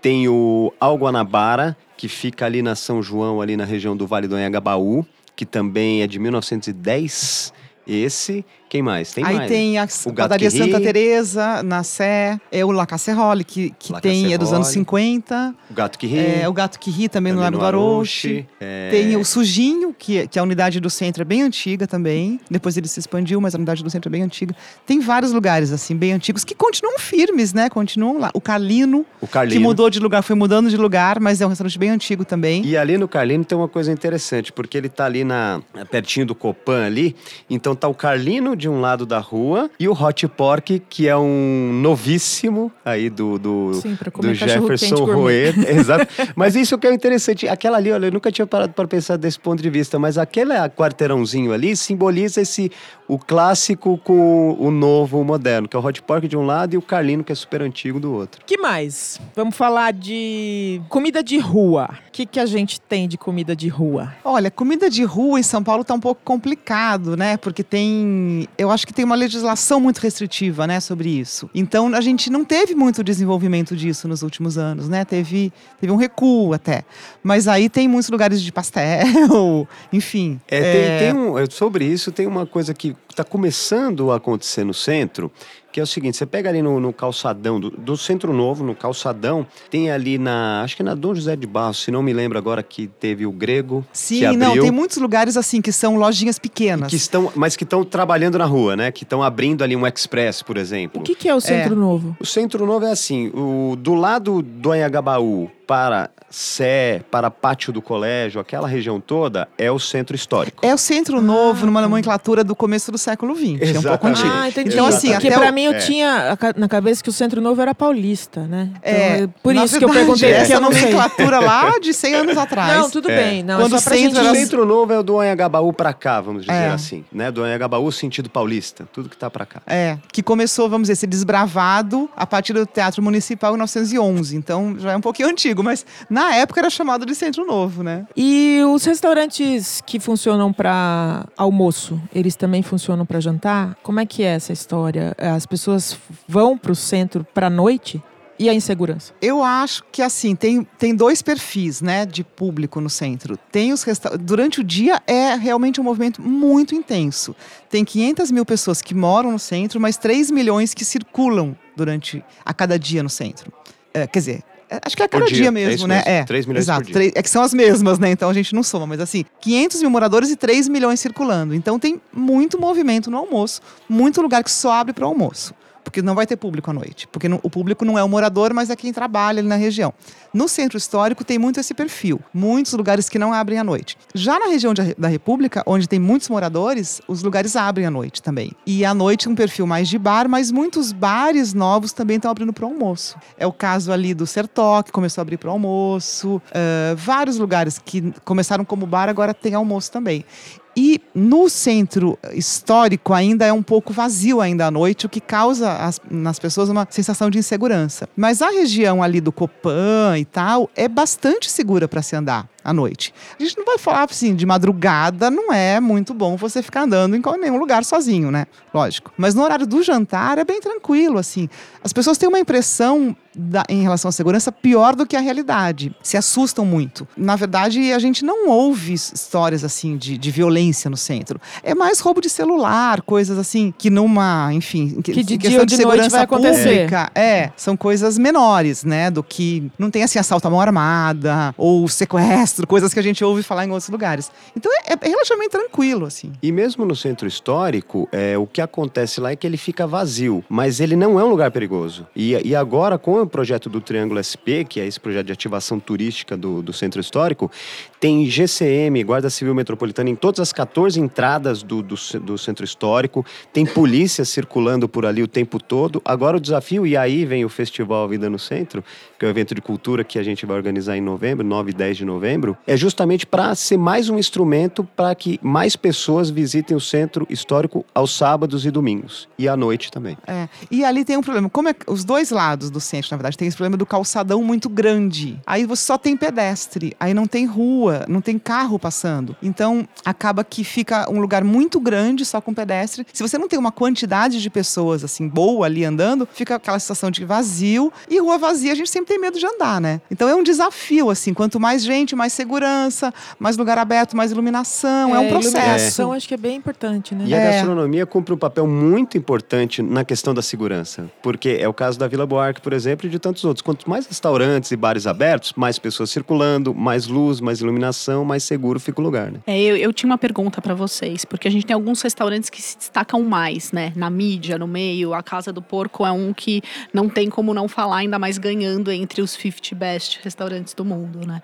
Tem 0.01 0.29
o 0.29 0.73
Alguanabara, 0.79 1.75
que 1.97 2.07
fica 2.07 2.45
ali 2.45 2.61
na 2.61 2.75
São 2.75 3.01
João, 3.01 3.41
ali 3.41 3.57
na 3.57 3.65
região 3.65 3.95
do 3.97 4.07
Vale 4.07 4.27
do 4.27 4.35
Anhangabaú, 4.35 5.05
que 5.35 5.45
também 5.45 6.01
é 6.01 6.07
de 6.07 6.19
1910. 6.19 7.53
Esse, 7.87 8.43
quem 8.75 8.81
mais? 8.81 9.13
Tem 9.13 9.23
Aí 9.23 9.35
mais. 9.37 9.49
tem 9.49 9.77
a 9.77 9.87
O 10.05 10.13
padaria. 10.13 10.51
Santa 10.51 10.81
Teresa 10.81 11.63
na 11.63 11.81
Sé, 11.81 12.37
é 12.51 12.65
o 12.65 12.71
La 12.71 12.85
Casserole, 12.85 13.43
que, 13.45 13.73
que 13.79 13.93
La 13.93 14.01
tem 14.01 14.33
é 14.33 14.37
dos 14.37 14.51
anos 14.51 14.67
Casserole. 14.67 14.85
50. 14.85 15.55
O 15.69 15.73
Gato 15.73 15.97
que 15.97 16.05
ri. 16.07 16.41
É, 16.41 16.49
o 16.49 16.51
Gato 16.53 16.77
que 16.77 16.91
ri 16.91 17.07
também, 17.07 17.31
no 17.31 17.39
Lago 17.39 17.57
do 17.57 17.65
Aroche. 17.65 18.45
É, 18.59 18.89
Tem 18.91 19.15
o 19.15 19.23
Sujinho, 19.23 19.95
que, 19.97 20.27
que 20.27 20.37
a 20.37 20.43
unidade 20.43 20.79
do 20.81 20.89
centro 20.89 21.21
é 21.21 21.25
bem 21.25 21.41
antiga 21.41 21.87
também. 21.87 22.37
Depois 22.51 22.75
ele 22.75 22.87
se 22.89 22.99
expandiu, 22.99 23.39
mas 23.39 23.55
a 23.55 23.57
unidade 23.57 23.81
do 23.81 23.89
centro 23.89 24.09
é 24.09 24.11
bem 24.11 24.23
antiga. 24.23 24.53
Tem 24.85 24.99
vários 24.99 25.31
lugares, 25.31 25.71
assim, 25.71 25.95
bem 25.95 26.11
antigos, 26.11 26.43
que 26.43 26.53
continuam 26.53 26.99
firmes, 26.99 27.53
né? 27.53 27.69
Continuam 27.69 28.17
lá. 28.19 28.29
O 28.33 28.41
Carlino, 28.41 29.05
o 29.21 29.27
Carlino. 29.27 29.59
que 29.59 29.65
mudou 29.65 29.89
de 29.89 29.99
lugar, 29.99 30.21
foi 30.21 30.35
mudando 30.35 30.69
de 30.69 30.75
lugar, 30.77 31.19
mas 31.21 31.39
é 31.39 31.45
um 31.45 31.49
restaurante 31.49 31.79
bem 31.79 31.91
antigo 31.91 32.25
também. 32.25 32.65
E 32.65 32.75
ali 32.75 32.97
no 32.97 33.07
Carlino 33.07 33.45
tem 33.45 33.57
uma 33.57 33.69
coisa 33.69 33.89
interessante, 33.91 34.51
porque 34.51 34.77
ele 34.77 34.89
tá 34.89 35.05
ali 35.05 35.23
na 35.23 35.61
pertinho 35.89 36.25
do 36.25 36.35
Copan 36.35 36.85
ali, 36.85 37.15
então 37.49 37.73
tá 37.75 37.87
o 37.87 37.93
Carlino 37.93 38.55
de 38.55 38.64
um 38.69 38.79
lado 38.79 39.05
da 39.05 39.19
rua 39.19 39.69
e 39.79 39.87
o 39.87 39.93
Hot 39.93 40.27
Pork, 40.29 40.79
que 40.89 41.07
é 41.07 41.17
um 41.17 41.71
novíssimo 41.81 42.71
aí 42.83 43.09
do, 43.09 43.37
do, 43.37 43.73
Sim, 43.75 43.97
do 44.19 44.33
Jefferson. 44.33 45.05
Roer. 45.05 45.53
Exato. 45.69 46.07
Mas 46.35 46.55
isso 46.55 46.77
que 46.77 46.87
é 46.87 46.93
interessante, 46.93 47.47
aquela 47.47 47.77
ali, 47.77 47.91
olha, 47.91 48.07
eu 48.07 48.11
nunca 48.11 48.31
tinha 48.31 48.45
parado 48.47 48.73
para 48.73 48.87
pensar 48.87 49.17
desse 49.17 49.39
ponto 49.39 49.61
de 49.61 49.69
vista, 49.69 49.99
mas 49.99 50.17
aquele 50.17 50.53
quarteirãozinho 50.69 51.53
ali 51.53 51.75
simboliza 51.75 52.41
esse 52.41 52.71
o 53.07 53.19
clássico 53.19 53.97
com 53.99 54.55
o 54.59 54.71
novo, 54.71 55.19
o 55.19 55.23
moderno, 55.23 55.67
que 55.67 55.75
é 55.75 55.79
o 55.79 55.85
Hot 55.85 56.01
Pork 56.01 56.27
de 56.27 56.35
um 56.35 56.45
lado 56.45 56.73
e 56.73 56.77
o 56.77 56.81
Carlino, 56.81 57.23
que 57.23 57.31
é 57.31 57.35
super 57.35 57.61
antigo, 57.61 57.99
do 57.99 58.13
outro. 58.13 58.41
que 58.45 58.57
mais? 58.57 59.19
Vamos 59.35 59.55
falar 59.55 59.93
de 59.93 60.81
comida 60.89 61.23
de 61.23 61.37
rua. 61.37 61.89
O 62.07 62.11
que, 62.11 62.25
que 62.25 62.39
a 62.39 62.45
gente 62.45 62.79
tem 62.79 63.07
de 63.07 63.17
comida 63.17 63.55
de 63.55 63.67
rua? 63.67 64.13
Olha, 64.23 64.49
comida 64.49 64.89
de 64.89 65.03
rua 65.03 65.39
em 65.39 65.43
São 65.43 65.63
Paulo 65.63 65.83
tá 65.83 65.93
um 65.93 65.99
pouco 65.99 66.21
complicado, 66.23 67.15
né? 67.15 67.37
Porque 67.37 67.63
tem 67.63 68.47
eu 68.57 68.71
acho 68.71 68.85
que 68.85 68.93
tem 68.93 69.05
uma 69.05 69.15
legislação 69.15 69.79
muito 69.79 69.99
restritiva, 69.99 70.65
né, 70.67 70.79
sobre 70.79 71.09
isso. 71.09 71.49
Então 71.53 71.93
a 71.93 72.01
gente 72.01 72.29
não 72.29 72.43
teve 72.43 72.75
muito 72.75 73.03
desenvolvimento 73.03 73.75
disso 73.75 74.07
nos 74.07 74.21
últimos 74.21 74.57
anos, 74.57 74.89
né? 74.89 75.05
Teve, 75.05 75.51
teve 75.79 75.91
um 75.91 75.95
recuo 75.95 76.53
até. 76.53 76.83
Mas 77.23 77.47
aí 77.47 77.69
tem 77.69 77.87
muitos 77.87 78.09
lugares 78.09 78.41
de 78.41 78.51
pastel, 78.51 79.67
enfim. 79.91 80.39
É, 80.49 80.57
é... 80.57 80.99
Tem, 80.99 81.13
tem 81.13 81.21
um, 81.21 81.49
sobre 81.49 81.85
isso 81.85 82.11
tem 82.11 82.27
uma 82.27 82.45
coisa 82.45 82.73
que 82.73 82.95
está 83.09 83.23
começando 83.23 84.11
a 84.11 84.17
acontecer 84.17 84.63
no 84.63 84.73
centro, 84.73 85.31
que 85.75 85.79
é 85.81 85.83
o 85.83 85.87
seguinte: 85.87 86.15
você 86.15 86.25
pega 86.25 86.49
ali 86.49 86.61
no, 86.61 86.79
no 86.79 86.93
calçadão 86.93 87.59
do, 87.59 87.69
do, 87.69 87.97
Centro 87.97 88.31
Novo, 88.31 88.63
no 88.63 88.73
calçadão, 88.73 89.45
tem 89.69 89.91
ali 89.91 90.17
na. 90.17 90.61
Acho 90.63 90.77
que 90.77 90.81
é 90.81 90.85
na 90.85 90.95
Dom 90.95 91.13
José 91.13 91.35
de 91.35 91.45
Barros, 91.45 91.83
se 91.83 91.91
não 91.91 92.01
me 92.01 92.13
lembro 92.13 92.37
agora 92.37 92.63
que 92.63 92.87
teve 92.87 93.25
o 93.25 93.31
grego. 93.31 93.85
Sim, 93.91 94.37
não, 94.37 94.53
tem 94.53 94.71
muitos 94.71 94.95
lugares 94.95 95.35
assim 95.35 95.61
que 95.61 95.73
são 95.73 95.97
lojinhas 95.97 96.39
pequenas. 96.39 96.89
Que 96.89 96.95
estão, 96.95 97.29
mas 97.35 97.57
que 97.57 97.65
estão 97.65 97.83
trabalhando 97.83 98.37
na 98.37 98.45
rua, 98.45 98.77
né? 98.77 98.89
Que 98.89 99.03
estão 99.03 99.21
abrindo 99.21 99.65
ali 99.65 99.75
um 99.75 99.85
express, 99.85 100.41
por 100.41 100.55
exemplo. 100.55 101.01
O 101.01 101.03
que, 101.03 101.13
que 101.13 101.27
é 101.27 101.35
o 101.35 101.41
Centro 101.41 101.73
é. 101.73 101.75
Novo? 101.75 102.15
O 102.21 102.25
Centro 102.25 102.65
Novo 102.65 102.85
é 102.85 102.91
assim: 102.91 103.27
o, 103.33 103.75
do 103.75 103.95
lado 103.95 104.41
do 104.41 104.71
Anhangabaú 104.71 105.51
para 105.65 106.09
Sé, 106.35 107.01
para 107.09 107.31
Pátio 107.31 107.71
do 107.71 107.81
Colégio, 107.81 108.41
aquela 108.41 108.67
região 108.67 108.99
toda, 108.99 109.47
é 109.57 109.71
o 109.71 109.79
centro 109.79 110.17
histórico. 110.17 110.65
É 110.65 110.73
o 110.73 110.77
centro 110.77 111.21
novo, 111.21 111.63
ah, 111.63 111.65
numa 111.65 111.81
nomenclatura 111.81 112.43
do 112.43 112.53
começo 112.53 112.91
do 112.91 112.97
século 112.97 113.33
XX. 113.33 113.61
Exatamente. 113.61 113.75
É 113.75 113.79
um 113.79 113.83
pouco 113.83 114.07
antigo. 114.07 114.29
Ah, 114.33 114.49
entendi. 114.49 114.73
Então, 114.73 114.85
assim, 114.85 115.11
Porque 115.13 115.31
para 115.31 115.49
o... 115.49 115.53
mim 115.53 115.63
eu 115.63 115.73
é. 115.73 115.77
tinha 115.77 116.37
na 116.57 116.67
cabeça 116.67 117.01
que 117.01 117.09
o 117.09 117.13
centro 117.13 117.39
novo 117.39 117.61
era 117.61 117.73
paulista, 117.73 118.41
né? 118.41 118.69
Então, 118.75 118.91
é, 118.91 119.27
por 119.41 119.55
isso 119.55 119.61
verdade, 119.61 119.79
que 119.79 119.85
eu 119.85 119.89
perguntei. 119.89 120.31
Essa 120.31 120.53
eu 120.55 120.61
nomenclatura 120.61 121.39
lá 121.39 121.79
de 121.79 121.93
100 121.93 122.15
anos 122.15 122.37
atrás. 122.37 122.81
Não, 122.81 122.89
tudo 122.89 123.09
é. 123.09 123.15
bem. 123.15 123.43
Não, 123.43 123.61
Quando 123.61 123.75
é 123.75 123.77
o 123.77 123.79
centro, 123.79 124.19
era... 124.19 124.35
centro 124.35 124.65
novo 124.65 124.91
é 124.91 124.99
o 124.99 125.03
do 125.03 125.21
Anhangabaú 125.21 125.71
para 125.71 125.93
cá, 125.93 126.19
vamos 126.19 126.41
dizer 126.41 126.53
é. 126.53 126.67
assim. 126.67 127.05
Né? 127.13 127.31
Do 127.31 127.43
Anhangabaú, 127.43 127.89
sentido 127.93 128.29
paulista. 128.29 128.85
Tudo 128.91 129.07
que 129.07 129.15
tá 129.15 129.29
para 129.29 129.45
cá. 129.45 129.61
É, 129.65 129.97
que 130.11 130.21
começou, 130.21 130.67
vamos 130.67 130.87
dizer, 130.87 130.93
esse 130.93 131.07
desbravado 131.07 132.09
a 132.13 132.27
partir 132.27 132.51
do 132.51 132.65
Teatro 132.65 133.01
Municipal 133.01 133.51
em 133.51 133.53
1911. 133.53 134.35
Então, 134.35 134.75
já 134.77 134.91
é 134.91 134.97
um 134.97 135.01
pouquinho 135.01 135.29
antigo, 135.29 135.54
mas 135.63 135.85
na 136.09 136.35
época 136.35 136.59
era 136.61 136.69
chamado 136.69 137.05
de 137.05 137.15
Centro 137.15 137.45
Novo, 137.45 137.83
né? 137.83 138.07
E 138.15 138.61
os 138.67 138.83
restaurantes 138.85 139.81
que 139.85 139.99
funcionam 139.99 140.51
para 140.51 141.25
almoço, 141.37 142.01
eles 142.13 142.35
também 142.35 142.61
funcionam 142.61 143.05
para 143.05 143.19
jantar? 143.19 143.77
Como 143.83 143.99
é 143.99 144.05
que 144.05 144.23
é 144.23 144.27
essa 144.27 144.53
história? 144.53 145.15
As 145.17 145.45
pessoas 145.45 145.97
vão 146.27 146.57
para 146.57 146.71
o 146.71 146.75
centro 146.75 147.25
para 147.33 147.49
noite? 147.49 148.01
E 148.37 148.49
a 148.49 148.53
insegurança? 148.53 149.13
Eu 149.21 149.41
acho 149.41 149.83
que 149.91 150.01
assim, 150.01 150.35
tem, 150.35 150.67
tem 150.77 150.93
dois 150.93 151.21
perfis, 151.21 151.81
né, 151.81 152.05
de 152.05 152.21
público 152.21 152.81
no 152.81 152.89
centro. 152.89 153.37
Tem 153.49 153.71
os 153.71 153.83
resta... 153.83 154.17
Durante 154.17 154.59
o 154.59 154.63
dia 154.63 155.01
é 155.07 155.35
realmente 155.35 155.79
um 155.79 155.83
movimento 155.83 156.21
muito 156.21 156.75
intenso. 156.75 157.33
Tem 157.69 157.85
500 157.85 158.31
mil 158.31 158.45
pessoas 158.45 158.81
que 158.81 158.93
moram 158.93 159.31
no 159.31 159.39
centro, 159.39 159.79
mas 159.79 159.95
3 159.95 160.31
milhões 160.31 160.73
que 160.73 160.83
circulam 160.83 161.55
durante 161.77 162.23
a 162.43 162.53
cada 162.53 162.77
dia 162.77 163.01
no 163.01 163.09
centro. 163.09 163.53
É, 163.93 164.05
quer 164.05 164.19
dizer, 164.19 164.43
acho 164.83 164.95
que 164.95 165.03
é 165.03 165.07
cada 165.07 165.25
dia, 165.25 165.35
dia, 165.35 165.51
mesmo, 165.51 165.85
é 165.85 165.87
né? 165.87 165.95
Mesmo. 165.97 166.09
É. 166.09 166.23
3 166.23 166.45
milhões 166.45 166.65
exato, 166.65 166.91
por 166.91 167.01
dia. 167.01 167.11
É 167.15 167.21
que 167.21 167.29
são 167.29 167.41
as 167.41 167.53
mesmas, 167.53 167.99
né? 167.99 168.11
Então 168.11 168.29
a 168.29 168.33
gente 168.33 168.53
não 168.53 168.63
soma, 168.63 168.87
mas 168.87 168.99
assim, 168.99 169.25
500 169.41 169.81
mil 169.81 169.89
moradores 169.89 170.29
e 170.29 170.35
3 170.35 170.67
milhões 170.67 170.99
circulando. 170.99 171.53
Então 171.53 171.79
tem 171.79 172.01
muito 172.13 172.59
movimento 172.59 173.09
no 173.09 173.17
almoço, 173.17 173.61
muito 173.87 174.21
lugar 174.21 174.43
que 174.43 174.51
só 174.51 174.71
abre 174.73 174.93
para 174.93 175.05
o 175.05 175.07
almoço 175.07 175.53
porque 175.85 176.01
não 176.01 176.15
vai 176.15 176.25
ter 176.25 176.35
público 176.35 176.69
à 176.71 176.73
noite. 176.73 177.07
Porque 177.07 177.29
não, 177.29 177.39
o 177.43 177.49
público 177.49 177.85
não 177.85 177.97
é 177.97 178.03
o 178.03 178.09
morador, 178.09 178.53
mas 178.53 178.69
é 178.69 178.75
quem 178.75 178.91
trabalha 178.91 179.39
ali 179.39 179.47
na 179.47 179.55
região. 179.55 179.93
No 180.33 180.49
centro 180.49 180.77
histórico 180.77 181.23
tem 181.23 181.37
muito 181.37 181.59
esse 181.59 181.73
perfil, 181.73 182.19
muitos 182.33 182.73
lugares 182.73 183.07
que 183.07 183.19
não 183.19 183.31
abrem 183.31 183.59
à 183.59 183.63
noite. 183.63 183.95
Já 184.13 184.37
na 184.39 184.47
região 184.47 184.73
de, 184.73 184.95
da 184.95 185.07
República, 185.07 185.63
onde 185.65 185.87
tem 185.87 185.99
muitos 185.99 186.27
moradores, 186.27 187.01
os 187.07 187.21
lugares 187.21 187.55
abrem 187.55 187.85
à 187.85 187.91
noite 187.91 188.21
também. 188.21 188.51
E 188.65 188.83
à 188.83 188.93
noite 188.93 189.29
um 189.29 189.35
perfil 189.35 189.67
mais 189.67 189.87
de 189.87 189.97
bar, 189.97 190.27
mas 190.27 190.51
muitos 190.51 190.91
bares 190.91 191.53
novos 191.53 191.93
também 191.93 192.17
estão 192.17 192.31
abrindo 192.31 192.51
para 192.51 192.65
almoço. 192.65 193.15
É 193.37 193.45
o 193.45 193.53
caso 193.53 193.91
ali 193.91 194.13
do 194.13 194.25
Sertó, 194.25 194.81
que 194.81 194.91
começou 194.91 195.21
a 195.21 195.23
abrir 195.23 195.37
para 195.37 195.51
almoço. 195.51 196.37
Uh, 196.37 196.95
vários 196.95 197.37
lugares 197.37 197.77
que 197.77 198.11
começaram 198.25 198.65
como 198.65 198.87
bar 198.87 199.07
agora 199.07 199.33
tem 199.33 199.53
almoço 199.53 199.91
também. 199.91 200.25
E 200.75 201.01
no 201.13 201.49
centro 201.49 202.17
histórico 202.33 203.13
ainda 203.13 203.45
é 203.45 203.53
um 203.53 203.63
pouco 203.63 203.93
vazio 203.93 204.41
ainda 204.41 204.65
à 204.65 204.71
noite, 204.71 205.05
o 205.05 205.09
que 205.09 205.21
causa 205.21 205.71
as, 205.71 206.01
nas 206.09 206.37
pessoas 206.37 206.69
uma 206.69 206.87
sensação 206.89 207.29
de 207.29 207.37
insegurança. 207.37 208.09
Mas 208.15 208.41
a 208.41 208.49
região 208.49 209.01
ali 209.01 209.21
do 209.21 209.31
Copan 209.31 210.17
e 210.17 210.25
tal 210.25 210.69
é 210.75 210.87
bastante 210.87 211.49
segura 211.49 211.87
para 211.87 212.01
se 212.01 212.15
andar 212.15 212.49
à 212.65 212.73
noite. 212.73 213.13
A 213.39 213.43
gente 213.43 213.55
não 213.57 213.63
vai 213.63 213.77
falar 213.77 214.03
assim, 214.09 214.35
de 214.35 214.45
madrugada 214.45 215.29
não 215.29 215.53
é 215.53 215.79
muito 215.79 216.13
bom 216.13 216.35
você 216.35 216.63
ficar 216.63 216.81
andando 216.81 217.15
em 217.15 217.21
nenhum 217.39 217.57
lugar 217.57 217.85
sozinho, 217.85 218.31
né? 218.31 218.47
Lógico. 218.73 219.13
Mas 219.15 219.35
no 219.35 219.43
horário 219.43 219.67
do 219.67 219.83
jantar 219.83 220.39
é 220.39 220.43
bem 220.43 220.59
tranquilo, 220.59 221.19
assim. 221.19 221.47
As 221.83 221.93
pessoas 221.93 222.17
têm 222.17 222.27
uma 222.27 222.39
impressão 222.39 223.15
da, 223.35 223.63
em 223.69 223.81
relação 223.81 224.09
à 224.09 224.11
segurança 224.11 224.51
pior 224.51 224.95
do 224.95 225.05
que 225.05 225.15
a 225.15 225.19
realidade. 225.19 225.95
Se 226.01 226.17
assustam 226.17 226.65
muito. 226.65 227.07
Na 227.17 227.35
verdade, 227.35 227.91
a 227.91 227.99
gente 227.99 228.23
não 228.23 228.49
ouve 228.49 228.93
histórias 228.93 229.63
assim 229.63 229.97
de, 229.97 230.17
de 230.17 230.31
violência 230.31 230.89
no 230.89 230.97
centro. 230.97 231.39
É 231.61 231.75
mais 231.75 231.99
roubo 231.99 232.21
de 232.21 232.29
celular, 232.29 233.01
coisas 233.01 233.37
assim 233.37 233.73
que 233.77 233.89
numa, 233.89 234.53
enfim, 234.53 235.01
que, 235.01 235.11
que 235.13 235.23
de 235.23 235.37
dia 235.37 235.59
ou 235.59 235.65
de, 235.65 235.77
de 235.77 236.15
acontecer. 236.15 236.85
Pública, 236.85 237.11
é, 237.13 237.51
são 237.57 237.75
coisas 237.75 238.17
menores, 238.17 238.83
né, 238.83 239.11
do 239.11 239.21
que 239.21 239.69
não 239.77 239.91
tem 239.91 240.03
assim 240.03 240.17
assalto 240.17 240.47
à 240.47 240.51
mão 240.51 240.61
armada 240.61 241.53
ou 241.57 241.87
sequestro 241.87 242.54
coisas 242.63 242.93
que 242.93 242.99
a 242.99 243.03
gente 243.03 243.23
ouve 243.23 243.43
falar 243.43 243.65
em 243.65 243.71
outros 243.71 243.89
lugares. 243.89 244.31
Então 244.55 244.71
é, 244.85 244.93
é 244.93 245.07
relativamente 245.07 245.51
tranquilo, 245.51 246.05
assim. 246.05 246.31
E 246.41 246.51
mesmo 246.51 246.85
no 246.85 246.95
centro 246.95 247.27
histórico, 247.27 248.07
é, 248.11 248.37
o 248.37 248.45
que 248.45 248.61
acontece 248.61 249.19
lá 249.19 249.31
é 249.31 249.35
que 249.35 249.45
ele 249.45 249.57
fica 249.57 249.87
vazio, 249.87 250.43
mas 250.47 250.79
ele 250.79 250.95
não 250.95 251.19
é 251.19 251.23
um 251.23 251.29
lugar 251.29 251.51
perigoso. 251.51 252.07
E, 252.15 252.31
e 252.47 252.55
agora, 252.55 252.97
com 252.97 253.21
o 253.21 253.27
projeto 253.27 253.69
do 253.69 253.81
Triângulo 253.81 254.23
SP, 254.23 254.63
que 254.67 254.79
é 254.79 254.85
esse 254.85 254.99
projeto 254.99 255.25
de 255.27 255.33
ativação 255.33 255.79
turística 255.79 256.37
do, 256.37 256.61
do 256.61 256.71
centro 256.71 257.01
histórico, 257.01 257.51
tem 257.99 258.25
GCM, 258.25 259.03
Guarda 259.03 259.29
Civil 259.29 259.55
Metropolitana, 259.55 260.09
em 260.09 260.15
todas 260.15 260.39
as 260.39 260.53
14 260.53 260.99
entradas 260.99 261.63
do, 261.63 261.81
do, 261.81 261.95
do 262.21 262.37
centro 262.37 262.63
histórico, 262.63 263.25
tem 263.51 263.65
polícia 263.65 264.23
circulando 264.23 264.87
por 264.87 265.05
ali 265.05 265.23
o 265.23 265.27
tempo 265.27 265.59
todo. 265.59 266.01
Agora 266.05 266.37
o 266.37 266.39
desafio, 266.39 266.85
e 266.85 266.95
aí 266.95 267.25
vem 267.25 267.43
o 267.43 267.49
Festival 267.49 268.07
Vida 268.07 268.29
no 268.29 268.37
Centro, 268.37 268.83
que 269.17 269.25
é 269.25 269.27
o 269.27 269.31
evento 269.31 269.55
de 269.55 269.61
cultura 269.61 270.03
que 270.03 270.19
a 270.19 270.23
gente 270.23 270.45
vai 270.45 270.57
organizar 270.57 270.97
em 270.97 271.01
novembro, 271.01 271.45
9 271.45 271.71
e 271.71 271.73
10 271.73 271.97
de 271.97 272.05
novembro 272.05 272.57
é 272.67 272.75
justamente 272.75 273.25
para 273.25 273.53
ser 273.55 273.77
mais 273.77 274.09
um 274.09 274.17
instrumento 274.17 274.83
para 274.95 275.13
que 275.15 275.39
mais 275.41 275.75
pessoas 275.75 276.29
visitem 276.29 276.75
o 276.75 276.81
centro 276.81 277.25
histórico 277.29 277.85
aos 277.93 278.15
sábados 278.15 278.65
e 278.65 278.71
domingos. 278.71 279.27
E 279.37 279.47
à 279.47 279.55
noite 279.55 279.91
também. 279.91 280.17
É. 280.27 280.47
E 280.69 280.83
ali 280.83 281.05
tem 281.05 281.17
um 281.17 281.21
problema. 281.21 281.49
Como 281.49 281.69
é 281.69 281.75
os 281.87 282.03
dois 282.03 282.31
lados 282.31 282.69
do 282.69 282.79
centro, 282.79 283.09
na 283.11 283.17
verdade, 283.17 283.37
tem 283.37 283.47
esse 283.47 283.57
problema 283.57 283.77
do 283.77 283.85
calçadão 283.85 284.43
muito 284.43 284.69
grande. 284.69 285.39
Aí 285.45 285.65
você 285.65 285.83
só 285.83 285.97
tem 285.97 286.17
pedestre, 286.17 286.95
aí 286.99 287.13
não 287.13 287.27
tem 287.27 287.45
rua, 287.45 288.05
não 288.07 288.21
tem 288.21 288.37
carro 288.37 288.79
passando. 288.79 289.35
Então 289.41 289.87
acaba 290.03 290.43
que 290.43 290.63
fica 290.63 291.09
um 291.11 291.19
lugar 291.19 291.43
muito 291.43 291.79
grande 291.79 292.25
só 292.25 292.41
com 292.41 292.53
pedestre. 292.53 293.05
Se 293.13 293.21
você 293.21 293.37
não 293.37 293.47
tem 293.47 293.59
uma 293.59 293.71
quantidade 293.71 294.41
de 294.41 294.49
pessoas 294.49 295.03
assim 295.03 295.27
boa 295.27 295.65
ali 295.65 295.85
andando, 295.85 296.27
fica 296.33 296.55
aquela 296.55 296.79
sensação 296.79 297.11
de 297.11 297.23
vazio. 297.23 297.91
E 298.09 298.19
rua 298.19 298.37
vazia 298.37 298.71
a 298.71 298.75
gente 298.75 298.89
sempre 298.89 299.07
tem 299.07 299.14
medo 299.19 299.37
de 299.39 299.45
andar, 299.45 299.79
né? 299.81 300.01
Então 300.09 300.27
é 300.27 300.35
um 300.35 300.43
desafio 300.43 301.09
assim, 301.09 301.33
quanto 301.33 301.59
mais 301.59 301.83
gente, 301.83 302.15
mais 302.15 302.33
segurança, 302.33 303.13
mais 303.39 303.57
lugar 303.57 303.77
aberto, 303.77 304.15
mais 304.15 304.31
iluminação. 304.31 305.15
É, 305.15 305.17
é 305.17 305.19
um 305.19 305.29
processo. 305.29 305.57
Iluminação 305.57 306.13
acho 306.13 306.27
que 306.27 306.33
é 306.33 306.37
bem 306.37 306.55
importante, 306.55 307.13
né? 307.13 307.25
E 307.27 307.33
a 307.33 307.37
é. 307.37 307.51
gastronomia 307.51 308.05
cumpre 308.05 308.33
um 308.33 308.37
papel 308.37 308.67
muito 308.67 309.17
importante 309.17 309.81
na 309.81 310.03
questão 310.03 310.33
da 310.33 310.41
segurança. 310.41 311.09
Porque 311.21 311.57
é 311.59 311.67
o 311.67 311.73
caso 311.73 311.97
da 311.99 312.07
Vila 312.07 312.25
Buarque, 312.25 312.61
por 312.61 312.73
exemplo, 312.73 313.07
e 313.07 313.09
de 313.09 313.19
tantos 313.19 313.43
outros. 313.43 313.61
Quanto 313.61 313.89
mais 313.89 314.05
restaurantes 314.05 314.71
e 314.71 314.75
bares 314.75 315.07
abertos, 315.07 315.53
mais 315.55 315.79
pessoas 315.79 316.09
circulando, 316.09 316.73
mais 316.73 317.07
luz, 317.07 317.39
mais 317.39 317.59
iluminação, 317.59 318.23
mais 318.25 318.43
seguro 318.43 318.79
fica 318.79 319.01
o 319.01 319.03
lugar, 319.03 319.31
né? 319.31 319.39
É, 319.47 319.59
eu, 319.61 319.77
eu 319.77 319.93
tinha 319.93 320.09
uma 320.09 320.17
pergunta 320.17 320.61
para 320.61 320.73
vocês, 320.73 321.25
porque 321.25 321.47
a 321.47 321.51
gente 321.51 321.65
tem 321.65 321.73
alguns 321.73 322.01
restaurantes 322.01 322.49
que 322.49 322.61
se 322.61 322.77
destacam 322.77 323.21
mais, 323.23 323.71
né? 323.71 323.91
Na 323.95 324.09
mídia, 324.09 324.57
no 324.57 324.67
meio. 324.67 325.13
A 325.13 325.23
Casa 325.23 325.51
do 325.51 325.61
Porco 325.61 326.05
é 326.05 326.11
um 326.11 326.33
que 326.33 326.61
não 326.93 327.09
tem 327.09 327.29
como 327.29 327.53
não 327.53 327.67
falar, 327.67 327.97
ainda 327.97 328.19
mais 328.19 328.37
ganhando 328.37 328.91
entre 328.95 329.21
os 329.21 329.31
50 329.31 329.75
best 329.75 330.19
restaurantes 330.23 330.73
do 330.73 330.85
mundo, 330.85 331.25
né? 331.25 331.41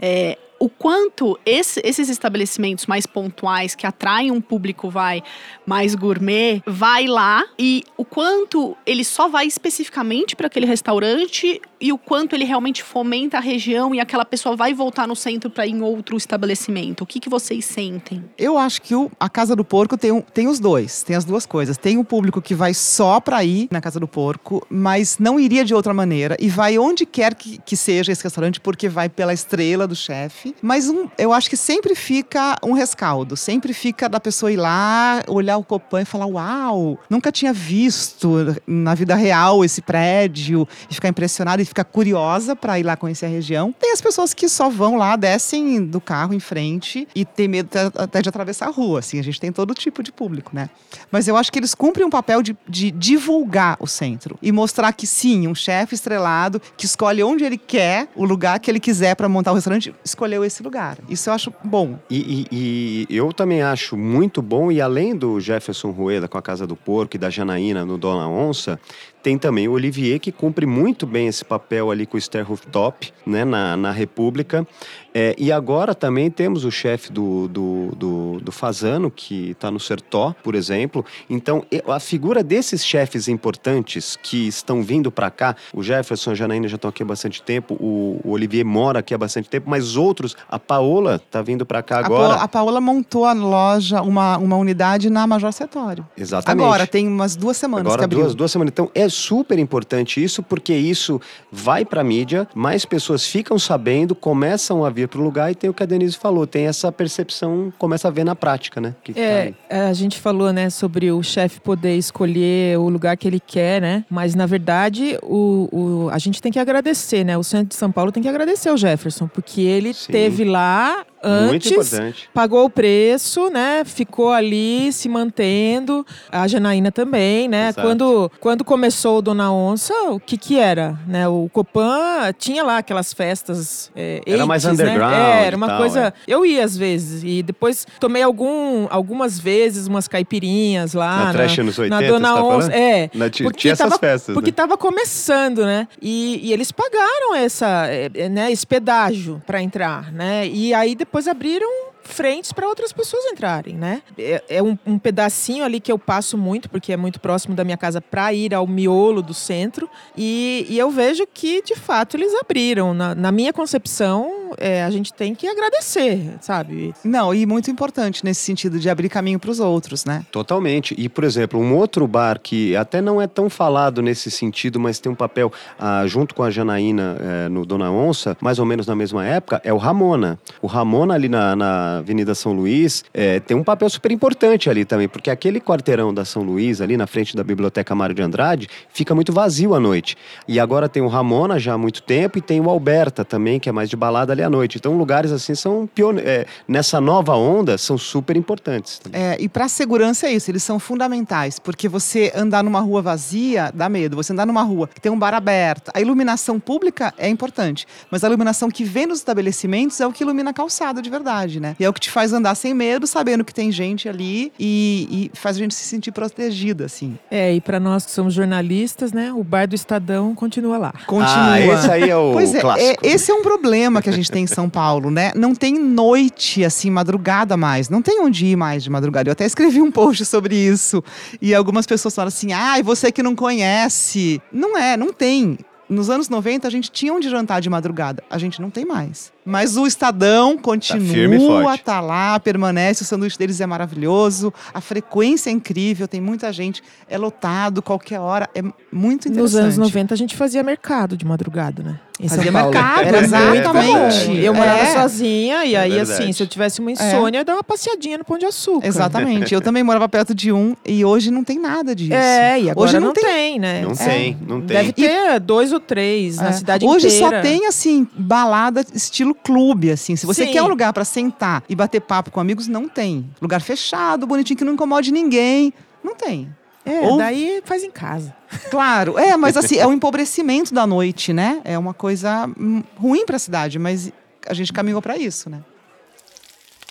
É, 0.00 0.38
o 0.62 0.68
quanto 0.68 1.36
esse, 1.44 1.80
esses 1.82 2.08
estabelecimentos 2.08 2.86
mais 2.86 3.04
pontuais 3.04 3.74
que 3.74 3.84
atraem 3.84 4.30
um 4.30 4.40
público 4.40 4.88
vai 4.88 5.20
mais 5.66 5.96
gourmet 5.96 6.62
vai 6.64 7.08
lá 7.08 7.44
e 7.58 7.82
o 7.96 8.04
quanto 8.04 8.76
ele 8.86 9.04
só 9.04 9.28
vai 9.28 9.44
especificamente 9.46 10.36
para 10.36 10.46
aquele 10.46 10.64
restaurante 10.64 11.60
e 11.82 11.92
o 11.92 11.98
quanto 11.98 12.34
ele 12.34 12.44
realmente 12.44 12.80
fomenta 12.80 13.38
a 13.38 13.40
região 13.40 13.92
e 13.92 13.98
aquela 13.98 14.24
pessoa 14.24 14.54
vai 14.54 14.72
voltar 14.72 15.08
no 15.08 15.16
centro 15.16 15.50
para 15.50 15.66
ir 15.66 15.72
em 15.72 15.82
outro 15.82 16.16
estabelecimento? 16.16 17.02
O 17.02 17.06
que, 17.06 17.18
que 17.18 17.28
vocês 17.28 17.64
sentem? 17.64 18.24
Eu 18.38 18.56
acho 18.56 18.80
que 18.80 18.94
o, 18.94 19.10
a 19.18 19.28
Casa 19.28 19.56
do 19.56 19.64
Porco 19.64 19.98
tem, 19.98 20.22
tem 20.32 20.46
os 20.46 20.60
dois, 20.60 21.02
tem 21.02 21.16
as 21.16 21.24
duas 21.24 21.44
coisas. 21.44 21.76
Tem 21.76 21.98
o 21.98 22.04
público 22.04 22.40
que 22.40 22.54
vai 22.54 22.72
só 22.72 23.18
para 23.18 23.42
ir 23.42 23.66
na 23.70 23.80
Casa 23.80 23.98
do 23.98 24.06
Porco, 24.06 24.64
mas 24.70 25.18
não 25.18 25.40
iria 25.40 25.64
de 25.64 25.74
outra 25.74 25.92
maneira 25.92 26.36
e 26.38 26.48
vai 26.48 26.78
onde 26.78 27.04
quer 27.04 27.34
que, 27.34 27.58
que 27.58 27.76
seja 27.76 28.12
esse 28.12 28.22
restaurante 28.22 28.60
porque 28.60 28.88
vai 28.88 29.08
pela 29.08 29.34
estrela 29.34 29.84
do 29.86 29.96
chefe. 29.96 30.54
Mas 30.62 30.88
um, 30.88 31.08
eu 31.18 31.32
acho 31.32 31.50
que 31.50 31.56
sempre 31.56 31.96
fica 31.96 32.56
um 32.62 32.74
rescaldo, 32.74 33.36
sempre 33.36 33.72
fica 33.72 34.08
da 34.08 34.20
pessoa 34.20 34.52
ir 34.52 34.56
lá, 34.56 35.20
olhar 35.26 35.56
o 35.56 35.64
Copan 35.64 36.02
e 36.02 36.04
falar: 36.04 36.26
Uau, 36.26 37.00
nunca 37.10 37.32
tinha 37.32 37.52
visto 37.52 38.54
na 38.66 38.94
vida 38.94 39.16
real 39.16 39.64
esse 39.64 39.82
prédio 39.82 40.68
e 40.88 40.94
ficar 40.94 41.08
impressionada 41.08 41.60
e 41.60 41.71
ficar 41.72 41.84
curiosa 41.84 42.54
para 42.54 42.78
ir 42.78 42.82
lá 42.82 42.96
conhecer 42.96 43.26
a 43.26 43.28
região. 43.28 43.74
Tem 43.78 43.92
as 43.92 44.00
pessoas 44.00 44.34
que 44.34 44.48
só 44.48 44.68
vão 44.68 44.96
lá, 44.96 45.16
descem 45.16 45.84
do 45.84 46.00
carro 46.00 46.34
em 46.34 46.40
frente 46.40 47.08
e 47.14 47.24
tem 47.24 47.48
medo 47.48 47.68
até 47.96 48.20
de 48.20 48.28
atravessar 48.28 48.66
a 48.66 48.70
rua. 48.70 49.00
Assim, 49.00 49.18
a 49.18 49.24
gente 49.24 49.40
tem 49.40 49.50
todo 49.50 49.74
tipo 49.74 50.02
de 50.02 50.12
público, 50.12 50.50
né? 50.54 50.68
Mas 51.10 51.26
eu 51.26 51.36
acho 51.36 51.50
que 51.50 51.58
eles 51.58 51.74
cumprem 51.74 52.06
um 52.06 52.10
papel 52.10 52.42
de, 52.42 52.56
de 52.68 52.90
divulgar 52.90 53.76
o 53.80 53.86
centro 53.86 54.38
e 54.42 54.52
mostrar 54.52 54.92
que 54.92 55.06
sim, 55.06 55.48
um 55.48 55.54
chefe 55.54 55.94
estrelado 55.94 56.60
que 56.76 56.84
escolhe 56.84 57.22
onde 57.22 57.44
ele 57.44 57.58
quer, 57.58 58.08
o 58.14 58.24
lugar 58.24 58.60
que 58.60 58.70
ele 58.70 58.80
quiser 58.80 59.16
para 59.16 59.28
montar 59.28 59.52
o 59.52 59.54
restaurante, 59.54 59.94
escolheu 60.04 60.44
esse 60.44 60.62
lugar. 60.62 60.98
Isso 61.08 61.30
eu 61.30 61.34
acho 61.34 61.52
bom. 61.64 61.98
E, 62.10 62.46
e, 62.50 63.06
e, 63.08 63.16
eu 63.16 63.32
também 63.32 63.62
acho 63.62 63.96
muito 63.96 64.42
bom, 64.42 64.70
e 64.70 64.80
além 64.80 65.16
do 65.16 65.40
Jefferson 65.40 65.90
Rueda 65.90 66.28
com 66.28 66.36
a 66.36 66.42
Casa 66.42 66.66
do 66.66 66.76
Porco 66.76 67.16
e 67.16 67.18
da 67.18 67.30
Janaína 67.30 67.84
no 67.84 67.96
Dona 67.96 68.28
Onça, 68.28 68.78
tem 69.22 69.38
também 69.38 69.68
o 69.68 69.72
Olivier, 69.72 70.18
que 70.18 70.32
cumpre 70.32 70.66
muito 70.66 71.06
bem 71.06 71.28
esse 71.28 71.44
papel 71.44 71.90
ali 71.90 72.04
com 72.04 72.16
o 72.16 72.18
Esther 72.18 72.46
Rooftop, 72.46 73.12
né, 73.24 73.44
na, 73.44 73.76
na 73.76 73.92
República. 73.92 74.66
É, 75.14 75.34
e 75.38 75.52
agora 75.52 75.94
também 75.94 76.30
temos 76.30 76.64
o 76.64 76.70
chefe 76.70 77.12
do, 77.12 77.46
do, 77.48 77.88
do, 77.96 78.40
do 78.40 78.52
Fazano, 78.52 79.10
que 79.10 79.50
está 79.50 79.70
no 79.70 79.78
Sertó, 79.78 80.34
por 80.42 80.54
exemplo. 80.54 81.04
Então, 81.28 81.64
a 81.86 82.00
figura 82.00 82.42
desses 82.42 82.84
chefes 82.84 83.28
importantes 83.28 84.16
que 84.22 84.48
estão 84.48 84.82
vindo 84.82 85.12
para 85.12 85.30
cá, 85.30 85.54
o 85.72 85.82
Jefferson 85.82 86.30
e 86.30 86.32
a 86.32 86.34
Janaína 86.34 86.66
já 86.66 86.76
estão 86.76 86.88
aqui 86.88 87.02
há 87.02 87.06
bastante 87.06 87.42
tempo, 87.42 87.74
o, 87.74 88.20
o, 88.24 88.30
Olivier 88.30 88.64
mora 88.64 89.00
aqui 89.00 89.12
há 89.12 89.18
bastante 89.18 89.50
tempo, 89.50 89.68
mas 89.68 89.96
outros, 89.96 90.34
a 90.48 90.58
Paola 90.58 91.16
está 91.16 91.42
vindo 91.42 91.66
para 91.66 91.82
cá 91.82 91.98
agora. 91.98 92.34
A, 92.34 92.44
a 92.44 92.48
Paola 92.48 92.80
montou 92.80 93.26
a 93.26 93.34
loja, 93.34 94.00
uma, 94.00 94.38
uma 94.38 94.56
unidade 94.56 95.10
na 95.10 95.26
Major 95.26 95.52
Setório. 95.52 96.06
Exatamente. 96.16 96.64
Agora, 96.64 96.86
tem 96.86 97.06
umas 97.06 97.36
duas 97.36 97.58
semanas 97.58 97.86
agora, 97.86 97.98
que 97.98 98.04
abriu. 98.04 98.20
Duas, 98.20 98.34
duas 98.34 98.50
semanas. 98.50 98.72
Então, 98.72 98.90
é 98.94 99.08
super 99.12 99.58
importante 99.58 100.22
isso, 100.22 100.42
porque 100.42 100.74
isso 100.74 101.20
vai 101.50 101.84
para 101.84 102.00
a 102.00 102.04
mídia, 102.04 102.48
mais 102.54 102.84
pessoas 102.84 103.26
ficam 103.26 103.58
sabendo, 103.58 104.14
começam 104.14 104.84
a 104.84 104.90
vir 104.90 105.08
para 105.08 105.20
o 105.20 105.24
lugar 105.24 105.50
e 105.52 105.54
tem 105.54 105.70
o 105.70 105.74
que 105.74 105.82
a 105.82 105.86
Denise 105.86 106.16
falou, 106.16 106.46
tem 106.46 106.66
essa 106.66 106.90
percepção, 106.90 107.72
começa 107.78 108.08
a 108.08 108.10
ver 108.10 108.24
na 108.24 108.34
prática, 108.34 108.80
né? 108.80 108.94
Que 109.02 109.18
é, 109.18 109.52
tá 109.68 109.88
a 109.88 109.92
gente 109.92 110.18
falou, 110.18 110.52
né, 110.52 110.70
sobre 110.70 111.10
o 111.10 111.22
chefe 111.22 111.60
poder 111.60 111.96
escolher 111.96 112.78
o 112.78 112.88
lugar 112.88 113.16
que 113.16 113.28
ele 113.28 113.40
quer, 113.40 113.80
né? 113.80 114.04
Mas, 114.10 114.34
na 114.34 114.46
verdade, 114.46 115.18
o, 115.22 115.68
o, 115.72 116.08
a 116.10 116.18
gente 116.18 116.40
tem 116.40 116.50
que 116.50 116.58
agradecer, 116.58 117.24
né? 117.24 117.36
O 117.36 117.42
centro 117.42 117.68
de 117.68 117.74
São 117.74 117.90
Paulo 117.90 118.10
tem 118.10 118.22
que 118.22 118.28
agradecer 118.28 118.68
ao 118.68 118.76
Jefferson, 118.76 119.28
porque 119.28 119.60
ele 119.60 119.92
Sim. 119.94 120.12
teve 120.12 120.44
lá 120.44 121.04
antes, 121.22 122.28
pagou 122.34 122.64
o 122.64 122.70
preço, 122.70 123.48
né? 123.50 123.82
Ficou 123.84 124.30
ali 124.30 124.92
se 124.92 125.08
mantendo. 125.08 126.04
A 126.30 126.46
Janaína 126.48 126.90
também, 126.90 127.48
né? 127.48 127.72
Quando, 127.72 128.30
quando 128.40 128.64
começou 128.64 129.18
o 129.18 129.22
Dona 129.22 129.52
Onça, 129.52 129.94
o 130.10 130.18
que 130.18 130.36
que 130.36 130.58
era, 130.58 130.98
né? 131.06 131.28
O 131.28 131.48
Copan 131.52 132.32
tinha 132.38 132.62
lá 132.62 132.78
aquelas 132.78 133.12
festas 133.12 133.90
é, 133.94 134.20
Era 134.26 134.46
mais 134.46 134.64
né? 134.64 134.72
underground 134.72 135.12
né? 135.12 135.42
é, 135.42 135.46
Era 135.46 135.56
uma 135.56 135.66
tal, 135.66 135.78
coisa... 135.78 136.00
É. 136.00 136.12
Eu 136.26 136.44
ia 136.44 136.64
às 136.64 136.76
vezes 136.76 137.22
e 137.24 137.42
depois 137.42 137.86
tomei 138.00 138.22
algum, 138.22 138.86
algumas 138.90 139.38
vezes 139.38 139.86
umas 139.86 140.08
caipirinhas 140.08 140.94
lá. 140.94 141.32
Na, 141.32 141.32
na 141.32 141.62
nos 141.62 141.78
80, 141.78 141.88
na 141.88 142.08
Dona 142.08 142.34
tá 142.34 142.44
Onça. 142.44 142.72
É. 142.72 143.10
Na, 143.14 143.30
tinha 143.30 143.72
essas 143.72 143.96
festas. 143.98 144.34
Porque 144.34 144.50
né? 144.50 144.54
tava 144.54 144.76
começando, 144.76 145.64
né? 145.64 145.86
E, 146.00 146.40
e 146.42 146.52
eles 146.52 146.72
pagaram 146.72 147.34
essa, 147.34 147.86
é, 147.88 148.10
é, 148.14 148.28
né, 148.28 148.50
esse 148.50 148.66
pedágio 148.66 149.42
para 149.46 149.62
entrar, 149.62 150.12
né? 150.12 150.46
E 150.46 150.72
aí 150.74 150.94
depois 150.94 151.11
depois 151.12 151.28
abriram 151.28 151.68
frentes 152.02 152.54
para 152.54 152.66
outras 152.66 152.90
pessoas 152.90 153.22
entrarem, 153.26 153.76
né? 153.76 154.02
É, 154.16 154.42
é 154.48 154.62
um, 154.62 154.78
um, 154.86 154.98
pedacinho 154.98 155.62
ali 155.62 155.78
que 155.78 155.92
eu 155.92 155.98
passo 155.98 156.38
muito, 156.38 156.70
porque 156.70 156.90
é 156.90 156.96
muito 156.96 157.20
próximo 157.20 157.54
da 157.54 157.62
minha 157.64 157.76
casa, 157.76 158.00
para 158.00 158.32
ir 158.32 158.54
ao 158.54 158.66
miolo 158.66 159.20
do 159.20 159.34
centro. 159.34 159.90
E, 160.16 160.66
e, 160.70 160.78
eu 160.78 160.90
vejo 160.90 161.26
que, 161.26 161.60
de 161.60 161.76
fato, 161.76 162.16
eles 162.16 162.32
abriram. 162.40 162.94
Na, 162.94 163.14
na 163.14 163.30
minha 163.30 163.52
concepção, 163.52 164.41
é, 164.58 164.82
a 164.82 164.90
gente 164.90 165.12
tem 165.12 165.34
que 165.34 165.46
agradecer, 165.46 166.36
sabe? 166.40 166.94
Não, 167.04 167.34
e 167.34 167.46
muito 167.46 167.70
importante 167.70 168.24
nesse 168.24 168.40
sentido 168.40 168.78
de 168.78 168.88
abrir 168.88 169.08
caminho 169.08 169.38
para 169.38 169.50
os 169.50 169.60
outros, 169.60 170.04
né? 170.04 170.24
Totalmente. 170.30 170.94
E, 170.98 171.08
por 171.08 171.24
exemplo, 171.24 171.60
um 171.60 171.74
outro 171.76 172.06
bar 172.06 172.40
que 172.40 172.76
até 172.76 173.00
não 173.00 173.20
é 173.20 173.26
tão 173.26 173.48
falado 173.48 174.02
nesse 174.02 174.30
sentido, 174.30 174.78
mas 174.80 174.98
tem 174.98 175.10
um 175.10 175.14
papel 175.14 175.52
ah, 175.78 176.04
junto 176.06 176.34
com 176.34 176.42
a 176.42 176.50
Janaína 176.50 177.16
eh, 177.20 177.48
no 177.48 177.64
Dona 177.64 177.90
Onça, 177.90 178.36
mais 178.40 178.58
ou 178.58 178.66
menos 178.66 178.86
na 178.86 178.94
mesma 178.94 179.24
época, 179.26 179.60
é 179.64 179.72
o 179.72 179.76
Ramona. 179.76 180.38
O 180.60 180.66
Ramona 180.66 181.14
ali 181.14 181.28
na, 181.28 181.56
na 181.56 181.98
Avenida 181.98 182.34
São 182.34 182.52
Luís, 182.52 183.04
é, 183.12 183.40
tem 183.40 183.56
um 183.56 183.64
papel 183.64 183.88
super 183.88 184.10
importante 184.10 184.68
ali 184.68 184.84
também, 184.84 185.08
porque 185.08 185.30
aquele 185.30 185.60
quarteirão 185.60 186.12
da 186.12 186.24
São 186.24 186.42
Luís, 186.42 186.80
ali 186.80 186.96
na 186.96 187.06
frente 187.06 187.36
da 187.36 187.44
Biblioteca 187.44 187.94
Mário 187.94 188.14
de 188.14 188.22
Andrade, 188.22 188.68
fica 188.92 189.14
muito 189.14 189.32
vazio 189.32 189.74
à 189.74 189.80
noite. 189.80 190.16
E 190.46 190.58
agora 190.58 190.88
tem 190.88 191.02
o 191.02 191.08
Ramona 191.08 191.58
já 191.58 191.74
há 191.74 191.78
muito 191.78 192.02
tempo 192.02 192.38
e 192.38 192.40
tem 192.40 192.60
o 192.60 192.68
Alberta 192.68 193.24
também, 193.24 193.58
que 193.58 193.68
é 193.68 193.72
mais 193.72 193.88
de 193.88 193.96
balada 193.96 194.32
ali 194.32 194.41
à 194.42 194.50
noite. 194.50 194.78
Então, 194.78 194.96
lugares 194.96 195.32
assim 195.32 195.54
são 195.54 195.88
é, 196.24 196.46
nessa 196.66 197.00
nova 197.00 197.34
onda 197.36 197.76
são 197.78 197.96
super 197.96 198.36
importantes. 198.36 199.00
É, 199.12 199.36
e 199.40 199.48
para 199.48 199.66
a 199.66 199.68
segurança 199.68 200.26
é 200.26 200.32
isso, 200.32 200.50
eles 200.50 200.62
são 200.62 200.78
fundamentais, 200.78 201.58
porque 201.58 201.88
você 201.88 202.32
andar 202.34 202.62
numa 202.62 202.80
rua 202.80 203.02
vazia 203.02 203.70
dá 203.74 203.88
medo. 203.88 204.16
Você 204.16 204.32
andar 204.32 204.46
numa 204.46 204.62
rua 204.62 204.88
que 204.88 205.00
tem 205.00 205.10
um 205.10 205.18
bar 205.18 205.34
aberto, 205.34 205.90
a 205.94 206.00
iluminação 206.00 206.58
pública 206.58 207.12
é 207.16 207.28
importante, 207.28 207.86
mas 208.10 208.24
a 208.24 208.28
iluminação 208.28 208.70
que 208.70 208.84
vem 208.84 209.06
nos 209.06 209.18
estabelecimentos 209.18 210.00
é 210.00 210.06
o 210.06 210.12
que 210.12 210.22
ilumina 210.24 210.50
a 210.50 210.52
calçada 210.52 211.00
de 211.00 211.10
verdade, 211.10 211.60
né? 211.60 211.76
E 211.78 211.84
é 211.84 211.88
o 211.88 211.92
que 211.92 212.00
te 212.00 212.10
faz 212.10 212.32
andar 212.32 212.54
sem 212.54 212.74
medo, 212.74 213.06
sabendo 213.06 213.44
que 213.44 213.54
tem 213.54 213.70
gente 213.70 214.08
ali 214.08 214.52
e, 214.58 215.30
e 215.34 215.38
faz 215.38 215.56
a 215.56 215.58
gente 215.58 215.74
se 215.74 215.84
sentir 215.84 216.12
protegida, 216.12 216.84
assim. 216.84 217.18
É, 217.30 217.54
e 217.54 217.60
para 217.60 217.78
nós 217.78 218.04
que 218.04 218.10
somos 218.10 218.34
jornalistas, 218.34 219.12
né, 219.12 219.32
o 219.32 219.44
bar 219.44 219.66
do 219.66 219.74
Estadão 219.74 220.34
continua 220.34 220.78
lá. 220.78 220.94
Continua. 221.06 221.52
Ah, 221.52 221.60
esse 221.60 221.90
aí 221.90 222.10
é 222.10 222.16
o 222.16 222.32
pois 222.32 222.54
é, 222.54 222.60
clássico. 222.60 223.00
É, 223.04 223.08
esse 223.08 223.30
é 223.30 223.34
um 223.34 223.42
problema 223.42 224.02
que 224.02 224.08
a 224.08 224.12
gente 224.12 224.30
tem 224.32 224.44
em 224.44 224.46
São 224.46 224.68
Paulo, 224.68 225.10
né? 225.10 225.32
Não 225.34 225.54
tem 225.54 225.78
noite, 225.78 226.64
assim, 226.64 226.90
madrugada 226.90 227.56
mais. 227.56 227.88
Não 227.88 228.02
tem 228.02 228.20
onde 228.20 228.46
ir 228.46 228.56
mais 228.56 228.82
de 228.82 228.90
madrugada. 228.90 229.28
Eu 229.28 229.32
até 229.32 229.44
escrevi 229.44 229.80
um 229.80 229.90
post 229.90 230.24
sobre 230.24 230.56
isso. 230.56 231.02
E 231.40 231.54
algumas 231.54 231.86
pessoas 231.86 232.14
falaram 232.14 232.28
assim, 232.28 232.52
ah, 232.52 232.80
você 232.82 233.12
que 233.12 233.22
não 233.22 233.36
conhece. 233.36 234.40
Não 234.52 234.76
é, 234.76 234.96
não 234.96 235.12
tem. 235.12 235.58
Nos 235.88 236.08
anos 236.08 236.28
90, 236.28 236.66
a 236.66 236.70
gente 236.70 236.90
tinha 236.90 237.12
onde 237.12 237.28
jantar 237.28 237.60
de 237.60 237.68
madrugada. 237.68 238.24
A 238.30 238.38
gente 238.38 238.62
não 238.62 238.70
tem 238.70 238.84
mais. 238.84 239.30
Mas 239.44 239.76
o 239.76 239.86
Estadão 239.86 240.56
continua, 240.56 241.76
tá, 241.78 241.84
tá 241.84 242.00
lá, 242.00 242.38
permanece, 242.38 243.02
o 243.02 243.04
sanduíche 243.04 243.36
deles 243.36 243.60
é 243.60 243.66
maravilhoso, 243.66 244.52
a 244.72 244.80
frequência 244.80 245.50
é 245.50 245.52
incrível, 245.52 246.06
tem 246.06 246.20
muita 246.20 246.52
gente, 246.52 246.82
é 247.08 247.18
lotado 247.18 247.82
qualquer 247.82 248.20
hora, 248.20 248.48
é 248.54 248.62
muito 248.92 249.28
interessante. 249.28 249.40
Nos 249.40 249.54
anos 249.54 249.78
90 249.78 250.14
a 250.14 250.16
gente 250.16 250.36
fazia 250.36 250.62
mercado 250.62 251.16
de 251.16 251.24
madrugada, 251.24 251.82
né? 251.82 251.98
Em 252.20 252.28
fazia 252.28 252.52
mercado, 252.52 253.16
exatamente. 253.16 254.36
Eu 254.36 254.54
morava 254.54 254.78
é. 254.78 254.92
sozinha 254.92 255.64
e 255.64 255.74
é 255.74 255.78
aí, 255.78 255.98
assim, 255.98 256.32
se 256.32 256.40
eu 256.40 256.46
tivesse 256.46 256.80
uma 256.80 256.92
insônia, 256.92 257.38
é. 257.38 257.40
eu 257.40 257.44
dava 257.44 257.58
uma 257.58 257.64
passeadinha 257.64 258.18
no 258.18 258.24
Pão 258.24 258.38
de 258.38 258.46
Açúcar. 258.46 258.86
Exatamente. 258.86 259.52
eu 259.54 259.60
também 259.60 259.82
morava 259.82 260.08
perto 260.08 260.32
de 260.32 260.52
um 260.52 260.76
e 260.86 261.04
hoje 261.04 261.32
não 261.32 261.42
tem 261.42 261.58
nada 261.58 261.96
disso. 261.96 262.14
É, 262.14 262.60
e 262.60 262.70
agora 262.70 262.88
hoje 262.88 263.00
não, 263.00 263.08
não 263.08 263.12
tem, 263.12 263.24
tem, 263.24 263.58
né? 263.58 263.82
Não 263.82 263.96
tem, 263.96 264.38
não 264.46 264.60
tem. 264.60 264.76
Deve 264.76 264.92
ter 264.92 265.40
dois 265.40 265.72
ou 265.72 265.80
três 265.80 266.36
na 266.36 266.50
é. 266.50 266.52
cidade 266.52 266.84
hoje 266.84 267.08
inteira. 267.08 267.26
Hoje 267.26 267.36
só 267.36 267.42
tem, 267.42 267.66
assim, 267.66 268.06
balada 268.14 268.84
estilo 268.94 269.31
estilo 269.32 269.34
clube, 269.34 269.90
assim. 269.90 270.14
Se 270.16 270.26
você 270.26 270.44
Sim. 270.46 270.52
quer 270.52 270.62
um 270.62 270.68
lugar 270.68 270.92
para 270.92 271.04
sentar 271.04 271.64
e 271.68 271.74
bater 271.74 272.00
papo 272.00 272.30
com 272.30 272.40
amigos, 272.40 272.68
não 272.68 272.88
tem. 272.88 273.28
Lugar 273.40 273.60
fechado, 273.60 274.26
bonitinho, 274.26 274.56
que 274.56 274.64
não 274.64 274.74
incomode 274.74 275.10
ninguém. 275.12 275.72
Não 276.02 276.14
tem. 276.14 276.54
É, 276.84 277.00
Ou... 277.00 277.16
daí 277.16 277.62
faz 277.64 277.82
em 277.82 277.90
casa. 277.90 278.34
Claro, 278.70 279.18
é, 279.18 279.34
mas 279.34 279.56
assim, 279.56 279.78
é 279.78 279.86
um 279.86 279.92
empobrecimento 279.94 280.74
da 280.74 280.86
noite, 280.86 281.32
né? 281.32 281.60
É 281.64 281.78
uma 281.78 281.94
coisa 281.94 282.46
hum, 282.58 282.82
ruim 282.96 283.24
para 283.24 283.36
a 283.36 283.38
cidade, 283.38 283.78
mas 283.78 284.12
a 284.46 284.52
gente 284.52 284.72
caminhou 284.72 285.00
para 285.00 285.16
isso, 285.16 285.48
né? 285.48 285.60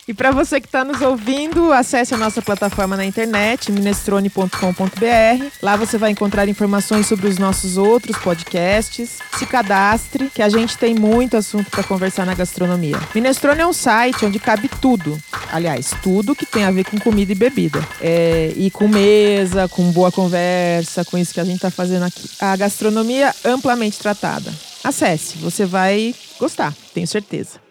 E 0.07 0.13
para 0.13 0.31
você 0.31 0.59
que 0.59 0.67
está 0.67 0.83
nos 0.83 0.99
ouvindo, 1.01 1.71
acesse 1.71 2.13
a 2.13 2.17
nossa 2.17 2.41
plataforma 2.41 2.97
na 2.97 3.05
internet, 3.05 3.71
minestrone.com.br. 3.71 5.45
Lá 5.61 5.75
você 5.75 5.97
vai 5.97 6.11
encontrar 6.11 6.47
informações 6.49 7.05
sobre 7.05 7.27
os 7.27 7.37
nossos 7.37 7.77
outros 7.77 8.17
podcasts. 8.17 9.19
Se 9.37 9.45
cadastre, 9.45 10.29
que 10.33 10.41
a 10.41 10.49
gente 10.49 10.77
tem 10.77 10.95
muito 10.95 11.37
assunto 11.37 11.69
para 11.69 11.83
conversar 11.83 12.25
na 12.25 12.33
gastronomia. 12.33 12.99
Minestrone 13.13 13.61
é 13.61 13.67
um 13.67 13.73
site 13.73 14.25
onde 14.25 14.39
cabe 14.39 14.69
tudo. 14.81 15.17
Aliás, 15.51 15.93
tudo 16.01 16.35
que 16.35 16.45
tem 16.45 16.63
a 16.63 16.71
ver 16.71 16.85
com 16.85 16.99
comida 16.99 17.31
e 17.31 17.35
bebida. 17.35 17.85
É, 18.01 18.53
e 18.55 18.71
com 18.71 18.87
mesa, 18.87 19.67
com 19.67 19.91
boa 19.91 20.11
conversa, 20.11 21.05
com 21.05 21.17
isso 21.17 21.33
que 21.33 21.39
a 21.39 21.45
gente 21.45 21.57
está 21.57 21.69
fazendo 21.69 22.03
aqui. 22.03 22.29
A 22.39 22.55
gastronomia 22.55 23.33
amplamente 23.45 23.99
tratada. 23.99 24.51
acesse, 24.83 25.37
você 25.37 25.65
vai 25.65 26.15
gostar, 26.39 26.73
tenho 26.93 27.07
certeza. 27.07 27.70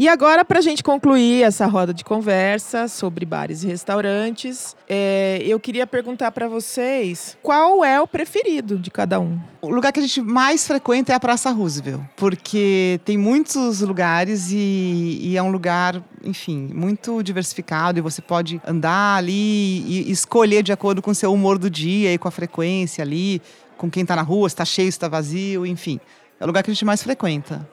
E 0.00 0.06
agora, 0.06 0.44
para 0.44 0.60
a 0.60 0.62
gente 0.62 0.80
concluir 0.80 1.42
essa 1.42 1.66
roda 1.66 1.92
de 1.92 2.04
conversa 2.04 2.86
sobre 2.86 3.26
bares 3.26 3.64
e 3.64 3.66
restaurantes, 3.66 4.76
é, 4.88 5.42
eu 5.44 5.58
queria 5.58 5.88
perguntar 5.88 6.30
para 6.30 6.46
vocês 6.46 7.36
qual 7.42 7.84
é 7.84 8.00
o 8.00 8.06
preferido 8.06 8.78
de 8.78 8.92
cada 8.92 9.18
um. 9.18 9.40
O 9.60 9.70
lugar 9.70 9.92
que 9.92 9.98
a 9.98 10.02
gente 10.04 10.22
mais 10.22 10.64
frequenta 10.68 11.12
é 11.12 11.16
a 11.16 11.18
Praça 11.18 11.50
Roosevelt, 11.50 12.00
porque 12.14 13.00
tem 13.04 13.18
muitos 13.18 13.80
lugares 13.80 14.52
e, 14.52 15.18
e 15.20 15.36
é 15.36 15.42
um 15.42 15.50
lugar, 15.50 16.00
enfim, 16.22 16.70
muito 16.72 17.20
diversificado 17.20 17.98
e 17.98 18.00
você 18.00 18.22
pode 18.22 18.62
andar 18.64 19.16
ali 19.16 19.80
e 19.80 20.12
escolher 20.12 20.62
de 20.62 20.70
acordo 20.70 21.02
com 21.02 21.10
o 21.10 21.14
seu 21.14 21.32
humor 21.32 21.58
do 21.58 21.68
dia 21.68 22.14
e 22.14 22.18
com 22.18 22.28
a 22.28 22.30
frequência 22.30 23.02
ali, 23.02 23.42
com 23.76 23.90
quem 23.90 24.02
está 24.02 24.14
na 24.14 24.22
rua, 24.22 24.48
se 24.48 24.52
está 24.52 24.64
cheio, 24.64 24.92
se 24.92 24.96
está 24.96 25.08
vazio, 25.08 25.66
enfim. 25.66 25.98
É 26.38 26.44
o 26.44 26.46
lugar 26.46 26.62
que 26.62 26.70
a 26.70 26.72
gente 26.72 26.84
mais 26.84 27.02
frequenta. 27.02 27.68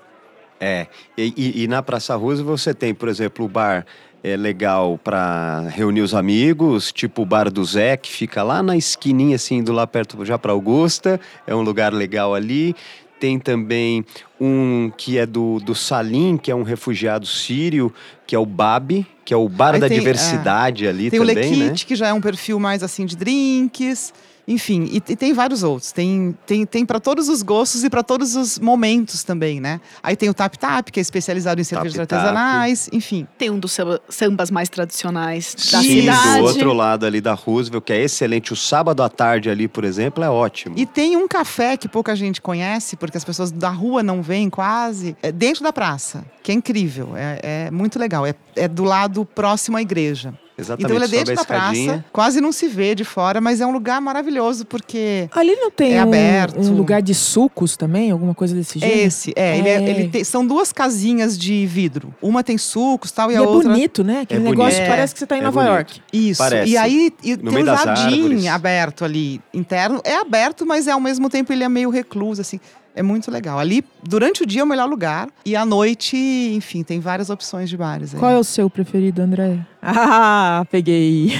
É, 0.66 0.88
e, 1.16 1.32
e, 1.38 1.63
e 1.63 1.68
na 1.68 1.84
Praça 1.84 2.16
Roosevelt 2.16 2.59
você 2.59 2.74
tem, 2.74 2.91
por 2.91 3.07
exemplo, 3.07 3.45
o 3.45 3.47
bar 3.47 3.86
é 4.24 4.36
legal 4.36 4.99
para 5.03 5.59
reunir 5.70 6.01
os 6.01 6.16
amigos, 6.16 6.91
tipo 6.91 7.22
o 7.22 7.26
bar 7.26 7.51
do 7.51 7.63
Zé, 7.63 7.95
que 7.95 8.11
fica 8.11 8.41
lá 8.41 8.63
na 8.63 8.76
esquininha, 8.76 9.36
assim, 9.36 9.63
do 9.63 9.72
lá 9.72 9.86
perto 9.86 10.26
já 10.26 10.39
para 10.39 10.51
Augusta, 10.51 11.22
é 11.45 11.53
um 11.53 11.61
lugar 11.61 11.93
legal 11.93 12.34
ali. 12.34 12.76
Tem 13.20 13.38
também 13.38 14.03
um 14.41 14.91
que 14.97 15.20
é 15.20 15.26
do, 15.28 15.59
do 15.59 15.76
Salim, 15.76 16.36
que 16.36 16.49
é 16.49 16.55
um 16.55 16.63
refugiado 16.63 17.28
sírio, 17.28 17.93
que 18.26 18.36
é 18.36 18.39
o 18.39 18.45
Babi, 18.45 19.05
que 19.24 19.36
é 19.36 19.38
o 19.38 19.47
bar 19.47 19.76
Aí 19.76 19.80
da 19.80 19.88
tem, 19.88 19.99
diversidade 19.99 20.88
ali 20.88 21.11
Tem 21.11 21.20
também, 21.20 21.36
o 21.36 21.39
Lekit, 21.39 21.59
né? 21.59 21.74
que 21.86 21.95
já 21.95 22.07
é 22.07 22.13
um 22.13 22.22
perfil 22.22 22.59
mais 22.59 22.82
assim 22.82 23.05
de 23.05 23.16
drinks. 23.16 24.11
Enfim, 24.48 24.84
e, 24.91 24.98
e 24.98 25.16
tem 25.16 25.34
vários 25.34 25.64
outros. 25.64 25.91
Tem, 25.91 26.38
tem, 26.46 26.66
tem 26.66 26.86
para 26.86 27.00
todos 27.00 27.30
os 27.30 27.41
gostos 27.41 27.84
e 27.84 27.89
para 27.89 28.04
todos 28.04 28.36
os 28.36 28.60
momentos 28.60 29.24
também, 29.24 29.60
né? 29.60 29.82
Aí 30.04 30.16
tem 30.16 30.30
o 30.30 30.34
Tap 30.34 30.56
Tap, 30.56 30.89
que 30.91 31.00
é 31.00 31.02
especializado 31.02 31.60
em 31.60 31.64
cervejas 31.64 32.00
artesanais, 32.00 32.89
enfim. 32.93 33.28
Tem 33.38 33.50
um 33.50 33.58
dos 33.58 33.72
samba- 33.72 34.00
sambas 34.08 34.52
mais 34.52 34.70
tradicionais 34.70 35.56
da 35.72 35.82
Sim, 35.82 36.02
cidade. 36.02 36.39
do 36.39 36.46
outro 36.46 36.74
lado 36.74 37.06
ali 37.06 37.20
da 37.22 37.34
Roosevelt, 37.34 37.84
que 37.84 37.93
é 37.93 38.04
excelente. 38.04 38.54
O 38.54 38.56
sábado 38.56 39.02
à 39.02 39.10
tarde 39.10 39.50
ali, 39.50 39.68
por 39.68 39.84
exemplo, 39.84 40.24
é 40.24 40.30
ótimo. 40.30 40.76
E 40.78 40.86
tem 40.86 41.18
um 41.18 41.28
café 41.28 41.76
que 41.76 41.88
pouca 41.88 42.16
gente 42.16 42.39
conhece, 42.41 42.96
porque 42.96 43.18
as 43.18 43.24
pessoas 43.24 43.52
da 43.52 43.70
rua 43.70 44.04
não 44.04 44.22
veem 44.22 44.50
quase, 44.50 45.16
é 45.24 45.32
dentro 45.32 45.64
da 45.64 45.74
praça, 45.74 46.24
que 46.43 46.52
é 46.52 46.56
incrível, 46.56 47.14
é, 47.16 47.66
é 47.68 47.72
muito 47.72 47.98
legal. 47.98 48.26
É, 48.26 48.36
é 48.56 48.68
do 48.68 48.84
lado 48.84 49.26
próximo 49.26 49.78
à 49.78 49.82
igreja. 49.82 50.34
Exatamente, 50.58 50.86
Então 50.86 50.95
ele 50.95 51.06
é 51.06 51.08
dentro 51.18 51.34
a 51.34 51.36
da 51.36 51.43
praça, 51.43 52.06
quase 52.14 52.39
não 52.39 52.51
se 52.53 52.68
vê 52.68 52.95
de 52.95 53.03
fora, 53.03 53.41
mas 53.41 53.60
é 53.60 53.66
um 53.66 53.72
lugar 53.72 53.99
maravilhoso, 53.99 54.66
porque 54.66 55.28
Ali 55.34 55.53
não 55.58 55.70
tem 55.70 55.95
É 55.97 55.99
um, 55.99 56.08
aberto. 56.08 56.60
um 56.60 56.72
lugar 56.74 57.01
de 57.01 57.14
sucos 57.14 57.76
também, 57.76 58.10
alguma 58.10 58.34
coisa 58.34 58.56
desse 58.56 58.80
jeito? 58.80 58.93
é 58.93 58.97
esse. 59.03 59.34
É, 59.36 59.58
Ele, 59.58 59.68
é- 59.68 59.74
É. 59.84 59.89
ele 59.89 60.08
tem- 60.08 60.24
são 60.24 60.47
duas 60.47 60.72
casinhas 60.72 61.38
de 61.38 61.66
vidro. 61.66 62.14
Uma 62.22 62.41
tem 62.43 62.58
sucos 62.58 63.12
tal, 63.12 63.30
e, 63.30 63.34
E 63.34 63.38
a 63.38 63.39
é 63.39 63.41
outra. 63.41 63.70
bonito, 63.70 64.01
né? 64.03 64.22
Aquele 64.22 64.39
É 64.39 64.43
negócio 64.43 64.72
bonito. 64.72 64.84
que 64.84 64.89
parece 64.89 65.14
que 65.14 65.20
você 65.20 65.28
tá 65.28 65.36
em 65.36 65.41
É 65.41 65.43
Nova 65.43 65.60
bonito. 65.62 65.74
York. 65.74 66.01
Isso. 66.14 66.38
Parece. 66.41 66.72
E 66.72 66.78
aí 66.78 67.12
e 67.22 67.36
tem 67.38 67.47
um 67.49 67.66
jardim 67.66 68.22
árvores. 68.24 68.47
aberto 68.47 69.03
ali, 69.06 69.41
interno. 69.53 69.99
É 70.06 70.16
aberto, 70.16 70.66
mas 70.66 70.88
é, 70.88 70.91
ao 70.91 71.01
mesmo 71.01 71.30
tempo 71.30 71.51
ele 71.51 71.66
é 71.66 71.70
meio 71.70 71.89
recluso, 71.89 72.39
assim. 72.39 72.60
É 72.96 73.04
muito 73.04 73.30
legal. 73.30 73.60
Ali, 73.60 73.84
durante 74.02 74.43
o 74.43 74.46
dia, 74.46 74.62
é 74.62 74.64
o 74.64 74.68
melhor 74.68 74.88
lugar. 74.88 75.28
E 75.46 75.54
à 75.54 75.66
noite, 75.66 76.16
enfim, 76.16 76.82
tem 76.82 77.02
várias 77.02 77.30
opções 77.30 77.70
de 77.70 77.76
bares. 77.76 78.14
aí. 78.14 78.20
Qual 78.20 78.32
é 78.32 78.38
o 78.38 78.43
seu 78.43 78.70
preferido, 78.70 79.22
André? 79.22 79.60
Ah, 79.88 80.66
peguei. 80.72 81.32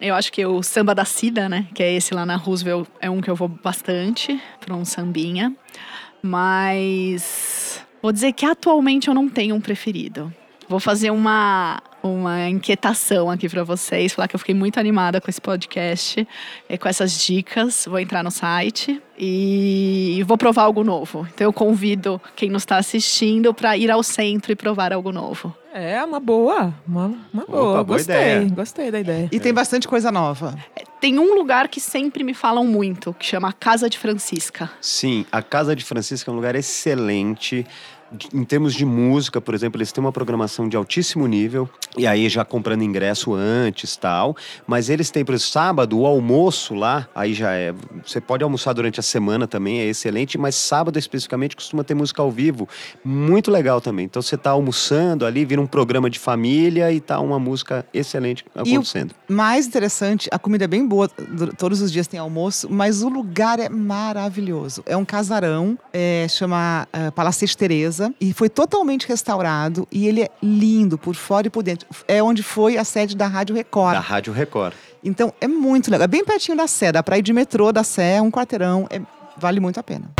Eu 0.00 0.14
acho 0.16 0.32
que 0.32 0.44
o 0.44 0.62
samba 0.64 0.94
da 0.94 1.04
Cida, 1.04 1.48
né? 1.48 1.68
Que 1.72 1.82
é 1.82 1.94
esse 1.94 2.12
lá 2.12 2.26
na 2.26 2.34
Roosevelt, 2.34 2.88
é 3.00 3.08
um 3.08 3.20
que 3.20 3.30
eu 3.30 3.36
vou 3.36 3.46
bastante 3.46 4.40
para 4.58 4.74
um 4.74 4.84
sambinha. 4.84 5.54
Mas 6.22 7.80
vou 8.02 8.10
dizer 8.10 8.32
que 8.32 8.44
atualmente 8.44 9.06
eu 9.08 9.14
não 9.14 9.28
tenho 9.28 9.54
um 9.54 9.60
preferido. 9.60 10.32
Vou 10.68 10.80
fazer 10.80 11.10
uma, 11.10 11.80
uma 12.04 12.48
inquietação 12.48 13.30
aqui 13.30 13.48
para 13.48 13.64
vocês, 13.64 14.12
falar 14.12 14.28
que 14.28 14.36
eu 14.36 14.38
fiquei 14.38 14.54
muito 14.54 14.78
animada 14.78 15.20
com 15.20 15.30
esse 15.30 15.40
podcast, 15.40 16.26
eh, 16.68 16.76
com 16.76 16.88
essas 16.88 17.24
dicas. 17.24 17.86
Vou 17.88 17.98
entrar 17.98 18.22
no 18.22 18.30
site 18.30 19.00
e 19.18 20.22
vou 20.26 20.36
provar 20.36 20.64
algo 20.64 20.84
novo. 20.84 21.26
Então 21.34 21.46
eu 21.46 21.52
convido 21.52 22.20
quem 22.36 22.50
nos 22.50 22.62
está 22.62 22.76
assistindo 22.76 23.54
para 23.54 23.76
ir 23.76 23.90
ao 23.90 24.02
centro 24.02 24.52
e 24.52 24.56
provar 24.56 24.92
algo 24.92 25.10
novo. 25.10 25.54
É 25.72 26.04
uma 26.04 26.20
boa, 26.20 26.72
uma, 26.86 27.06
uma 27.32 27.44
boa. 27.46 27.62
Opa, 27.62 27.84
boa 27.84 27.98
gostei, 27.98 28.14
ideia. 28.14 28.48
gostei 28.50 28.90
da 28.92 29.00
ideia. 29.00 29.28
E 29.32 29.40
tem 29.40 29.52
bastante 29.52 29.88
coisa 29.88 30.12
nova. 30.12 30.56
Tem 31.00 31.18
um 31.18 31.34
lugar 31.34 31.66
que 31.68 31.80
sempre 31.80 32.22
me 32.22 32.32
falam 32.32 32.64
muito, 32.64 33.12
que 33.18 33.26
chama 33.26 33.52
Casa 33.52 33.90
de 33.90 33.98
Francisca. 33.98 34.70
Sim, 34.80 35.26
a 35.32 35.42
Casa 35.42 35.74
de 35.74 35.84
Francisco 35.84 36.30
é 36.30 36.32
um 36.32 36.36
lugar 36.36 36.54
excelente. 36.54 37.66
Em 38.32 38.44
termos 38.44 38.74
de 38.74 38.84
música, 38.84 39.40
por 39.40 39.54
exemplo, 39.54 39.78
eles 39.78 39.90
têm 39.90 40.02
uma 40.02 40.12
programação 40.12 40.68
de 40.68 40.76
altíssimo 40.76 41.26
nível, 41.26 41.68
e 41.96 42.06
aí 42.06 42.28
já 42.28 42.44
comprando 42.44 42.82
ingresso 42.82 43.34
antes 43.34 43.96
tal. 43.96 44.36
Mas 44.66 44.88
eles 44.88 45.10
têm, 45.10 45.24
por 45.24 45.32
exemplo, 45.34 45.50
sábado, 45.50 45.98
o 45.98 46.06
almoço 46.06 46.74
lá, 46.74 47.08
aí 47.14 47.34
já 47.34 47.52
é. 47.54 47.74
Você 48.06 48.20
pode 48.20 48.44
almoçar 48.44 48.72
durante 48.72 49.00
a 49.00 49.02
semana 49.02 49.46
também, 49.46 49.80
é 49.80 49.86
excelente, 49.86 50.38
mas 50.38 50.54
sábado 50.54 50.98
especificamente 50.98 51.56
costuma 51.56 51.82
ter 51.82 51.94
música 51.94 52.22
ao 52.22 52.30
vivo, 52.30 52.68
muito 53.04 53.50
legal 53.50 53.80
também. 53.80 54.04
Então 54.04 54.22
você 54.22 54.36
tá 54.36 54.50
almoçando 54.50 55.26
ali, 55.26 55.44
vira 55.44 55.60
um 55.60 55.66
programa 55.66 56.08
de 56.08 56.18
família 56.18 56.92
e 56.92 57.00
tá 57.00 57.18
uma 57.20 57.38
música 57.38 57.84
excelente 57.92 58.44
E 58.54 58.58
o- 58.58 58.62
acontecendo. 58.74 59.14
Mais 59.28 59.66
interessante, 59.66 60.28
a 60.30 60.38
comida 60.38 60.64
é 60.64 60.68
bem 60.68 60.86
boa, 60.86 61.08
todos 61.58 61.80
os 61.80 61.90
dias 61.90 62.06
tem 62.06 62.20
almoço, 62.20 62.68
mas 62.70 63.02
o 63.02 63.08
lugar 63.08 63.58
é 63.58 63.68
maravilhoso. 63.68 64.82
É 64.86 64.96
um 64.96 65.04
casarão, 65.04 65.78
é, 65.92 66.26
chama 66.28 66.86
uh, 66.94 67.10
Palacete 67.12 67.56
Teresa, 67.94 68.14
e 68.20 68.32
foi 68.32 68.48
totalmente 68.48 69.06
restaurado, 69.06 69.86
e 69.90 70.06
ele 70.06 70.22
é 70.22 70.28
lindo 70.42 70.98
por 70.98 71.14
fora 71.14 71.46
e 71.46 71.50
por 71.50 71.62
dentro. 71.62 71.86
É 72.08 72.22
onde 72.22 72.42
foi 72.42 72.76
a 72.76 72.84
sede 72.84 73.16
da 73.16 73.26
Rádio 73.26 73.54
Record. 73.54 73.94
Da 73.94 74.00
Rádio 74.00 74.32
Record. 74.32 74.74
Então 75.02 75.32
é 75.40 75.46
muito 75.46 75.90
legal. 75.90 76.04
É 76.04 76.08
bem 76.08 76.24
pertinho 76.24 76.56
da 76.56 76.66
Sé, 76.66 76.90
dá 76.90 77.02
pra 77.02 77.18
ir 77.18 77.22
de 77.22 77.32
metrô 77.32 77.72
da 77.72 77.84
Sé, 77.84 78.20
um 78.20 78.30
quarteirão, 78.30 78.86
é- 78.90 79.00
vale 79.36 79.60
muito 79.60 79.78
a 79.78 79.82
pena. 79.82 80.10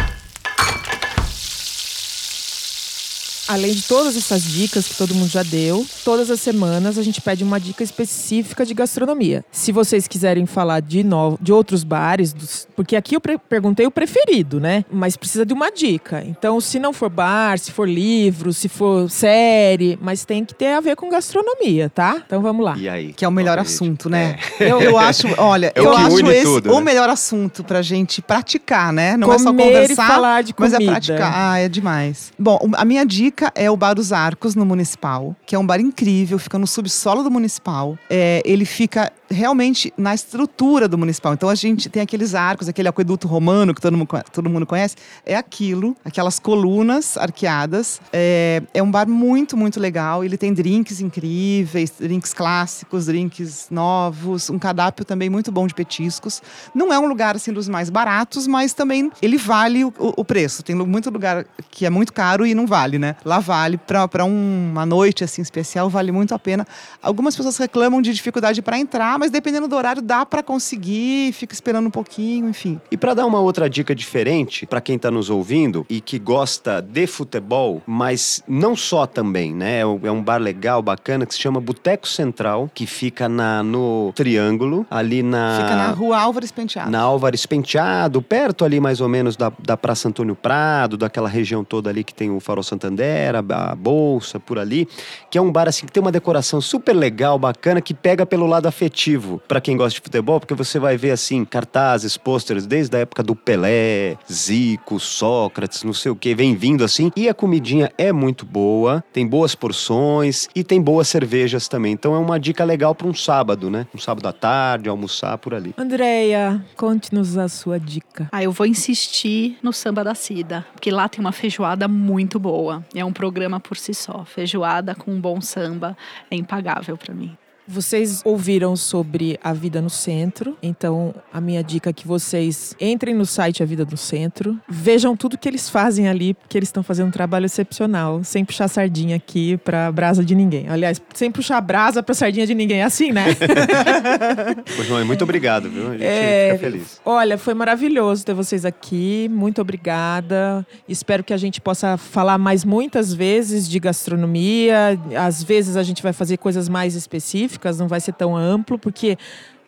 Além 3.48 3.72
de 3.74 3.82
todas 3.82 4.16
essas 4.16 4.42
dicas 4.42 4.86
que 4.88 4.96
todo 4.96 5.14
mundo 5.14 5.28
já 5.28 5.42
deu, 5.42 5.86
todas 6.04 6.30
as 6.30 6.40
semanas 6.40 6.96
a 6.98 7.02
gente 7.02 7.20
pede 7.20 7.44
uma 7.44 7.60
dica 7.60 7.82
específica 7.82 8.64
de 8.64 8.72
gastronomia. 8.74 9.44
Se 9.52 9.70
vocês 9.72 10.08
quiserem 10.08 10.46
falar 10.46 10.80
de 10.80 11.04
novo, 11.04 11.38
de 11.40 11.52
outros 11.52 11.84
bares, 11.84 12.32
dos- 12.32 12.66
porque 12.74 12.96
aqui 12.96 13.14
eu 13.16 13.20
pre- 13.20 13.38
perguntei 13.38 13.86
o 13.86 13.90
preferido, 13.90 14.58
né? 14.60 14.84
Mas 14.90 15.16
precisa 15.16 15.44
de 15.44 15.52
uma 15.52 15.70
dica. 15.70 16.24
Então, 16.26 16.60
se 16.60 16.78
não 16.78 16.92
for 16.92 17.10
bar, 17.10 17.58
se 17.58 17.70
for 17.70 17.88
livro, 17.88 18.52
se 18.52 18.68
for 18.68 19.10
série, 19.10 19.98
mas 20.00 20.24
tem 20.24 20.44
que 20.44 20.54
ter 20.54 20.72
a 20.72 20.80
ver 20.80 20.96
com 20.96 21.08
gastronomia, 21.10 21.90
tá? 21.90 22.22
Então 22.26 22.40
vamos 22.40 22.64
lá. 22.64 22.76
E 22.78 22.88
aí? 22.88 23.12
Que 23.12 23.24
é 23.24 23.28
o 23.28 23.32
melhor 23.32 23.58
assunto, 23.58 24.08
né? 24.08 24.38
É. 24.58 24.70
Eu, 24.70 24.80
eu 24.80 24.98
acho, 24.98 25.28
olha, 25.38 25.70
É 25.76 25.80
o 25.82 25.84
eu 25.84 25.96
acho 25.96 26.30
esse 26.30 26.44
tudo, 26.44 26.72
o 26.72 26.78
né? 26.78 26.84
melhor 26.84 27.08
assunto 27.10 27.62
pra 27.62 27.82
gente 27.82 28.22
praticar, 28.22 28.92
né? 28.92 29.16
Não 29.16 29.32
é 29.32 29.38
só 29.38 29.46
Comer 29.46 29.64
conversar. 29.64 29.92
e 29.92 29.96
falar 30.06 30.42
de 30.42 30.54
Mas 30.58 30.72
comida. 30.72 30.90
é 30.90 30.92
praticar. 30.94 31.32
Ah, 31.34 31.58
é 31.58 31.68
demais. 31.68 32.32
Bom, 32.38 32.58
a 32.74 32.84
minha 32.84 33.04
dica 33.04 33.33
é 33.54 33.70
o 33.70 33.76
Bar 33.76 33.94
dos 33.94 34.12
Arcos, 34.12 34.54
no 34.54 34.64
Municipal, 34.64 35.34
que 35.46 35.54
é 35.54 35.58
um 35.58 35.66
bar 35.66 35.80
incrível, 35.80 36.38
fica 36.38 36.58
no 36.58 36.66
subsolo 36.66 37.22
do 37.22 37.30
Municipal. 37.30 37.98
É, 38.08 38.42
ele 38.44 38.64
fica 38.64 39.12
realmente 39.30 39.92
na 39.96 40.14
estrutura 40.14 40.86
do 40.86 40.96
Municipal. 40.98 41.32
Então 41.34 41.48
a 41.48 41.54
gente 41.54 41.88
tem 41.88 42.02
aqueles 42.02 42.34
arcos, 42.34 42.68
aquele 42.68 42.88
aqueduto 42.88 43.26
romano 43.26 43.74
que 43.74 43.80
todo 43.80 43.96
mundo, 43.96 44.08
todo 44.32 44.48
mundo 44.50 44.66
conhece. 44.66 44.96
É 45.26 45.34
aquilo, 45.34 45.96
aquelas 46.04 46.38
colunas 46.38 47.16
arqueadas. 47.16 48.00
É, 48.12 48.62
é 48.72 48.82
um 48.82 48.90
bar 48.90 49.08
muito, 49.08 49.56
muito 49.56 49.80
legal. 49.80 50.22
Ele 50.24 50.36
tem 50.36 50.52
drinks 50.52 51.00
incríveis, 51.00 51.92
drinks 51.98 52.32
clássicos, 52.34 53.06
drinks 53.06 53.66
novos, 53.70 54.50
um 54.50 54.58
cardápio 54.58 55.04
também 55.04 55.28
muito 55.28 55.50
bom 55.50 55.66
de 55.66 55.74
petiscos. 55.74 56.40
Não 56.74 56.92
é 56.92 56.98
um 56.98 57.06
lugar 57.06 57.34
assim 57.36 57.52
dos 57.52 57.68
mais 57.68 57.90
baratos, 57.90 58.46
mas 58.46 58.72
também 58.72 59.10
ele 59.20 59.36
vale 59.38 59.84
o, 59.84 59.92
o- 59.98 60.24
preço. 60.24 60.62
Tem 60.62 60.74
muito 60.76 61.10
lugar 61.10 61.44
que 61.70 61.84
é 61.86 61.90
muito 61.90 62.12
caro 62.12 62.46
e 62.46 62.54
não 62.54 62.66
vale, 62.66 62.98
né? 62.98 63.16
Lá 63.24 63.40
vale 63.40 63.76
para 63.78 64.24
uma 64.24 64.86
noite 64.86 65.24
assim 65.24 65.42
especial, 65.42 65.88
vale 65.88 66.12
muito 66.12 66.34
a 66.34 66.38
pena. 66.38 66.66
Algumas 67.02 67.36
pessoas 67.36 67.56
reclamam 67.56 68.00
de 68.00 68.12
dificuldade 68.12 68.62
para 68.62 68.78
entrar, 68.78 69.18
mas 69.18 69.30
dependendo 69.30 69.66
do 69.66 69.76
horário 69.76 70.02
dá 70.02 70.24
para 70.24 70.42
conseguir, 70.42 71.32
fica 71.32 71.54
esperando 71.54 71.86
um 71.86 71.90
pouquinho, 71.90 72.48
enfim. 72.48 72.80
E 72.90 72.96
para 72.96 73.14
dar 73.14 73.26
uma 73.26 73.40
outra 73.40 73.68
dica 73.68 73.94
diferente 73.94 74.66
para 74.66 74.80
quem 74.80 74.96
está 74.96 75.10
nos 75.10 75.30
ouvindo 75.30 75.84
e 75.88 76.00
que 76.00 76.18
gosta 76.18 76.80
de 76.80 77.06
futebol, 77.06 77.82
mas 77.86 78.42
não 78.46 78.76
só 78.76 79.06
também, 79.06 79.54
né? 79.54 79.80
É 79.80 79.86
um 79.86 80.04
é 80.06 80.10
um 80.10 80.22
bar 80.22 80.38
legal, 80.38 80.82
bacana, 80.82 81.26
que 81.26 81.34
se 81.34 81.40
chama 81.40 81.60
Boteco 81.60 82.06
Central, 82.06 82.70
que 82.74 82.86
fica 82.86 83.28
na, 83.28 83.62
no 83.62 84.12
Triângulo, 84.14 84.86
ali 84.90 85.22
na. 85.22 85.58
Fica 85.62 85.76
na 85.76 85.90
rua 85.90 86.18
Álvares 86.18 86.52
Penteado. 86.52 86.90
Na 86.90 87.00
Álvares 87.00 87.46
Penteado, 87.46 88.20
perto 88.22 88.64
ali 88.64 88.80
mais 88.80 89.00
ou 89.00 89.08
menos 89.08 89.36
da, 89.36 89.52
da 89.58 89.76
Praça 89.76 90.08
Antônio 90.08 90.34
Prado, 90.34 90.96
daquela 90.96 91.28
região 91.28 91.64
toda 91.64 91.90
ali 91.90 92.04
que 92.04 92.14
tem 92.14 92.30
o 92.30 92.40
Farol 92.40 92.62
Santander. 92.62 93.13
Ibirapuera, 93.14 93.44
a 93.48 93.74
Bolsa, 93.74 94.40
por 94.40 94.58
ali, 94.58 94.88
que 95.30 95.38
é 95.38 95.40
um 95.40 95.50
bar 95.50 95.68
assim 95.68 95.86
que 95.86 95.92
tem 95.92 96.00
uma 96.00 96.12
decoração 96.12 96.60
super 96.60 96.94
legal, 96.94 97.38
bacana, 97.38 97.80
que 97.80 97.94
pega 97.94 98.26
pelo 98.26 98.46
lado 98.46 98.66
afetivo 98.66 99.40
para 99.46 99.60
quem 99.60 99.76
gosta 99.76 99.94
de 99.94 100.00
futebol, 100.00 100.40
porque 100.40 100.54
você 100.54 100.78
vai 100.78 100.96
ver 100.96 101.12
assim 101.12 101.44
cartazes, 101.44 102.16
pôsteres 102.16 102.66
desde 102.66 102.96
a 102.96 103.00
época 103.00 103.22
do 103.22 103.34
Pelé, 103.34 104.16
Zico, 104.30 104.98
Sócrates, 104.98 105.84
não 105.84 105.92
sei 105.92 106.10
o 106.10 106.16
que, 106.16 106.34
vem 106.34 106.54
vindo 106.54 106.84
assim. 106.84 107.10
E 107.16 107.28
a 107.28 107.34
comidinha 107.34 107.92
é 107.96 108.12
muito 108.12 108.44
boa, 108.44 109.04
tem 109.12 109.26
boas 109.26 109.54
porções 109.54 110.48
e 110.54 110.64
tem 110.64 110.80
boas 110.80 111.08
cervejas 111.08 111.68
também. 111.68 111.92
Então 111.92 112.14
é 112.14 112.18
uma 112.18 112.38
dica 112.38 112.64
legal 112.64 112.94
para 112.94 113.06
um 113.06 113.14
sábado, 113.14 113.70
né? 113.70 113.86
Um 113.94 113.98
sábado 113.98 114.26
à 114.26 114.32
tarde, 114.32 114.88
almoçar 114.88 115.38
por 115.38 115.54
ali. 115.54 115.74
Andréia, 115.76 116.64
conte-nos 116.76 117.36
a 117.36 117.48
sua 117.48 117.78
dica. 117.78 118.28
Ah, 118.32 118.42
eu 118.42 118.52
vou 118.52 118.66
insistir 118.66 119.58
no 119.62 119.72
Samba 119.72 120.02
da 120.02 120.14
Cida, 120.14 120.66
porque 120.72 120.90
lá 120.90 121.08
tem 121.08 121.20
uma 121.20 121.32
feijoada 121.32 121.86
muito 121.88 122.38
boa. 122.38 122.84
É 122.94 123.03
um 123.04 123.12
programa 123.12 123.60
por 123.60 123.76
si 123.76 123.94
só. 123.94 124.24
Feijoada 124.24 124.94
com 124.94 125.10
um 125.10 125.20
bom 125.20 125.40
samba 125.40 125.96
é 126.30 126.36
impagável 126.36 126.96
para 126.96 127.14
mim. 127.14 127.36
Vocês 127.66 128.20
ouviram 128.26 128.76
sobre 128.76 129.38
a 129.42 129.54
vida 129.54 129.80
no 129.80 129.88
centro, 129.88 130.56
então 130.62 131.14
a 131.32 131.40
minha 131.40 131.64
dica 131.64 131.88
é 131.88 131.92
que 131.94 132.06
vocês 132.06 132.76
entrem 132.78 133.14
no 133.14 133.24
site 133.24 133.62
A 133.62 133.66
Vida 133.66 133.86
no 133.90 133.96
Centro, 133.96 134.58
vejam 134.68 135.16
tudo 135.16 135.38
que 135.38 135.48
eles 135.48 135.70
fazem 135.70 136.06
ali, 136.06 136.34
porque 136.34 136.58
eles 136.58 136.68
estão 136.68 136.82
fazendo 136.82 137.08
um 137.08 137.10
trabalho 137.10 137.46
excepcional, 137.46 138.22
sem 138.22 138.44
puxar 138.44 138.68
sardinha 138.68 139.16
aqui 139.16 139.56
pra 139.56 139.90
brasa 139.90 140.22
de 140.22 140.34
ninguém. 140.34 140.68
Aliás, 140.68 141.00
sem 141.14 141.30
puxar 141.30 141.58
brasa 141.62 142.02
pra 142.02 142.14
sardinha 142.14 142.46
de 142.46 142.54
ninguém, 142.54 142.80
é 142.80 142.84
assim, 142.84 143.12
né? 143.12 143.24
Pois 144.76 144.88
não, 144.88 145.04
muito 145.04 145.22
obrigado, 145.22 145.70
viu? 145.70 145.88
A 145.88 145.92
gente 145.92 146.04
é, 146.04 146.52
fica 146.52 146.70
feliz. 146.70 147.00
Olha, 147.04 147.38
foi 147.38 147.54
maravilhoso 147.54 148.24
ter 148.24 148.34
vocês 148.34 148.64
aqui, 148.64 149.28
muito 149.30 149.60
obrigada. 149.60 150.66
Espero 150.88 151.24
que 151.24 151.32
a 151.32 151.36
gente 151.36 151.60
possa 151.60 151.96
falar 151.96 152.36
mais 152.36 152.64
muitas 152.64 153.12
vezes 153.12 153.68
de 153.68 153.78
gastronomia, 153.78 154.98
às 155.18 155.42
vezes 155.42 155.76
a 155.76 155.82
gente 155.82 156.02
vai 156.02 156.12
fazer 156.12 156.36
coisas 156.36 156.68
mais 156.68 156.94
específicas 156.94 157.53
específicas, 157.54 157.78
não 157.78 157.88
vai 157.88 158.00
ser 158.00 158.12
tão 158.12 158.36
amplo, 158.36 158.78
porque 158.78 159.16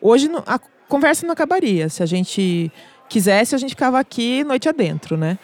hoje 0.01 0.29
a 0.45 0.59
conversa 0.87 1.25
não 1.25 1.33
acabaria. 1.33 1.89
Se 1.89 2.03
a 2.03 2.05
gente 2.05 2.71
quisesse, 3.09 3.55
a 3.55 3.57
gente 3.57 3.71
ficava 3.71 3.99
aqui 3.99 4.43
noite 4.43 4.67
adentro, 4.67 5.17
né? 5.17 5.37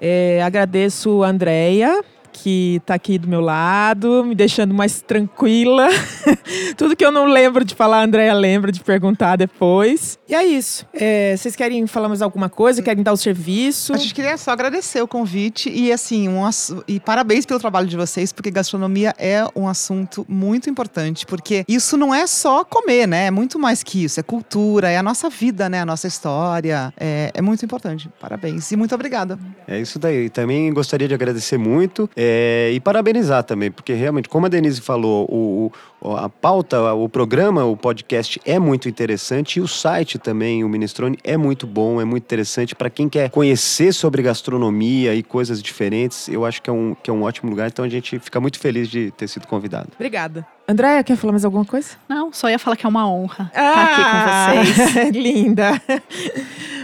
É, 0.00 0.42
agradeço 0.42 1.22
a 1.22 1.28
Andrea 1.28 2.02
que 2.34 2.76
está 2.76 2.94
aqui 2.94 3.16
do 3.16 3.28
meu 3.28 3.40
lado, 3.40 4.24
me 4.24 4.34
deixando 4.34 4.74
mais 4.74 5.00
tranquila. 5.00 5.88
Tudo 6.76 6.96
que 6.96 7.04
eu 7.04 7.12
não 7.12 7.26
lembro 7.26 7.64
de 7.64 7.74
falar, 7.76 8.00
a 8.00 8.04
Andrea 8.04 8.34
lembra 8.34 8.72
de 8.72 8.80
perguntar 8.80 9.36
depois. 9.36 10.18
E 10.28 10.34
é 10.34 10.44
isso. 10.44 10.84
É, 10.92 11.36
vocês 11.36 11.54
querem 11.54 11.86
falar 11.86 12.08
mais 12.08 12.20
alguma 12.20 12.48
coisa? 12.48 12.82
Querem 12.82 13.04
dar 13.04 13.12
o 13.12 13.16
serviço? 13.16 13.94
A 13.94 13.96
gente 13.96 14.12
queria 14.12 14.36
só 14.36 14.50
agradecer 14.50 15.00
o 15.00 15.06
convite 15.06 15.70
e 15.70 15.92
assim, 15.92 16.28
um, 16.28 16.42
e 16.88 16.98
parabéns 16.98 17.46
pelo 17.46 17.60
trabalho 17.60 17.86
de 17.86 17.96
vocês, 17.96 18.32
porque 18.32 18.50
gastronomia 18.50 19.14
é 19.16 19.46
um 19.54 19.68
assunto 19.68 20.26
muito 20.28 20.68
importante, 20.68 21.24
porque 21.24 21.64
isso 21.68 21.96
não 21.96 22.12
é 22.12 22.26
só 22.26 22.64
comer, 22.64 23.06
né? 23.06 23.26
É 23.26 23.30
muito 23.30 23.58
mais 23.60 23.84
que 23.84 24.02
isso. 24.02 24.18
É 24.18 24.22
cultura, 24.22 24.90
é 24.90 24.96
a 24.96 25.02
nossa 25.02 25.30
vida, 25.30 25.68
né? 25.68 25.82
A 25.82 25.86
nossa 25.86 26.08
história. 26.08 26.92
É, 26.98 27.30
é 27.32 27.40
muito 27.40 27.64
importante. 27.64 28.10
Parabéns 28.20 28.72
e 28.72 28.76
muito 28.76 28.94
obrigada. 28.94 29.38
É 29.68 29.80
isso 29.80 29.98
daí. 30.00 30.28
Também 30.28 30.72
gostaria 30.72 31.06
de 31.06 31.14
agradecer 31.14 31.58
muito. 31.58 32.10
É, 32.16 32.23
é, 32.26 32.70
e 32.72 32.80
parabenizar 32.80 33.44
também, 33.44 33.70
porque 33.70 33.92
realmente, 33.92 34.28
como 34.28 34.46
a 34.46 34.48
Denise 34.48 34.80
falou, 34.80 35.26
o, 35.30 35.72
o, 36.00 36.16
a 36.16 36.28
pauta, 36.28 36.94
o 36.94 37.08
programa, 37.08 37.64
o 37.64 37.76
podcast 37.76 38.40
é 38.44 38.58
muito 38.58 38.88
interessante 38.88 39.56
e 39.58 39.60
o 39.60 39.68
site 39.68 40.18
também, 40.18 40.64
o 40.64 40.68
Minestrone, 40.68 41.18
é 41.22 41.36
muito 41.36 41.66
bom, 41.66 42.00
é 42.00 42.04
muito 42.04 42.24
interessante 42.24 42.74
para 42.74 42.88
quem 42.88 43.08
quer 43.08 43.30
conhecer 43.30 43.92
sobre 43.92 44.22
gastronomia 44.22 45.14
e 45.14 45.22
coisas 45.22 45.62
diferentes. 45.62 46.28
Eu 46.28 46.46
acho 46.46 46.62
que 46.62 46.70
é, 46.70 46.72
um, 46.72 46.94
que 46.94 47.10
é 47.10 47.12
um 47.12 47.22
ótimo 47.22 47.50
lugar, 47.50 47.68
então 47.68 47.84
a 47.84 47.88
gente 47.88 48.18
fica 48.18 48.40
muito 48.40 48.58
feliz 48.58 48.88
de 48.88 49.10
ter 49.10 49.28
sido 49.28 49.46
convidado. 49.46 49.88
Obrigada. 49.94 50.46
Andréia, 50.66 51.04
quer 51.04 51.16
falar 51.16 51.32
mais 51.32 51.44
alguma 51.44 51.64
coisa? 51.64 51.90
Não, 52.08 52.32
só 52.32 52.48
ia 52.48 52.58
falar 52.58 52.76
que 52.76 52.86
é 52.86 52.88
uma 52.88 53.06
honra 53.06 53.50
ah, 53.54 54.54
estar 54.54 54.54
aqui 54.54 54.64
com 54.64 55.02
vocês. 55.02 55.10
Linda. 55.12 55.82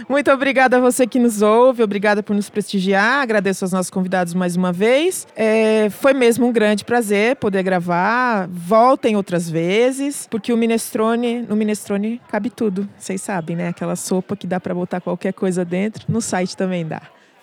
Muito 0.07 0.29
obrigada 0.31 0.77
a 0.77 0.79
você 0.79 1.07
que 1.07 1.17
nos 1.17 1.41
ouve, 1.41 1.81
obrigada 1.81 2.21
por 2.21 2.35
nos 2.35 2.49
prestigiar. 2.49 3.21
Agradeço 3.21 3.65
aos 3.65 3.71
nossos 3.71 3.89
convidados 3.89 4.33
mais 4.35 4.55
uma 4.55 4.71
vez. 4.71 5.27
É, 5.35 5.89
foi 5.89 6.13
mesmo 6.13 6.45
um 6.45 6.51
grande 6.51 6.85
prazer 6.85 7.37
poder 7.37 7.63
gravar. 7.63 8.47
Voltem 8.51 9.15
outras 9.15 9.49
vezes, 9.49 10.27
porque 10.29 10.53
o 10.53 10.57
minestrone, 10.57 11.41
no 11.41 11.55
minestrone 11.55 12.21
cabe 12.29 12.49
tudo. 12.49 12.87
Vocês 12.97 13.21
sabem, 13.21 13.55
né? 13.55 13.69
Aquela 13.69 13.95
sopa 13.95 14.35
que 14.35 14.45
dá 14.45 14.59
para 14.59 14.75
botar 14.75 15.01
qualquer 15.01 15.33
coisa 15.33 15.65
dentro. 15.65 16.05
No 16.07 16.21
site 16.21 16.55
também 16.55 16.85
dá. 16.85 17.01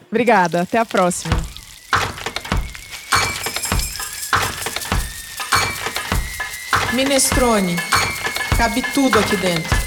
Obrigada, 0.08 0.62
até 0.62 0.78
a 0.78 0.86
próxima. 0.86 1.34
Minestrone. 6.92 7.76
Cabe 8.56 8.82
tudo 8.92 9.18
aqui 9.18 9.36
dentro. 9.36 9.77